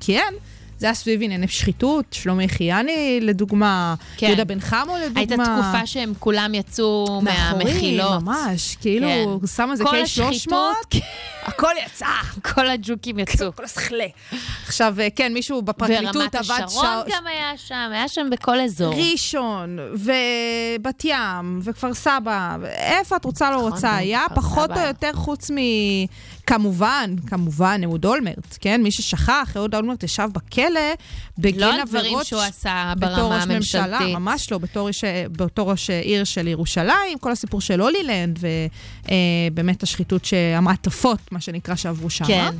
כיהן, 0.00 0.34
זה 0.82 0.86
היה 0.86 0.94
סביב 0.94 1.22
ענייני 1.22 1.48
שחיתות, 1.48 2.04
שלומי 2.10 2.44
יחיאני 2.44 3.18
לדוגמה, 3.22 3.94
כן. 4.16 4.26
יהודה 4.26 4.44
בן 4.44 4.60
חמו 4.60 4.96
לדוגמה. 4.96 5.20
הייתה 5.20 5.34
תקופה 5.34 5.86
שהם 5.86 6.12
כולם 6.18 6.54
יצאו 6.54 7.20
מהמחילות. 7.22 8.22
ממש, 8.22 8.76
כאילו, 8.80 9.38
כן. 9.40 9.46
שם 9.46 9.68
איזה 9.72 9.84
כל 9.84 9.96
K300, 9.96 10.02
השחיתות, 10.02 10.94
הכל 11.42 11.72
יצא. 11.86 12.06
כל 12.42 12.68
הג'וקים 12.68 13.18
יצאו. 13.18 13.52
כל 13.56 13.64
הסכלה. 13.64 14.06
עכשיו, 14.66 14.94
אה, 15.00 15.08
כן, 15.16 15.34
מישהו 15.34 15.62
בפרקליטות 15.62 16.16
ורמת 16.16 16.34
עבד 16.34 16.50
השרון 16.50 16.68
שעות. 16.68 17.06
גם 17.16 17.26
היה 17.26 17.52
שם, 17.56 17.88
היה 17.92 18.08
שם 18.08 18.30
בכל 18.30 18.60
אזור. 18.60 18.94
ראשון, 18.94 19.78
ובת 19.94 21.04
ים, 21.04 21.60
וכפר 21.62 21.94
סבא, 21.94 22.56
איפה 22.66 23.16
את 23.16 23.24
רוצה 23.24 23.50
לא 23.50 23.56
נכון, 23.56 23.72
רוצה 23.72 23.96
היה, 23.96 24.24
פחות. 24.34 24.70
או 24.70 24.80
יותר 24.80 25.12
חוץ 25.14 25.50
מ... 25.50 25.56
כמובן, 26.52 27.14
כמובן, 27.26 27.80
אהוד 27.84 28.04
אולמרט, 28.04 28.58
כן? 28.60 28.82
מי 28.82 28.90
ששכח, 28.90 29.52
אהוד 29.56 29.74
אולמרט 29.74 30.02
ישב 30.02 30.28
בכלא 30.32 30.80
בגין 31.38 31.60
לא 31.60 31.74
על 31.74 31.80
עבירות... 31.80 32.04
דברים 32.04 32.24
שהוא 32.24 32.40
עשה 32.40 32.92
בתור 32.98 33.14
ברמה 33.14 33.36
ראש 33.36 33.46
ממשלה, 33.46 33.84
הממשלתית. 33.84 34.14
ממש 34.14 34.52
לא, 34.52 34.58
בתור, 34.58 34.86
ראש, 34.86 35.04
בתור 35.32 35.70
ראש 35.70 35.90
עיר 35.90 36.24
של 36.24 36.48
ירושלים, 36.48 37.18
כל 37.20 37.32
הסיפור 37.32 37.60
של 37.60 37.80
הולילנד, 37.80 38.38
ובאמת 39.52 39.82
השחיתות, 39.82 40.28
המעטפות, 40.56 41.32
מה 41.32 41.40
שנקרא, 41.40 41.74
שעברו 41.74 42.10
שם. 42.10 42.24
כן. 42.24 42.50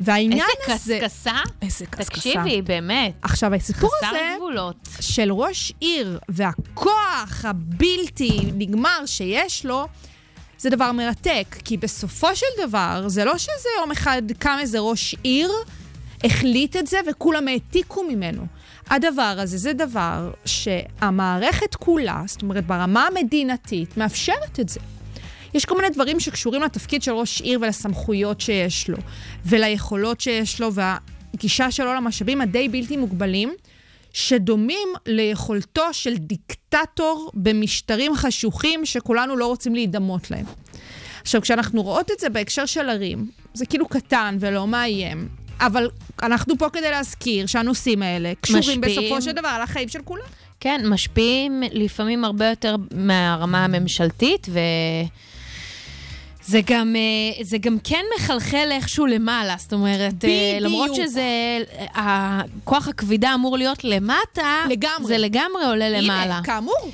והעניין 0.00 0.46
איזה 0.62 0.74
הזה... 0.74 0.98
קשקשה. 1.02 1.36
איזה 1.62 1.86
קשקשה. 1.86 2.04
תקשיבי, 2.04 2.62
באמת. 2.62 3.12
עכשיו, 3.22 3.54
הסיפור 3.54 3.90
חסר 3.98 4.06
הזה... 4.06 4.18
גבולות. 4.36 4.88
של 5.00 5.32
ראש 5.32 5.72
עיר 5.80 6.18
והכוח 6.28 7.44
הבלתי 7.44 8.40
נגמר 8.54 9.06
שיש 9.06 9.66
לו, 9.66 9.86
זה 10.58 10.70
דבר 10.70 10.92
מרתק. 10.92 11.56
כי 11.64 11.76
בסופו 11.76 12.36
של 12.36 12.46
דבר, 12.66 13.04
זה 13.06 13.24
לא 13.24 13.38
שזה 13.38 13.68
יום 13.80 13.90
אחד 13.90 14.22
קם 14.38 14.56
איזה 14.60 14.78
ראש 14.78 15.14
עיר, 15.22 15.50
החליט 16.24 16.76
את 16.76 16.86
זה 16.86 16.98
וכולם 17.10 17.48
העתיקו 17.48 18.04
ממנו. 18.04 18.46
הדבר 18.90 19.34
הזה 19.38 19.58
זה 19.58 19.72
דבר 19.72 20.30
שהמערכת 20.44 21.74
כולה, 21.74 22.22
זאת 22.26 22.42
אומרת 22.42 22.66
ברמה 22.66 23.06
המדינתית, 23.06 23.96
מאפשרת 23.96 24.60
את 24.60 24.68
זה. 24.68 24.80
יש 25.54 25.64
כל 25.64 25.76
מיני 25.76 25.90
דברים 25.90 26.20
שקשורים 26.20 26.62
לתפקיד 26.62 27.02
של 27.02 27.12
ראש 27.12 27.40
עיר 27.40 27.58
ולסמכויות 27.62 28.40
שיש 28.40 28.88
לו, 28.88 28.96
וליכולות 29.44 30.20
שיש 30.20 30.60
לו, 30.60 30.70
והגישה 30.72 31.70
שלו 31.70 31.94
למשאבים 31.94 32.40
הדי 32.40 32.68
בלתי 32.68 32.96
מוגבלים, 32.96 33.54
שדומים 34.16 34.88
ליכולתו 35.06 35.82
של 35.92 36.16
דיקטטור 36.16 37.30
במשטרים 37.34 38.16
חשוכים 38.16 38.86
שכולנו 38.86 39.36
לא 39.36 39.46
רוצים 39.46 39.74
להידמות 39.74 40.30
להם. 40.30 40.44
עכשיו, 41.22 41.40
כשאנחנו 41.42 41.82
רואות 41.82 42.10
את 42.10 42.20
זה 42.20 42.28
בהקשר 42.28 42.66
של 42.66 42.88
ערים, 42.88 43.30
זה 43.54 43.66
כאילו 43.66 43.88
קטן 43.88 44.36
ולא 44.40 44.66
מאיים, 44.66 45.28
אבל 45.60 45.90
אנחנו 46.22 46.58
פה 46.58 46.68
כדי 46.70 46.90
להזכיר 46.90 47.46
שהנושאים 47.46 48.02
האלה 48.02 48.32
קשורים 48.40 48.80
משפיעים. 48.80 49.02
בסופו 49.02 49.22
של 49.22 49.32
דבר 49.32 49.48
על 49.48 49.62
החיים 49.62 49.88
של 49.88 50.02
כולם. 50.04 50.26
כן, 50.60 50.80
משפיעים 50.84 51.62
לפעמים 51.72 52.24
הרבה 52.24 52.50
יותר 52.50 52.76
מהרמה 52.94 53.64
הממשלתית, 53.64 54.46
ו... 54.50 54.58
זה 56.46 56.60
גם, 56.66 56.96
אה, 56.96 57.44
זה 57.44 57.58
גם 57.58 57.76
כן 57.84 58.04
מחלחל 58.18 58.68
איכשהו 58.70 59.06
למעלה, 59.06 59.54
זאת 59.58 59.72
אומרת, 59.72 60.24
אה, 60.24 60.28
בדיוק. 60.58 60.62
למרות 60.72 60.94
שזה, 60.94 61.22
אה, 61.96 62.40
הכוח 62.62 62.88
הכבידה 62.88 63.34
אמור 63.34 63.58
להיות 63.58 63.84
למטה, 63.84 64.64
לגמרי. 64.70 65.06
זה 65.06 65.18
לגמרי 65.18 65.64
עולה 65.64 65.88
למעלה. 65.88 66.34
הנה, 66.34 66.44
כאמור, 66.44 66.90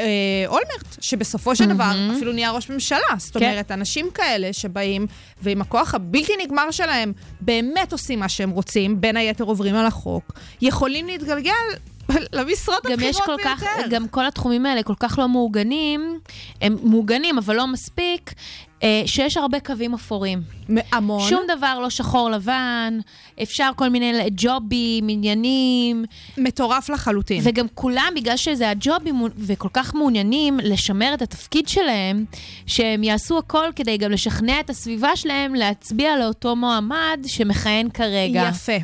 אה, 0.00 0.04
אולמרט, 0.46 0.96
שבסופו 1.00 1.56
של 1.56 1.66
דבר 1.66 1.92
אפילו 2.16 2.32
נהיה 2.32 2.50
ראש 2.50 2.70
ממשלה. 2.70 2.98
זאת 3.18 3.36
כן. 3.36 3.50
אומרת, 3.50 3.70
אנשים 3.70 4.10
כאלה 4.14 4.52
שבאים 4.52 5.06
ועם 5.42 5.60
הכוח 5.60 5.94
הבלתי 5.94 6.32
נגמר 6.44 6.70
שלהם 6.70 7.12
באמת 7.40 7.92
עושים 7.92 8.20
מה 8.20 8.28
שהם 8.28 8.50
רוצים, 8.50 9.00
בין 9.00 9.16
היתר 9.16 9.44
עוברים 9.44 9.74
על 9.74 9.86
החוק, 9.86 10.32
יכולים 10.62 11.06
להתגלגל 11.06 11.52
למשרות 12.32 12.86
גם 12.86 13.00
יש 13.00 13.16
הבכירות 13.16 13.40
כל 13.40 13.44
כך, 13.44 13.62
ביותר. 13.62 13.88
גם 13.90 14.08
כל 14.08 14.26
התחומים 14.26 14.66
האלה 14.66 14.82
כל 14.82 14.94
כך 15.00 15.18
לא 15.18 15.28
מעוגנים, 15.28 16.18
הם 16.60 16.76
מעוגנים 16.82 17.38
אבל 17.38 17.56
לא 17.56 17.66
מספיק, 17.66 18.32
אה, 18.82 19.02
שיש 19.06 19.36
הרבה 19.36 19.60
קווים 19.60 19.94
אפורים. 19.94 20.42
המון. 20.92 21.28
שום 21.28 21.42
דבר 21.56 21.78
לא 21.78 21.90
שחור 21.90 22.30
לבן, 22.30 22.98
אפשר 23.42 23.70
כל 23.76 23.88
מיני 23.88 24.28
ג'ובים, 24.36 25.08
עניינים, 25.08 26.04
מטורף 26.38 26.88
לחלוטין. 26.88 27.40
וגם 27.44 27.66
כולם, 27.74 28.12
בגלל 28.16 28.36
שזה 28.36 28.70
הג'ובים 28.70 29.22
וכל 29.36 29.68
כך 29.72 29.94
מעוניינים 29.94 30.60
לשמר 30.62 31.14
את 31.14 31.22
התפקיד 31.22 31.68
שלהם, 31.68 32.24
שהם 32.66 33.02
יעשו 33.02 33.38
הכל 33.38 33.66
כדי 33.76 33.96
גם 33.96 34.10
לשכנע 34.10 34.60
את 34.60 34.70
הסביבה 34.70 35.16
שלהם 35.16 35.54
להצביע 35.54 36.16
לאותו 36.16 36.56
מועמד 36.56 37.20
שמכהן 37.26 37.90
כרגע. 37.90 38.50
יפה. 38.50 38.76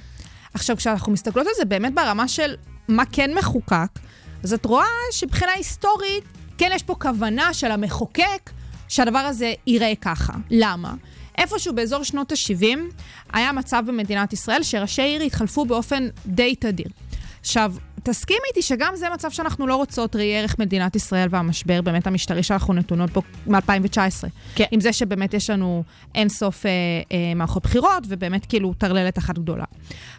עכשיו, 0.55 0.77
כשאנחנו 0.77 1.13
מסתכלות 1.13 1.47
על 1.47 1.53
זה 1.57 1.65
באמת 1.65 1.95
ברמה 1.95 2.29
של 2.29 2.55
מה 2.89 3.03
כן 3.13 3.31
מחוקק, 3.39 3.99
אז 4.43 4.53
את 4.53 4.65
רואה 4.65 4.87
שמבחינה 5.11 5.53
היסטורית, 5.53 6.25
כן 6.59 6.71
יש 6.75 6.83
פה 6.83 6.95
כוונה 6.95 7.55
של 7.55 7.71
המחוקק 7.71 8.51
שהדבר 8.89 9.19
הזה 9.19 9.55
ייראה 9.67 9.93
ככה. 10.01 10.33
למה? 10.51 10.95
איפשהו 11.39 11.75
באזור 11.75 12.03
שנות 12.03 12.33
ה-70 12.33 12.79
היה 13.33 13.53
מצב 13.53 13.85
במדינת 13.87 14.33
ישראל 14.33 14.63
שראשי 14.63 15.03
עיר 15.03 15.23
התחלפו 15.23 15.65
באופן 15.65 16.09
די 16.27 16.55
תדיר. 16.55 16.87
עכשיו, 17.47 17.73
תסכים 18.03 18.39
איתי 18.49 18.63
שגם 18.63 18.97
זה 18.97 19.07
מצב 19.15 19.31
שאנחנו 19.31 19.67
לא 19.67 19.77
רוצות 19.77 20.17
ראי 20.17 20.37
ערך 20.39 20.59
מדינת 20.59 20.97
ישראל 20.97 21.29
והמשבר 21.31 21.83
באמת 21.83 22.07
המשטרי 22.07 22.43
שאנחנו 22.43 22.75
נתונות 22.75 23.11
בו 23.11 23.23
מ-2019. 23.47 24.29
כן. 24.55 24.65
עם 24.71 24.81
זה 24.81 24.93
שבאמת 24.93 25.35
יש 25.35 25.51
לנו 25.51 25.83
אינסוף 26.15 26.67
אה, 26.67 26.71
אה, 27.13 27.35
מערכות 27.35 27.63
בחירות, 27.63 28.03
ובאמת 28.09 28.47
כאילו 28.47 28.75
טרללת 28.75 29.19
אחת 29.19 29.39
גדולה. 29.39 29.65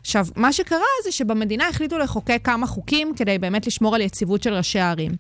עכשיו, 0.01 0.27
מה 0.35 0.53
שקרה 0.53 0.79
זה 1.03 1.11
שבמדינה 1.11 1.67
החליטו 1.67 1.97
לחוקק 1.97 2.41
כמה 2.43 2.67
חוקים 2.67 3.13
כדי 3.15 3.37
באמת 3.37 3.67
לשמור 3.67 3.95
על 3.95 4.01
יציבות 4.01 4.43
של 4.43 4.53
ראשי 4.53 4.79
הערים. 4.79 5.11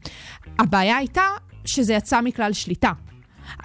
הבעיה 0.59 0.97
הייתה 0.97 1.23
שזה 1.65 1.93
יצא 1.93 2.21
מכלל 2.21 2.53
שליטה. 2.53 2.91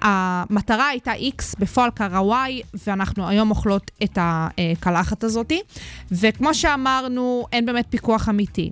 המטרה 0.01 0.87
הייתה 0.87 1.13
X, 1.13 1.59
בפועל 1.59 1.89
קרה 1.89 2.47
Y, 2.47 2.77
ואנחנו 2.87 3.27
היום 3.27 3.49
אוכלות 3.49 3.91
את 4.03 4.17
הקלחת 4.21 5.23
הזאת. 5.23 5.51
וכמו 6.11 6.53
שאמרנו, 6.53 7.45
אין 7.51 7.65
באמת 7.65 7.85
פיקוח 7.89 8.29
אמיתי. 8.29 8.71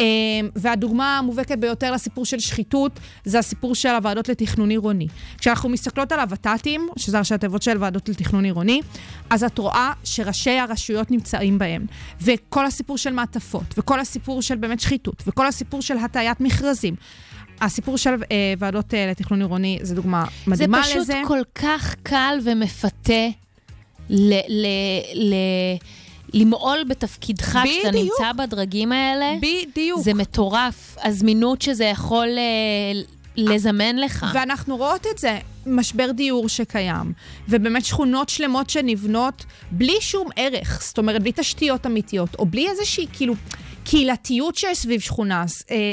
אמ, 0.00 0.48
והדוגמה 0.56 1.18
המובהקת 1.18 1.58
ביותר 1.58 1.92
לסיפור 1.92 2.24
של 2.24 2.38
שחיתות, 2.38 3.00
זה 3.24 3.38
הסיפור 3.38 3.74
של 3.74 3.88
הוועדות 3.88 4.28
לתכנון 4.28 4.70
עירוני. 4.70 5.06
כשאנחנו 5.38 5.68
מסתכלות 5.68 6.12
על 6.12 6.20
הוות"תים, 6.20 6.88
שזה 6.96 7.18
ראשי 7.18 7.34
התיבות 7.34 7.62
של 7.62 7.76
ועדות 7.80 8.08
לתכנון 8.08 8.44
עירוני, 8.44 8.80
אז 9.30 9.44
את 9.44 9.58
רואה 9.58 9.92
שראשי 10.04 10.58
הרשויות 10.58 11.10
נמצאים 11.10 11.58
בהם. 11.58 11.86
וכל 12.20 12.66
הסיפור 12.66 12.98
של 12.98 13.12
מעטפות, 13.12 13.74
וכל 13.78 14.00
הסיפור 14.00 14.42
של 14.42 14.56
באמת 14.56 14.80
שחיתות, 14.80 15.22
וכל 15.26 15.46
הסיפור 15.46 15.82
של 15.82 15.98
הטיית 15.98 16.40
מכרזים. 16.40 16.94
הסיפור 17.62 17.98
של 17.98 18.10
אה, 18.10 18.54
ועדות 18.58 18.94
אה, 18.94 19.06
לתכנון 19.10 19.40
עירוני 19.40 19.78
זה 19.82 19.94
דוגמה 19.94 20.24
מדהימה 20.46 20.82
זה 20.82 20.94
לזה. 20.98 21.12
פשוט 21.12 21.26
כל 21.28 21.40
כך 21.54 21.94
קל 22.02 22.38
ומפתה 22.44 23.28
ל... 24.10 24.34
ל, 24.48 24.66
ל 25.14 25.34
למעול 26.34 26.84
בתפקידך 26.88 27.58
כשאתה. 27.64 27.90
נמצא 27.90 28.32
בדרגים 28.32 28.92
האלה. 28.92 29.34
בדיוק. 29.42 30.00
זה 30.00 30.14
מטורף, 30.14 30.96
הזמינות 31.02 31.62
שזה 31.62 31.84
יכול 31.84 32.28
אה, 32.28 33.00
לזמן 33.36 33.96
לך. 33.96 34.26
ואנחנו 34.34 34.76
רואות 34.76 35.06
את 35.14 35.18
זה, 35.18 35.38
משבר 35.66 36.10
דיור 36.12 36.48
שקיים, 36.48 37.12
ובאמת 37.48 37.84
שכונות 37.84 38.28
שלמות 38.28 38.70
שנבנות 38.70 39.44
בלי 39.70 39.96
שום 40.00 40.28
ערך, 40.36 40.82
זאת 40.82 40.98
אומרת, 40.98 41.22
בלי 41.22 41.32
תשתיות 41.34 41.86
אמיתיות, 41.86 42.34
או 42.34 42.46
בלי 42.46 42.68
איזושהי 42.68 43.06
כאילו 43.12 43.34
קהילתיות 43.84 44.56
שיש 44.56 44.78
סביב 44.78 45.00
שכונה, 45.00 45.44
אה, 45.70 45.76
אה, 45.76 45.84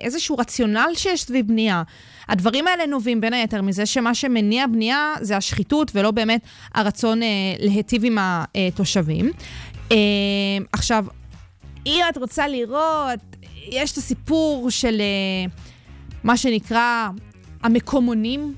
איזשהו 0.00 0.36
רציונל 0.38 0.90
שיש 0.94 1.22
סביב 1.22 1.48
בנייה. 1.48 1.82
הדברים 2.28 2.66
האלה 2.66 2.86
נובעים 2.86 3.20
בין 3.20 3.32
היתר 3.32 3.62
מזה 3.62 3.86
שמה 3.86 4.14
שמניע 4.14 4.66
בנייה 4.66 5.14
זה 5.20 5.36
השחיתות 5.36 5.90
ולא 5.94 6.10
באמת 6.10 6.40
הרצון 6.74 7.22
אה, 7.22 7.28
להיטיב 7.58 8.04
עם 8.04 8.18
התושבים. 8.20 9.30
אה, 9.92 9.96
עכשיו, 10.72 11.04
אם 11.86 12.00
את 12.08 12.16
רוצה 12.16 12.48
לראות, 12.48 13.20
יש 13.68 13.92
את 13.92 13.96
הסיפור 13.96 14.70
של 14.70 15.00
אה, 15.00 15.52
מה 16.24 16.36
שנקרא 16.36 17.08
המקומונים. 17.62 18.54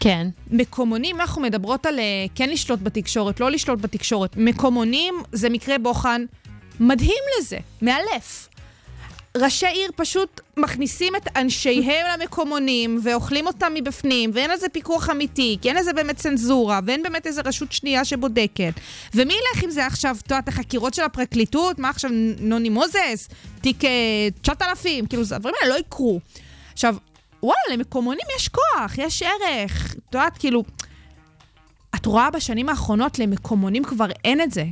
כן. 0.00 0.28
מקומונים, 0.50 1.20
אנחנו 1.20 1.42
מדברות 1.42 1.86
על 1.86 1.98
אה, 1.98 2.26
כן 2.34 2.50
לשלוט 2.50 2.80
בתקשורת, 2.82 3.40
לא 3.40 3.50
לשלוט 3.50 3.80
בתקשורת. 3.80 4.36
מקומונים 4.36 5.14
זה 5.32 5.48
מקרה 5.48 5.78
בוחן 5.78 6.24
מדהים 6.80 7.22
לזה, 7.38 7.56
מאלף. 7.82 8.48
ראשי 9.36 9.66
עיר 9.66 9.90
פשוט 9.96 10.40
מכניסים 10.56 11.16
את 11.16 11.28
אנשיהם 11.36 12.06
למקומונים 12.20 13.00
ואוכלים 13.04 13.46
אותם 13.46 13.72
מבפנים, 13.74 14.30
ואין 14.34 14.50
על 14.50 14.56
זה 14.56 14.68
פיקוח 14.68 15.10
אמיתי, 15.10 15.58
כי 15.62 15.68
אין 15.68 15.76
לזה 15.76 15.92
באמת 15.92 16.16
צנזורה, 16.16 16.80
ואין 16.86 17.02
באמת 17.02 17.26
איזה 17.26 17.40
רשות 17.44 17.72
שנייה 17.72 18.04
שבודקת. 18.04 18.72
ומי 19.14 19.32
ילך 19.34 19.62
עם 19.64 19.70
זה 19.70 19.86
עכשיו, 19.86 20.16
את 20.22 20.30
יודעת, 20.30 20.48
החקירות 20.48 20.94
של 20.94 21.02
הפרקליטות? 21.02 21.78
מה 21.78 21.88
עכשיו, 21.90 22.10
נוני 22.40 22.68
מוזס? 22.68 23.28
תיק 23.60 23.84
אה, 23.84 23.90
9,000? 24.42 25.06
כאילו, 25.06 25.24
זה- 25.24 25.36
הדברים 25.36 25.54
האלה 25.62 25.74
לא 25.74 25.80
יקרו. 25.80 26.20
עכשיו, 26.72 26.96
וואלה, 27.42 27.60
למקומונים 27.72 28.26
יש 28.36 28.48
כוח, 28.48 28.98
יש 28.98 29.22
ערך. 29.22 29.94
את 30.08 30.14
יודעת, 30.14 30.38
כאילו, 30.38 30.64
את 31.94 32.06
רואה 32.06 32.30
בשנים 32.30 32.68
האחרונות 32.68 33.18
למקומונים 33.18 33.84
כבר 33.84 34.06
אין 34.24 34.40
את 34.40 34.50
זה. 34.52 34.64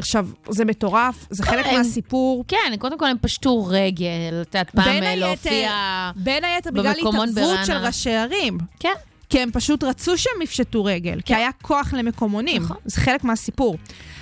עכשיו, 0.00 0.28
זה 0.48 0.64
מטורף, 0.64 1.26
זה 1.30 1.42
חלק 1.42 1.66
מהסיפור. 1.66 2.44
כן, 2.48 2.72
קודם 2.78 2.98
כל 2.98 3.06
הם 3.06 3.16
פשטו 3.20 3.66
רגל, 3.66 4.06
את 4.42 4.54
יודעת, 4.54 4.70
פעם 4.70 5.02
אה, 5.02 5.14
להופיע... 5.16 5.70
בין 6.16 6.44
היתר 6.44 6.70
בגלל 6.70 6.92
התערבות. 7.00 7.66
של 7.66 7.72
ראשי 7.76 8.10
ערים. 8.14 8.58
כן. 8.80 8.92
כי 9.30 9.40
הם 9.40 9.50
פשוט 9.52 9.84
רצו 9.84 10.18
שהם 10.18 10.42
יפשטו 10.42 10.84
רגל, 10.84 11.20
כי 11.24 11.34
היה 11.34 11.50
כוח 11.62 11.94
למקומונים. 11.94 12.62
נכון. 12.62 12.76
זה 12.84 13.00
חלק 13.00 13.24
מהסיפור. 13.24 13.76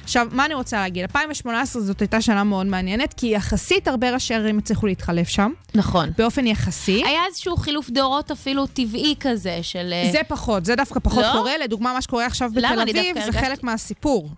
עכשיו, 0.05 0.27
מה 0.33 0.47
אני 0.47 0.55
רוצה 0.55 0.77
להגיד? 0.77 1.03
2018 1.03 1.83
זאת 1.83 2.01
הייתה 2.01 2.21
שנה 2.21 2.45
מאוד 2.45 2.67
מעניינת, 2.67 3.15
כי 3.15 3.27
יחסית 3.27 3.89
הרבה 3.89 4.11
ראשי 4.11 4.35
ערים 4.35 4.59
הצליחו 4.59 4.87
להתחלף 4.87 5.29
שם, 5.29 5.53
נכון. 5.75 6.11
באופן 6.19 6.47
יחסי. 6.47 7.03
היה 7.05 7.21
איזשהו 7.29 7.57
חילוף 7.57 7.91
דורות 7.91 8.31
אפילו 8.31 8.67
טבעי 8.67 9.15
כזה 9.21 9.59
של... 9.63 9.93
אה, 9.93 10.09
זה 10.13 10.21
פחות, 10.29 10.65
זה 10.65 10.75
דווקא 10.77 11.01
פחות 11.03 11.25
לא? 11.25 11.33
קורה. 11.33 11.53
לדוגמה, 11.65 11.93
מה 11.93 12.03
שקורה 12.03 12.27
עכשיו? 12.27 12.51
בתל 12.55 12.81
אביב, 12.81 12.95
זה 13.15 13.23
הרגשתי- 13.25 13.41
חלק 13.41 13.63
מהסיפור. 13.63 14.31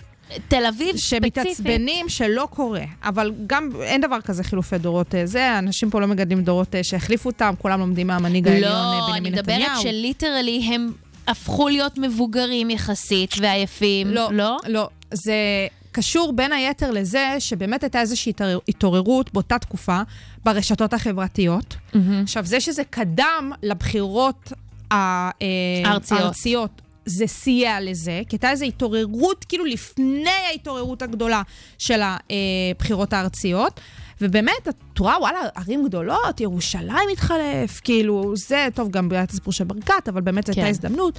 תל 0.49 0.67
אביב 0.67 0.97
ספציפית. 0.97 1.35
שמתעצבנים 1.35 2.09
שלא 2.09 2.49
קורה. 2.51 2.85
אבל 3.03 3.33
גם 3.47 3.71
אין 3.83 4.01
דבר 4.01 4.21
כזה 4.21 4.45
חילופי 4.45 4.79
דורות 4.79 5.15
אה, 5.15 5.27
זה, 5.27 5.59
אנשים 5.59 5.91
פה 5.91 6.01
לא 6.01 6.07
מגדלים 6.07 6.43
דורות 6.43 6.75
אה, 6.75 6.85
שהחליפו 6.85 7.29
אותם, 7.29 7.55
כולם 7.59 7.81
לומדים 7.81 8.07
מהמנהיג 8.07 8.49
העליון 8.49 8.73
אה, 8.73 8.79
לא, 8.79 9.07
אני 9.07 9.21
בנימין 9.21 9.39
נתניהו. 9.39 9.61
מדברת 9.61 9.83
שליטרלי 9.83 10.63
הם 10.75 10.93
הפכו 11.27 11.69
להיות 11.69 11.99
מבוגרים 11.99 12.71
יחסית 12.71 13.35
ועייפים. 13.41 14.11
לא, 14.11 14.33
לא? 14.33 14.59
לא. 14.67 14.89
זה 15.13 15.35
קשור 15.93 16.33
בין 16.33 16.53
היתר 16.53 16.91
לזה 16.91 17.37
שבאמת 17.39 17.83
הייתה 17.83 18.01
איזושהי 18.01 18.33
התעוררות 18.69 19.33
באותה 19.33 19.59
תקופה 19.59 20.01
ברשתות 20.45 20.93
החברתיות. 20.93 21.77
עכשיו, 22.23 22.45
זה 22.45 22.61
שזה 22.61 22.85
קדם 22.85 23.53
לבחירות 23.63 24.53
הארציות. 24.91 26.21
הארציות, 26.21 26.71
זה 27.05 27.27
סייע 27.27 27.81
לזה, 27.81 28.23
כי 28.29 28.37
הייתה 28.37 28.51
איזו 28.51 28.65
התעוררות, 28.65 29.45
כאילו 29.45 29.65
לפני 29.65 30.31
ההתעוררות 30.51 31.03
הגדולה 31.03 31.43
של 31.79 32.01
הבחירות 32.03 33.13
הארציות. 33.13 33.81
ובאמת, 34.21 34.69
את 34.69 34.99
רואה, 34.99 35.21
וואלה, 35.21 35.39
ערים 35.55 35.85
גדולות, 35.85 36.41
ירושלים 36.41 37.09
התחלף, 37.13 37.81
כאילו, 37.85 38.33
זה, 38.37 38.69
טוב, 38.75 38.91
גם 38.91 39.11
את 39.25 39.31
הסיפור 39.31 39.53
של 39.53 39.65
ברקת, 39.65 40.09
אבל 40.09 40.21
באמת 40.21 40.47
זו 40.47 40.51
הייתה 40.53 40.63
כן. 40.63 40.69
הזדמנות. 40.69 41.19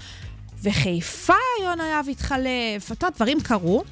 וחיפה, 0.64 1.34
יונה 1.64 1.88
יהב 1.88 2.10
התחלף, 2.10 2.92
את 2.92 3.04
יודעת, 3.04 3.16
דברים 3.16 3.42
קרו. 3.42 3.84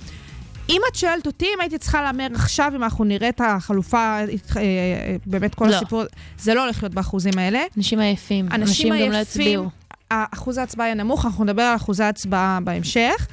אם 0.70 0.82
את 0.92 0.96
שואלת 0.96 1.28
אותי, 1.28 1.46
אם 1.46 1.62
הייתי 1.62 1.78
צריכה 1.78 2.02
להמר 2.02 2.28
עכשיו, 2.36 2.72
אם 2.76 2.84
אנחנו 2.84 3.04
נראה 3.04 3.30
את 3.30 3.42
החלופה, 3.44 3.98
אה, 3.98 4.26
אה, 4.58 5.16
באמת 5.26 5.56
כל 5.56 5.68
לא. 5.68 5.76
הסיפור, 5.76 6.04
זה 6.40 6.54
לא 6.54 6.64
הולך 6.64 6.84
להיות 6.84 6.94
באחוזים 6.94 7.34
האלה. 7.38 7.60
אנשים 7.78 8.00
עייפים. 8.00 8.48
אנשים 8.52 8.88
גם 8.88 8.94
לא 8.94 9.04
עייפים, 9.04 9.22
הצביעו. 9.22 9.70
אחוז 10.10 10.58
ההצבעה 10.58 10.88
יהיה 10.88 10.96
נמוך, 10.96 11.26
אנחנו 11.26 11.44
נדבר 11.44 11.62
על 11.62 11.76
אחוזי 11.76 12.04
ההצבעה 12.04 12.60
בהמשך, 12.64 13.28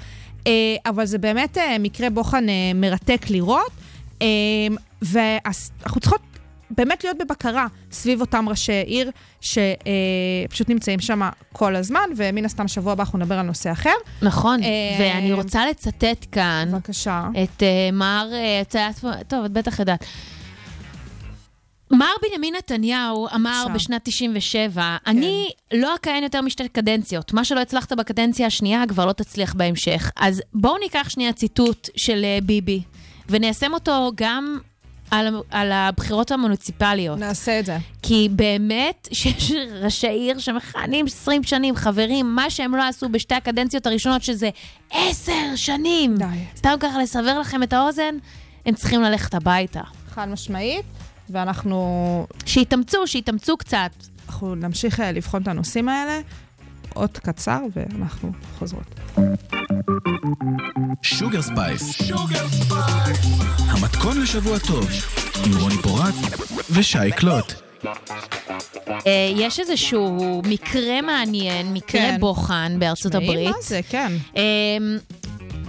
אה, 0.46 0.52
אבל 0.86 1.06
זה 1.06 1.18
באמת 1.18 1.58
אה, 1.58 1.78
מקרה 1.78 2.10
בוחן 2.10 2.48
אה, 2.48 2.72
מרתק 2.74 3.26
לראות, 3.30 3.70
ואנחנו 5.02 6.00
צריכות 6.00 6.20
באמת 6.70 7.04
להיות 7.04 7.16
בבקרה 7.18 7.66
סביב 7.92 8.20
אותם 8.20 8.48
ראשי 8.48 8.72
עיר 8.72 9.10
שפשוט 9.40 10.68
נמצאים 10.68 11.00
שם 11.00 11.20
כל 11.52 11.76
הזמן, 11.76 12.10
ומן 12.16 12.44
הסתם 12.44 12.68
שבוע 12.68 12.92
הבא 12.92 13.02
אנחנו 13.02 13.18
נדבר 13.18 13.38
על 13.38 13.46
נושא 13.46 13.72
אחר. 13.72 13.94
נכון, 14.22 14.62
אה, 14.62 14.68
ואני 15.00 15.32
רוצה 15.32 15.66
לצטט 15.66 16.26
כאן 16.32 16.68
בבקשה. 16.72 17.28
את 17.42 17.62
אה, 17.62 17.90
מר, 17.92 18.28
את 18.62 18.74
יודעת, 18.74 19.04
טוב, 19.28 19.44
את 19.44 19.50
בטח 19.50 19.78
יודעת. 19.78 20.04
מר 21.90 22.12
בנימין 22.22 22.54
נתניהו 22.54 23.28
אמר 23.34 23.62
בבקשה. 23.64 23.74
בשנת 23.74 24.04
97, 24.04 24.96
אני 25.06 25.48
לא 25.72 25.94
אכהן 25.94 26.22
יותר 26.22 26.40
משתי 26.40 26.68
קדנציות. 26.68 27.32
מה 27.32 27.44
שלא 27.44 27.60
הצלחת 27.60 27.92
בקדנציה 27.92 28.46
השנייה, 28.46 28.82
כבר 28.88 29.06
לא 29.06 29.12
תצליח 29.12 29.54
בהמשך. 29.54 30.10
אז 30.16 30.42
בואו 30.54 30.78
ניקח 30.78 31.08
שנייה 31.08 31.32
ציטוט 31.32 31.88
של 31.96 32.24
אה, 32.24 32.38
ביבי, 32.42 32.82
וניישם 33.28 33.74
אותו 33.74 34.12
גם 34.14 34.58
על, 35.10 35.42
על 35.50 35.72
הבחירות 35.72 36.30
המוניציפליות. 36.30 37.18
נעשה 37.18 37.60
את 37.60 37.66
זה. 37.66 37.76
כי 38.02 38.28
באמת 38.32 39.08
שיש 39.12 39.52
ראשי 39.82 40.08
עיר 40.08 40.38
שמכהנים 40.38 41.06
20 41.06 41.42
שנים, 41.42 41.76
חברים, 41.76 42.34
מה 42.34 42.50
שהם 42.50 42.74
לא 42.74 42.82
עשו 42.82 43.08
בשתי 43.08 43.34
הקדנציות 43.34 43.86
הראשונות, 43.86 44.22
שזה 44.22 44.50
עשר 44.90 45.56
שנים. 45.56 46.16
די. 46.16 46.24
סתם 46.56 46.74
ככה 46.80 46.98
לסבר 46.98 47.38
לכם 47.38 47.62
את 47.62 47.72
האוזן, 47.72 48.14
הם 48.66 48.74
צריכים 48.74 49.02
ללכת 49.02 49.34
הביתה. 49.34 49.80
חד 50.08 50.28
משמעית, 50.28 50.84
ואנחנו 51.30 52.26
שיתאמצו, 52.46 53.06
שיתאמצו 53.06 53.56
קצת. 53.56 53.90
אנחנו 54.26 54.54
נמשיך 54.54 55.00
אה, 55.00 55.12
לבחון 55.12 55.42
את 55.42 55.48
הנושאים 55.48 55.88
האלה. 55.88 56.20
עוד 56.94 57.18
קצר, 57.18 57.60
ואנחנו 57.76 58.32
חוזרות. 58.58 59.00
Sugar 61.02 61.42
Spice. 61.42 62.10
המתכון 63.58 64.22
לשבוע 64.22 64.58
טוב, 64.58 64.88
עם 65.46 65.56
רוני 65.60 65.76
פורט 65.82 66.14
ושי 66.70 67.12
קלוט. 67.16 67.52
אה, 69.06 69.32
יש 69.36 69.60
איזשהו 69.60 70.42
מקרה 70.44 71.02
מעניין, 71.02 71.72
מקרה 71.72 72.00
כן. 72.00 72.16
בוחן 72.20 72.76
בארצות 72.78 73.14
הברית. 73.14 73.50
מה 73.50 73.62
זה, 73.62 73.80
כן. 73.88 74.12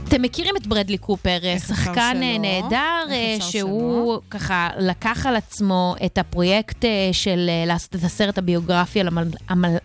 אתם 0.07 0.21
מכירים 0.21 0.55
את 0.57 0.67
ברדלי 0.67 0.97
קופר, 0.97 1.37
שחקן? 1.67 2.19
אה, 2.23 2.37
נהדר, 2.37 2.77
אה, 3.11 3.37
שהוא 3.51 4.19
ככה 4.29 4.69
לקח 4.79 5.25
על 5.25 5.35
עצמו 5.35 5.95
את 6.05 6.17
הפרויקט 6.17 6.85
אה, 6.85 6.89
של 7.11 7.39
לעשות 7.67 7.95
את 7.95 8.03
הסרט 8.03 8.37
הביוגרפי 8.37 8.99
על 8.99 9.07
המל- 9.07 9.27
המל- 9.49 9.77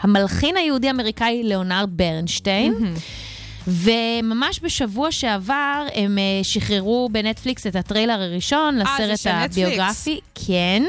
המלחין 0.00 0.56
היהודי-אמריקאי 0.56 1.42
ליאונרד 1.42 1.88
ברנשטיין. 1.92 2.74
וממש 3.66 4.60
בשבוע 4.62 5.12
שעבר 5.12 5.86
הם 5.94 6.18
שחררו 6.42 7.08
בנטפליקס 7.12 7.66
את 7.66 7.76
הטריילר 7.76 8.12
הראשון 8.22 8.78
לסרט? 8.78 8.90
הביוגרפי. 9.64 10.20
כן. 10.46 10.82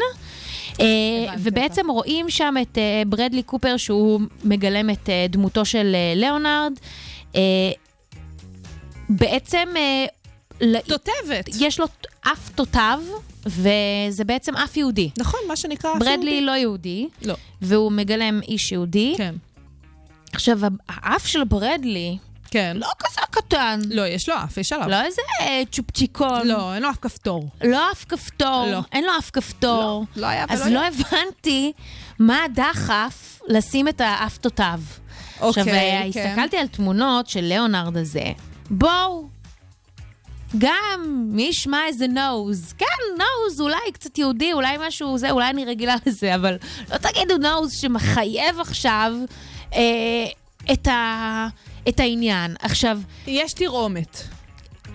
ובעצם 1.39 1.89
רואים 1.89 2.29
שם 2.29 2.55
את 2.61 2.77
ברדלי 3.07 3.43
קופר, 3.43 3.77
שהוא 3.77 4.21
מגלם 4.43 4.89
את 4.89 5.09
דמותו 5.29 5.65
של 5.65 5.95
ליאונרד. 6.15 6.73
בעצם 9.15 9.67
אה, 9.77 10.05
תותבת. 10.87 11.49
יש 11.59 11.79
לו 11.79 11.85
אף 12.21 12.49
תותב, 12.55 12.99
וזה 13.45 14.23
בעצם 14.25 14.55
אף 14.57 14.77
יהודי. 14.77 15.09
נכון, 15.17 15.39
מה 15.47 15.55
שנקרא... 15.55 15.93
ברדלי 15.93 16.15
אפילו- 16.15 16.45
לא 16.47 16.51
יהודי, 16.51 17.07
לא. 17.21 17.35
והוא 17.61 17.91
מגלם 17.91 18.39
איש 18.47 18.71
יהודי. 18.71 19.13
כן. 19.17 19.35
עכשיו, 20.33 20.59
האף 20.89 21.27
של 21.27 21.43
ברדלי 21.43 22.17
כן. 22.51 22.77
לא 22.79 22.87
כזה 22.99 23.21
קטן. 23.31 23.79
לא, 23.89 24.07
יש 24.07 24.29
לו 24.29 24.35
אף, 24.35 24.57
יש 24.57 24.73
עליו. 24.73 24.89
לא 24.89 25.01
איזה 25.05 25.21
אה, 25.41 25.61
צ'ופצ'יקון. 25.71 26.47
לא, 26.47 26.73
אין 26.73 26.83
לו 26.83 26.89
אף 26.89 26.97
כפתור. 27.01 27.49
לא 27.63 27.91
אף 27.91 28.05
כפתור. 28.09 28.65
לא. 28.71 28.79
אין 28.91 29.03
לו 29.03 29.11
אף 29.19 29.29
כפתור. 29.33 30.05
לא 30.15 30.27
היה 30.27 30.45
ולא 30.49 30.53
אז 30.53 30.67
יהיה. 30.67 30.73
לא 30.73 30.87
הבנתי 30.87 31.71
מה 32.19 32.43
הדחף 32.43 33.39
לשים 33.47 33.87
את 33.87 34.01
האף 34.01 34.37
תותב. 34.37 34.79
עכשיו, 35.39 35.47
אוקיי, 35.63 35.97
אה, 35.97 36.07
כן. 36.13 36.25
הסתכלתי 36.29 36.57
על 36.57 36.67
תמונות 36.67 37.27
של 37.27 37.41
ליאונרד 37.41 37.97
הזה. 37.97 38.23
בואו. 38.71 39.27
גם, 40.57 41.27
מי 41.29 41.43
ישמע 41.43 41.79
איזה 41.87 42.07
נוז. 42.07 42.73
כן, 42.77 42.85
נוז, 43.17 43.61
אולי 43.61 43.91
קצת 43.93 44.17
יהודי, 44.17 44.53
אולי 44.53 44.77
משהו, 44.87 45.17
זה, 45.17 45.31
אולי 45.31 45.49
אני 45.49 45.65
רגילה 45.65 45.95
לזה, 46.05 46.35
אבל 46.35 46.57
לא 46.91 46.97
תגידו 46.97 47.37
נוז 47.37 47.73
שמחייב 47.73 48.59
עכשיו 48.59 49.13
אה, 49.73 50.25
את, 50.73 50.87
ה, 50.87 51.47
את 51.89 51.99
העניין. 51.99 52.55
עכשיו, 52.59 52.99
יש 53.27 53.53
תרעומת. 53.53 54.21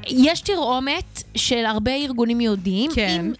יש 0.06 0.40
תרעומת 0.40 1.22
של 1.36 1.64
הרבה 1.64 1.94
ארגונים 1.94 2.40
יהודיים, 2.40 2.90
כן. 2.94 3.20
עם, 3.20 3.32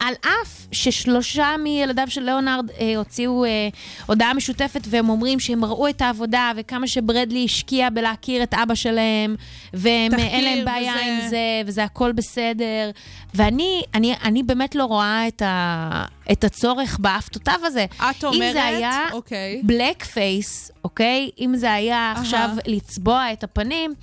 על 0.00 0.14
אף 0.20 0.66
ששלושה 0.72 1.54
מילדיו 1.62 2.04
של 2.08 2.20
ליאונרד 2.20 2.70
אה, 2.80 2.92
הוציאו 2.96 3.44
אה, 3.44 3.68
הודעה 4.06 4.34
משותפת 4.34 4.80
והם 4.90 5.08
אומרים 5.08 5.40
שהם 5.40 5.64
ראו 5.64 5.88
את 5.88 6.02
העבודה 6.02 6.52
וכמה 6.56 6.86
שברדלי 6.86 7.44
השקיע 7.44 7.90
בלהכיר 7.90 8.42
את 8.42 8.54
אבא 8.54 8.74
שלהם, 8.74 9.36
והם 9.74 10.10
תחקיר 10.10 10.26
אין 10.26 10.44
להם 10.44 10.64
בעיה 10.64 10.92
וזה- 10.92 11.04
עם 11.04 11.28
זה, 11.28 11.38
וזה 11.66 11.84
הכל 11.84 12.12
בסדר. 12.12 12.90
ואני 13.34 13.82
אני, 13.94 14.14
אני 14.24 14.42
באמת 14.42 14.74
לא 14.74 14.84
רואה 14.84 15.28
את, 15.28 15.42
ה, 15.42 16.04
את 16.32 16.44
הצורך 16.44 16.98
באף 17.00 17.28
תותב 17.28 17.58
הזה. 17.64 17.86
את 18.10 18.24
אומרת, 18.24 18.42
אם 18.42 18.52
זה 18.52 18.64
היה 18.64 19.00
אוקיי. 19.12 19.60
בלק 19.64 20.04
פייס, 20.04 20.70
אוקיי? 20.84 21.30
אם 21.40 21.52
זה 21.56 21.72
היה 21.72 22.12
עכשיו 22.16 22.50
לצבוע 22.66 23.32
את 23.32 23.44
הפנים, 23.44 23.94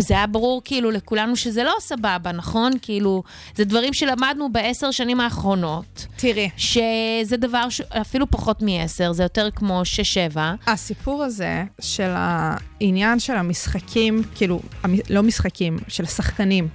זה 0.00 0.14
היה 0.14 0.26
ברור 0.26 0.62
כאילו 0.64 0.90
לכולנו 0.90 1.36
שזה 1.36 1.64
לא 1.64 1.72
סבבה, 1.80 2.32
נכון? 2.32 2.72
כאילו, 2.82 3.22
זה 3.54 3.64
דברים 3.64 3.92
שלמדנו 3.94 4.52
בעשר 4.52 4.90
שנים 4.90 5.20
האחרונות, 5.20 6.06
תראי, 6.16 6.50
שזה 6.56 7.36
דבר 7.36 7.68
שאפילו 7.68 8.30
פחות 8.30 8.62
מעשר, 8.62 9.12
זה 9.12 9.22
יותר 9.22 9.48
כמו 9.54 9.84
שש-שבע. 9.84 10.54
הסיפור 10.66 11.22
הזה 11.22 11.64
של 11.80 12.10
העניין 12.14 13.20
של 13.20 13.36
המשחקים, 13.36 14.22
כאילו, 14.34 14.60
המ- 14.82 14.98
לא 15.10 15.22
משחקים, 15.22 15.78
של 15.88 16.04
השחקנים, 16.04 16.68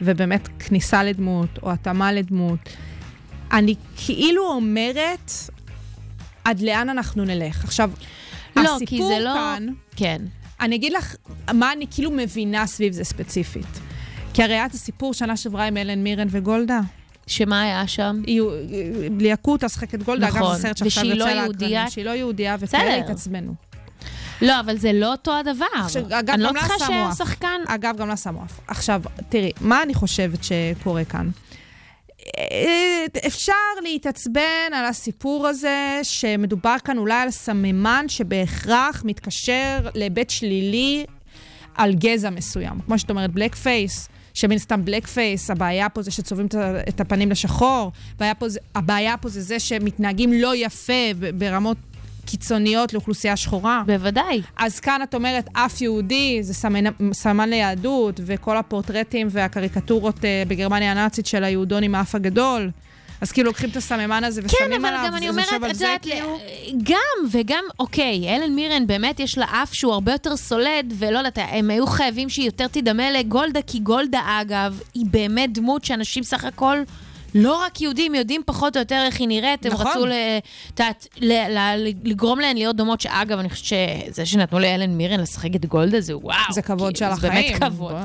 ובאמת 0.00 0.48
כניסה 0.58 1.02
לדמות, 1.04 1.48
או 1.62 1.70
התאמה 1.72 2.12
לדמות, 2.12 2.58
אני 3.52 3.74
כאילו 3.96 4.48
אומרת, 4.48 5.30
עד 6.44 6.60
לאן 6.60 6.88
אנחנו 6.88 7.24
נלך. 7.24 7.64
עכשיו, 7.64 7.90
לא, 8.56 8.62
הסיפור 8.76 8.86
כי 8.88 9.02
זה 9.02 9.24
לא... 9.24 9.30
כאן, 9.34 9.66
כן. 9.96 10.22
אני 10.60 10.76
אגיד 10.76 10.92
לך 10.92 11.16
מה 11.54 11.72
אני 11.72 11.86
כאילו 11.90 12.10
מבינה 12.10 12.66
סביב 12.66 12.92
זה 12.92 13.04
ספציפית. 13.04 13.80
כי 14.34 14.42
הרי 14.42 14.54
היה 14.54 14.66
את 14.66 14.74
הסיפור 14.74 15.14
שנה 15.14 15.36
שעברה 15.36 15.64
עם 15.64 15.76
אלן 15.76 16.02
מירן 16.02 16.28
וגולדה. 16.30 16.80
שמה 17.26 17.62
היה 17.62 17.86
שם? 17.86 18.22
אותה, 19.52 19.68
שחקת 19.68 20.02
גולדה, 20.02 20.28
אגב, 20.28 20.36
נכון. 20.36 20.56
זה 20.56 20.62
סרט 20.62 20.76
שעכשיו 20.76 21.04
יוצא 21.04 21.18
לא 21.18 21.24
לאקרנים, 21.24 21.44
יהודייה. 21.44 21.90
שהיא 21.90 22.04
לא 22.04 22.10
יהודייה, 22.10 22.56
וכאלה. 22.60 22.96
התעצבנו. 22.96 23.54
לא, 24.42 24.60
אבל 24.60 24.76
זה 24.76 24.92
לא 24.92 25.12
אותו 25.12 25.38
הדבר. 25.38 25.66
עכשיו, 25.74 26.02
אגב, 26.10 26.34
אני 26.34 26.42
לא 26.42 26.50
צריכה. 26.52 26.74
שהשחקן... 26.78 27.60
אגב, 27.66 27.96
גם 27.96 28.08
לה 28.08 28.16
שמו 28.16 28.44
אף. 28.44 28.60
עכשיו, 28.66 29.02
תראי, 29.28 29.50
מה 29.60 29.82
אני 29.82 29.94
חושבת 29.94 30.38
שקורה 30.44 31.04
כאן? 31.04 31.30
אה, 32.38 33.26
אפשר 33.26 33.52
להתעצבן 33.82 34.72
על 34.72 34.84
הסיפור 34.84 35.48
הזה, 35.48 36.00
שמדובר 36.02 36.76
כאן 36.84 36.98
אולי 36.98 37.22
על 37.22 37.30
סממן 37.30 38.04
שבהכרח 38.08 39.02
מתקשר 39.04 39.78
להיבט 39.94 40.30
שלילי 40.30 41.04
על 41.74 41.94
גזע 41.94 42.30
מסוים. 42.30 42.80
כמו 42.86 42.98
שאת 42.98 43.10
אומרת, 43.10 43.30
blackface, 43.30 44.08
שמן 44.34 44.58
הסתם 44.58 44.84
blackface, 44.84 45.50
הבעיה 45.50 45.88
פה 45.88 46.02
זה 46.02 46.10
שצובעים 46.10 46.48
את 46.88 47.00
הפנים 47.00 47.30
לשחור, 47.30 47.92
הבעיה 48.16 48.34
פה 48.34 48.46
הבעיה 48.74 49.16
פה 49.16 49.28
זה 49.28 49.40
זה 49.40 49.60
שמתנהגים 49.60 50.32
לא 50.32 50.52
יפה 50.56 50.92
ברמות 51.34 51.76
קיצוניות 52.26 52.92
לאוכלוסייה 52.92 53.36
שחורה. 53.36 53.82
בוודאי. 53.86 54.42
אז 54.56 54.80
כאן 54.80 55.02
את 55.02 55.14
אומרת, 55.14 55.48
אף 55.52 55.80
יהודי 55.80 56.38
זה 56.42 56.54
סממן, 56.54 56.84
סמן 57.12 57.50
ליהדות, 57.50 58.20
וכל 58.26 58.56
הפורטרטים 58.56 59.26
והקריקטורות 59.30 60.24
אה, 60.24 60.42
בגרמניה 60.48 60.90
הנאצית 60.90 61.26
של 61.26 61.44
היהודון 61.44 61.82
עם 61.82 61.94
האף 61.94 62.14
הגדול. 62.14 62.70
אז 63.20 63.32
כאילו 63.32 63.46
לוקחים 63.46 63.70
את 63.70 63.76
הסממן 63.76 64.24
הזה 64.24 64.42
כן, 64.42 64.46
ושמים 64.46 64.84
אבל 64.84 64.94
עליו, 64.94 65.04
גם 65.06 65.16
אני 65.16 65.28
אומרת, 65.28 65.48
את 65.70 65.74
יודעת, 65.74 66.02
כאילו... 66.02 66.38
גם 66.82 67.28
וגם, 67.30 67.64
אוקיי, 67.78 68.36
אלן 68.36 68.52
מירן 68.54 68.86
באמת 68.86 69.20
יש 69.20 69.38
לה 69.38 69.46
אף 69.62 69.74
שהוא 69.74 69.92
הרבה 69.92 70.12
יותר 70.12 70.36
סולד, 70.36 70.94
ולא 70.98 71.18
יודעת, 71.18 71.38
הם 71.38 71.70
היו 71.70 71.86
חייבים 71.86 72.28
שהיא 72.28 72.46
יותר 72.46 72.66
תדמה 72.66 73.10
לגולדה, 73.10 73.62
כי 73.66 73.78
גולדה, 73.78 74.20
אגב, 74.40 74.80
היא 74.94 75.06
באמת 75.10 75.52
דמות 75.52 75.84
שאנשים 75.84 76.22
סך 76.22 76.44
הכל... 76.44 76.78
לא 77.34 77.62
רק 77.66 77.80
יהודים, 77.80 78.14
יודעים 78.14 78.42
פחות 78.46 78.76
או 78.76 78.80
יותר 78.80 79.02
איך 79.06 79.20
היא 79.20 79.28
נראית, 79.28 79.66
הם 79.66 79.72
נכון. 79.72 79.86
רצו 79.86 80.06
ל- 80.06 80.12
יודעת, 80.70 81.06
ל- 81.20 81.58
ל- 81.58 81.92
לגרום 82.04 82.38
להן 82.40 82.56
להיות 82.56 82.76
דומות, 82.76 83.00
שאגב, 83.00 83.38
אני 83.38 83.50
חושבת 83.50 83.66
שזה 84.06 84.26
שנתנו 84.26 84.58
להלן 84.58 84.90
מירן 84.90 85.20
לשחק 85.20 85.54
את 85.56 85.66
גולדה, 85.66 86.00
זה 86.00 86.16
וואו. 86.16 86.36
זה 86.52 86.62
כבוד 86.62 86.96
של 86.96 87.04
כאילו, 87.04 87.20
זה 87.20 87.28
החיים. 87.28 87.48
באמת 87.58 87.62
כבוד. 87.62 87.92
בוא, 87.92 88.00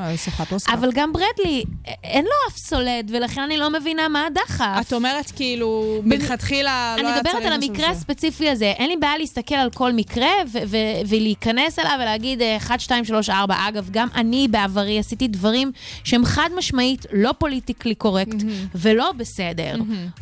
אוסקר. 0.51 0.73
אבל 0.73 0.89
גם 0.93 1.13
ברדלי, 1.13 1.63
אין 2.03 2.25
לו 2.25 2.31
אף 2.49 2.57
סולד, 2.57 3.11
ולכן 3.13 3.41
אני 3.41 3.57
לא 3.57 3.69
מבינה 3.69 4.07
מה 4.07 4.25
הדחף. 4.25 4.87
את 4.87 4.93
אומרת 4.93 5.31
כאילו, 5.35 5.99
מלכתחילה 6.03 6.95
לא 6.97 7.01
אני 7.01 7.11
היה 7.11 7.23
צריך... 7.23 7.35
מדברת 7.35 7.51
על 7.51 7.63
המקרה. 7.63 7.89
הספציפי 7.89 8.49
הזה. 8.49 8.65
אין 8.77 8.89
לי 8.89 8.97
בעיה 8.97 9.17
להסתכל 9.17 9.55
על 9.55 9.69
כל 9.69 9.93
מקרה 9.93 10.27
ו- 10.51 10.57
ו- 10.67 10.77
ולהיכנס 11.07 11.79
אליו 11.79 11.97
ולהגיד 12.01 12.41
אה, 12.41 12.57
1, 12.57 12.79
2, 12.79 13.05
3, 13.05 13.29
4. 13.29 13.55
אגב, 13.67 13.87
גם 13.91 14.07
אני 14.15 14.47
בעברי 14.51 14.99
עשיתי 14.99 15.27
דברים 15.27 15.71
שהם 16.03 16.25
חד 16.25 16.49
משמעית 16.57 17.05
לא 17.13 17.31
politically 17.37 17.95
correct 17.95 18.35
ולא 18.75 19.11
בסדר, 19.17 19.75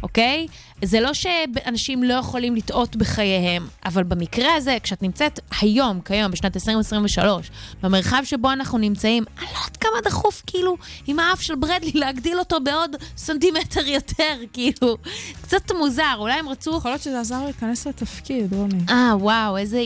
אוקיי? 0.03 0.47
זה 0.83 0.99
לא 0.99 1.13
שאנשים 1.13 2.03
לא 2.03 2.13
יכולים 2.13 2.55
לטעות 2.55 2.95
בחייהם, 2.95 3.67
אבל 3.85 4.03
במקרה 4.03 4.53
הזה, 4.55 4.77
כשאת 4.83 5.01
נמצאת 5.03 5.39
היום, 5.61 6.01
כיום, 6.05 6.31
בשנת 6.31 6.55
2023, 6.55 7.51
במרחב 7.83 8.21
שבו 8.23 8.51
אנחנו 8.51 8.77
נמצאים, 8.77 9.23
אני 9.37 9.45
לא 9.45 9.59
יודעת 9.59 9.77
כמה 9.77 10.01
דחוף, 10.03 10.43
כאילו, 10.47 10.77
עם 11.07 11.19
האף 11.19 11.41
של 11.41 11.55
ברדלי, 11.55 11.91
להגדיל 11.93 12.39
אותו 12.39 12.59
בעוד 12.63 12.95
סנטימטר 13.17 13.87
יותר, 13.87 14.33
כאילו, 14.53 14.97
קצת 15.41 15.71
מוזר, 15.71 16.13
אולי 16.17 16.33
הם 16.33 16.49
רצו... 16.49 16.77
יכול 16.77 16.91
להיות 16.91 17.01
שזה 17.01 17.19
עזר 17.19 17.43
להיכנס 17.43 17.87
לתפקיד, 17.87 18.53
רוני. 18.53 18.79
אה, 18.89 19.11
וואו, 19.19 19.57
איזה... 19.57 19.81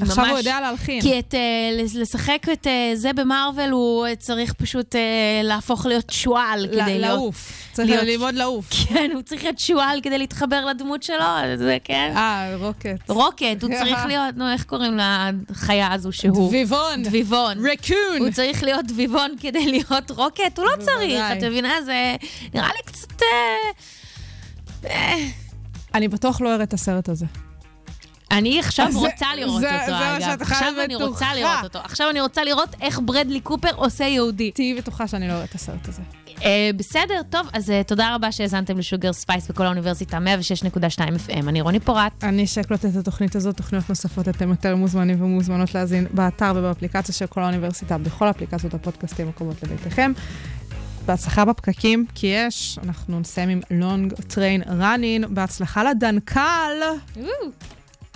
עכשיו 0.00 0.16
ממש... 0.24 0.30
הוא 0.30 0.38
יודע 0.38 0.60
להלחין. 0.60 1.00
כי 1.02 1.18
את, 1.18 1.34
לס- 1.78 1.94
לשחק 1.94 2.46
את 2.52 2.66
אה, 2.66 2.90
זה 2.94 3.12
במרוויל, 3.12 3.70
הוא 3.70 4.06
אה, 4.06 4.16
צריך 4.16 4.52
פשוט 4.52 4.96
אה, 4.96 5.00
להפוך 5.42 5.86
להיות 5.86 6.10
שועל 6.10 6.66
כדי 6.66 6.76
ל- 6.76 6.84
להיות... 6.84 7.00
לעוף. 7.00 7.52
צריך 7.72 7.90
להיות- 7.90 8.04
ללמוד 8.06 8.34
לעוף. 8.44 8.68
כן, 8.88 9.10
הוא 9.14 9.22
צריך 9.22 9.42
להיות 9.44 9.58
שועל 9.58 10.00
כדי 10.02 10.18
להתחבר 10.18 10.64
לדמות 10.64 11.02
שלו, 11.02 11.24
זה 11.56 11.78
כן. 11.84 12.12
אה, 12.16 12.56
רוקט. 12.56 13.10
רוקט, 13.10 13.62
הוא 13.62 13.70
צריך 13.78 13.98
להיות, 14.08 14.36
נו, 14.36 14.52
איך 14.52 14.64
קוראים 14.64 14.98
לחיה 15.50 15.92
הזו 15.92 16.12
שהוא? 16.12 16.48
דביבון. 16.48 17.02
דביבון. 17.02 17.66
raccoon. 17.72 18.18
הוא 18.18 18.30
צריך 18.30 18.62
להיות 18.62 18.86
דביבון 18.86 19.30
כדי 19.40 19.66
להיות 19.66 20.10
רוקט? 20.10 20.58
הוא 20.58 20.66
לא 20.66 20.84
צריך. 20.84 21.22
את 21.32 21.42
מבינה? 21.42 21.82
זה 21.84 22.16
נראה 22.54 22.68
לי 22.68 22.82
קצת... 22.84 23.22
אה, 23.22 24.88
אה, 24.90 25.18
אני 25.94 26.08
בטוח 26.08 26.40
לא 26.40 26.54
אראה 26.54 26.64
את 26.64 26.72
הסרט 26.72 27.08
הזה. 27.08 27.26
אני 28.30 28.58
עכשיו 28.60 28.92
זה- 28.92 28.98
רוצה 28.98 29.26
לראות 29.36 29.60
זה- 29.60 29.74
אותו, 29.74 29.86
זה 29.98 30.16
אגב. 30.16 30.20
שאת 30.20 30.42
עכשיו 30.42 30.72
אני 30.84 30.94
רוצה 30.94 31.06
בטוחה. 31.08 31.34
לראות 31.34 31.64
אותו. 31.64 31.78
עכשיו 31.78 32.10
אני 32.10 32.20
רוצה 32.20 32.44
לראות 32.44 32.68
איך 32.80 33.00
ברדלי 33.04 33.40
קופר 33.40 33.68
עושה 33.76 34.04
יהודי. 34.04 34.50
תהיי 34.50 34.74
בטוחה 34.74 35.08
שאני 35.08 35.28
לא 35.28 35.32
אראה 35.32 35.44
את 35.44 35.54
הסרט 35.54 35.88
הזה. 35.88 36.02
אה, 36.44 36.70
בסדר, 36.76 37.20
טוב, 37.30 37.48
אז 37.52 37.70
אה, 37.70 37.82
תודה 37.86 38.14
רבה 38.14 38.32
שהאזנתם 38.32 38.78
ל 38.78 38.84
Sugar 38.84 39.12
Space 39.12 39.48
בקול 39.48 39.66
האוניברסיטה 39.66 40.18
106.2 40.18 40.80
FM. 41.28 41.48
אני 41.48 41.60
רוני 41.60 41.80
פורט. 41.80 42.24
אני 42.24 42.46
שקלוט 42.46 42.84
את 42.84 42.96
התוכנית 42.96 43.36
הזאת, 43.36 43.56
תוכניות 43.56 43.88
נוספות 43.88 44.28
אתם 44.28 44.50
יותר 44.50 44.76
מוזמנים 44.76 45.22
ומוזמנות 45.22 45.74
להאזין 45.74 46.06
באתר 46.10 46.52
ובאפליקציה 46.56 47.14
של 47.14 47.26
כל 47.26 47.42
האוניברסיטה, 47.42 47.98
בכל 47.98 48.30
אפליקציות 48.30 48.74
הפודקאסטים 48.74 49.28
הקרובות 49.28 49.62
לביתכם. 49.62 50.12
בהצלחה 51.06 51.44
בפקקים, 51.44 52.06
כי 52.14 52.26
יש, 52.26 52.78
אנחנו 52.84 53.20
נסיים 53.20 53.48
עם 53.48 53.60
לונג 53.70 54.12
טריין 54.14 54.62
ראנין, 54.78 55.24
בהצלחה 55.34 55.84
לדנקל. 55.84 56.72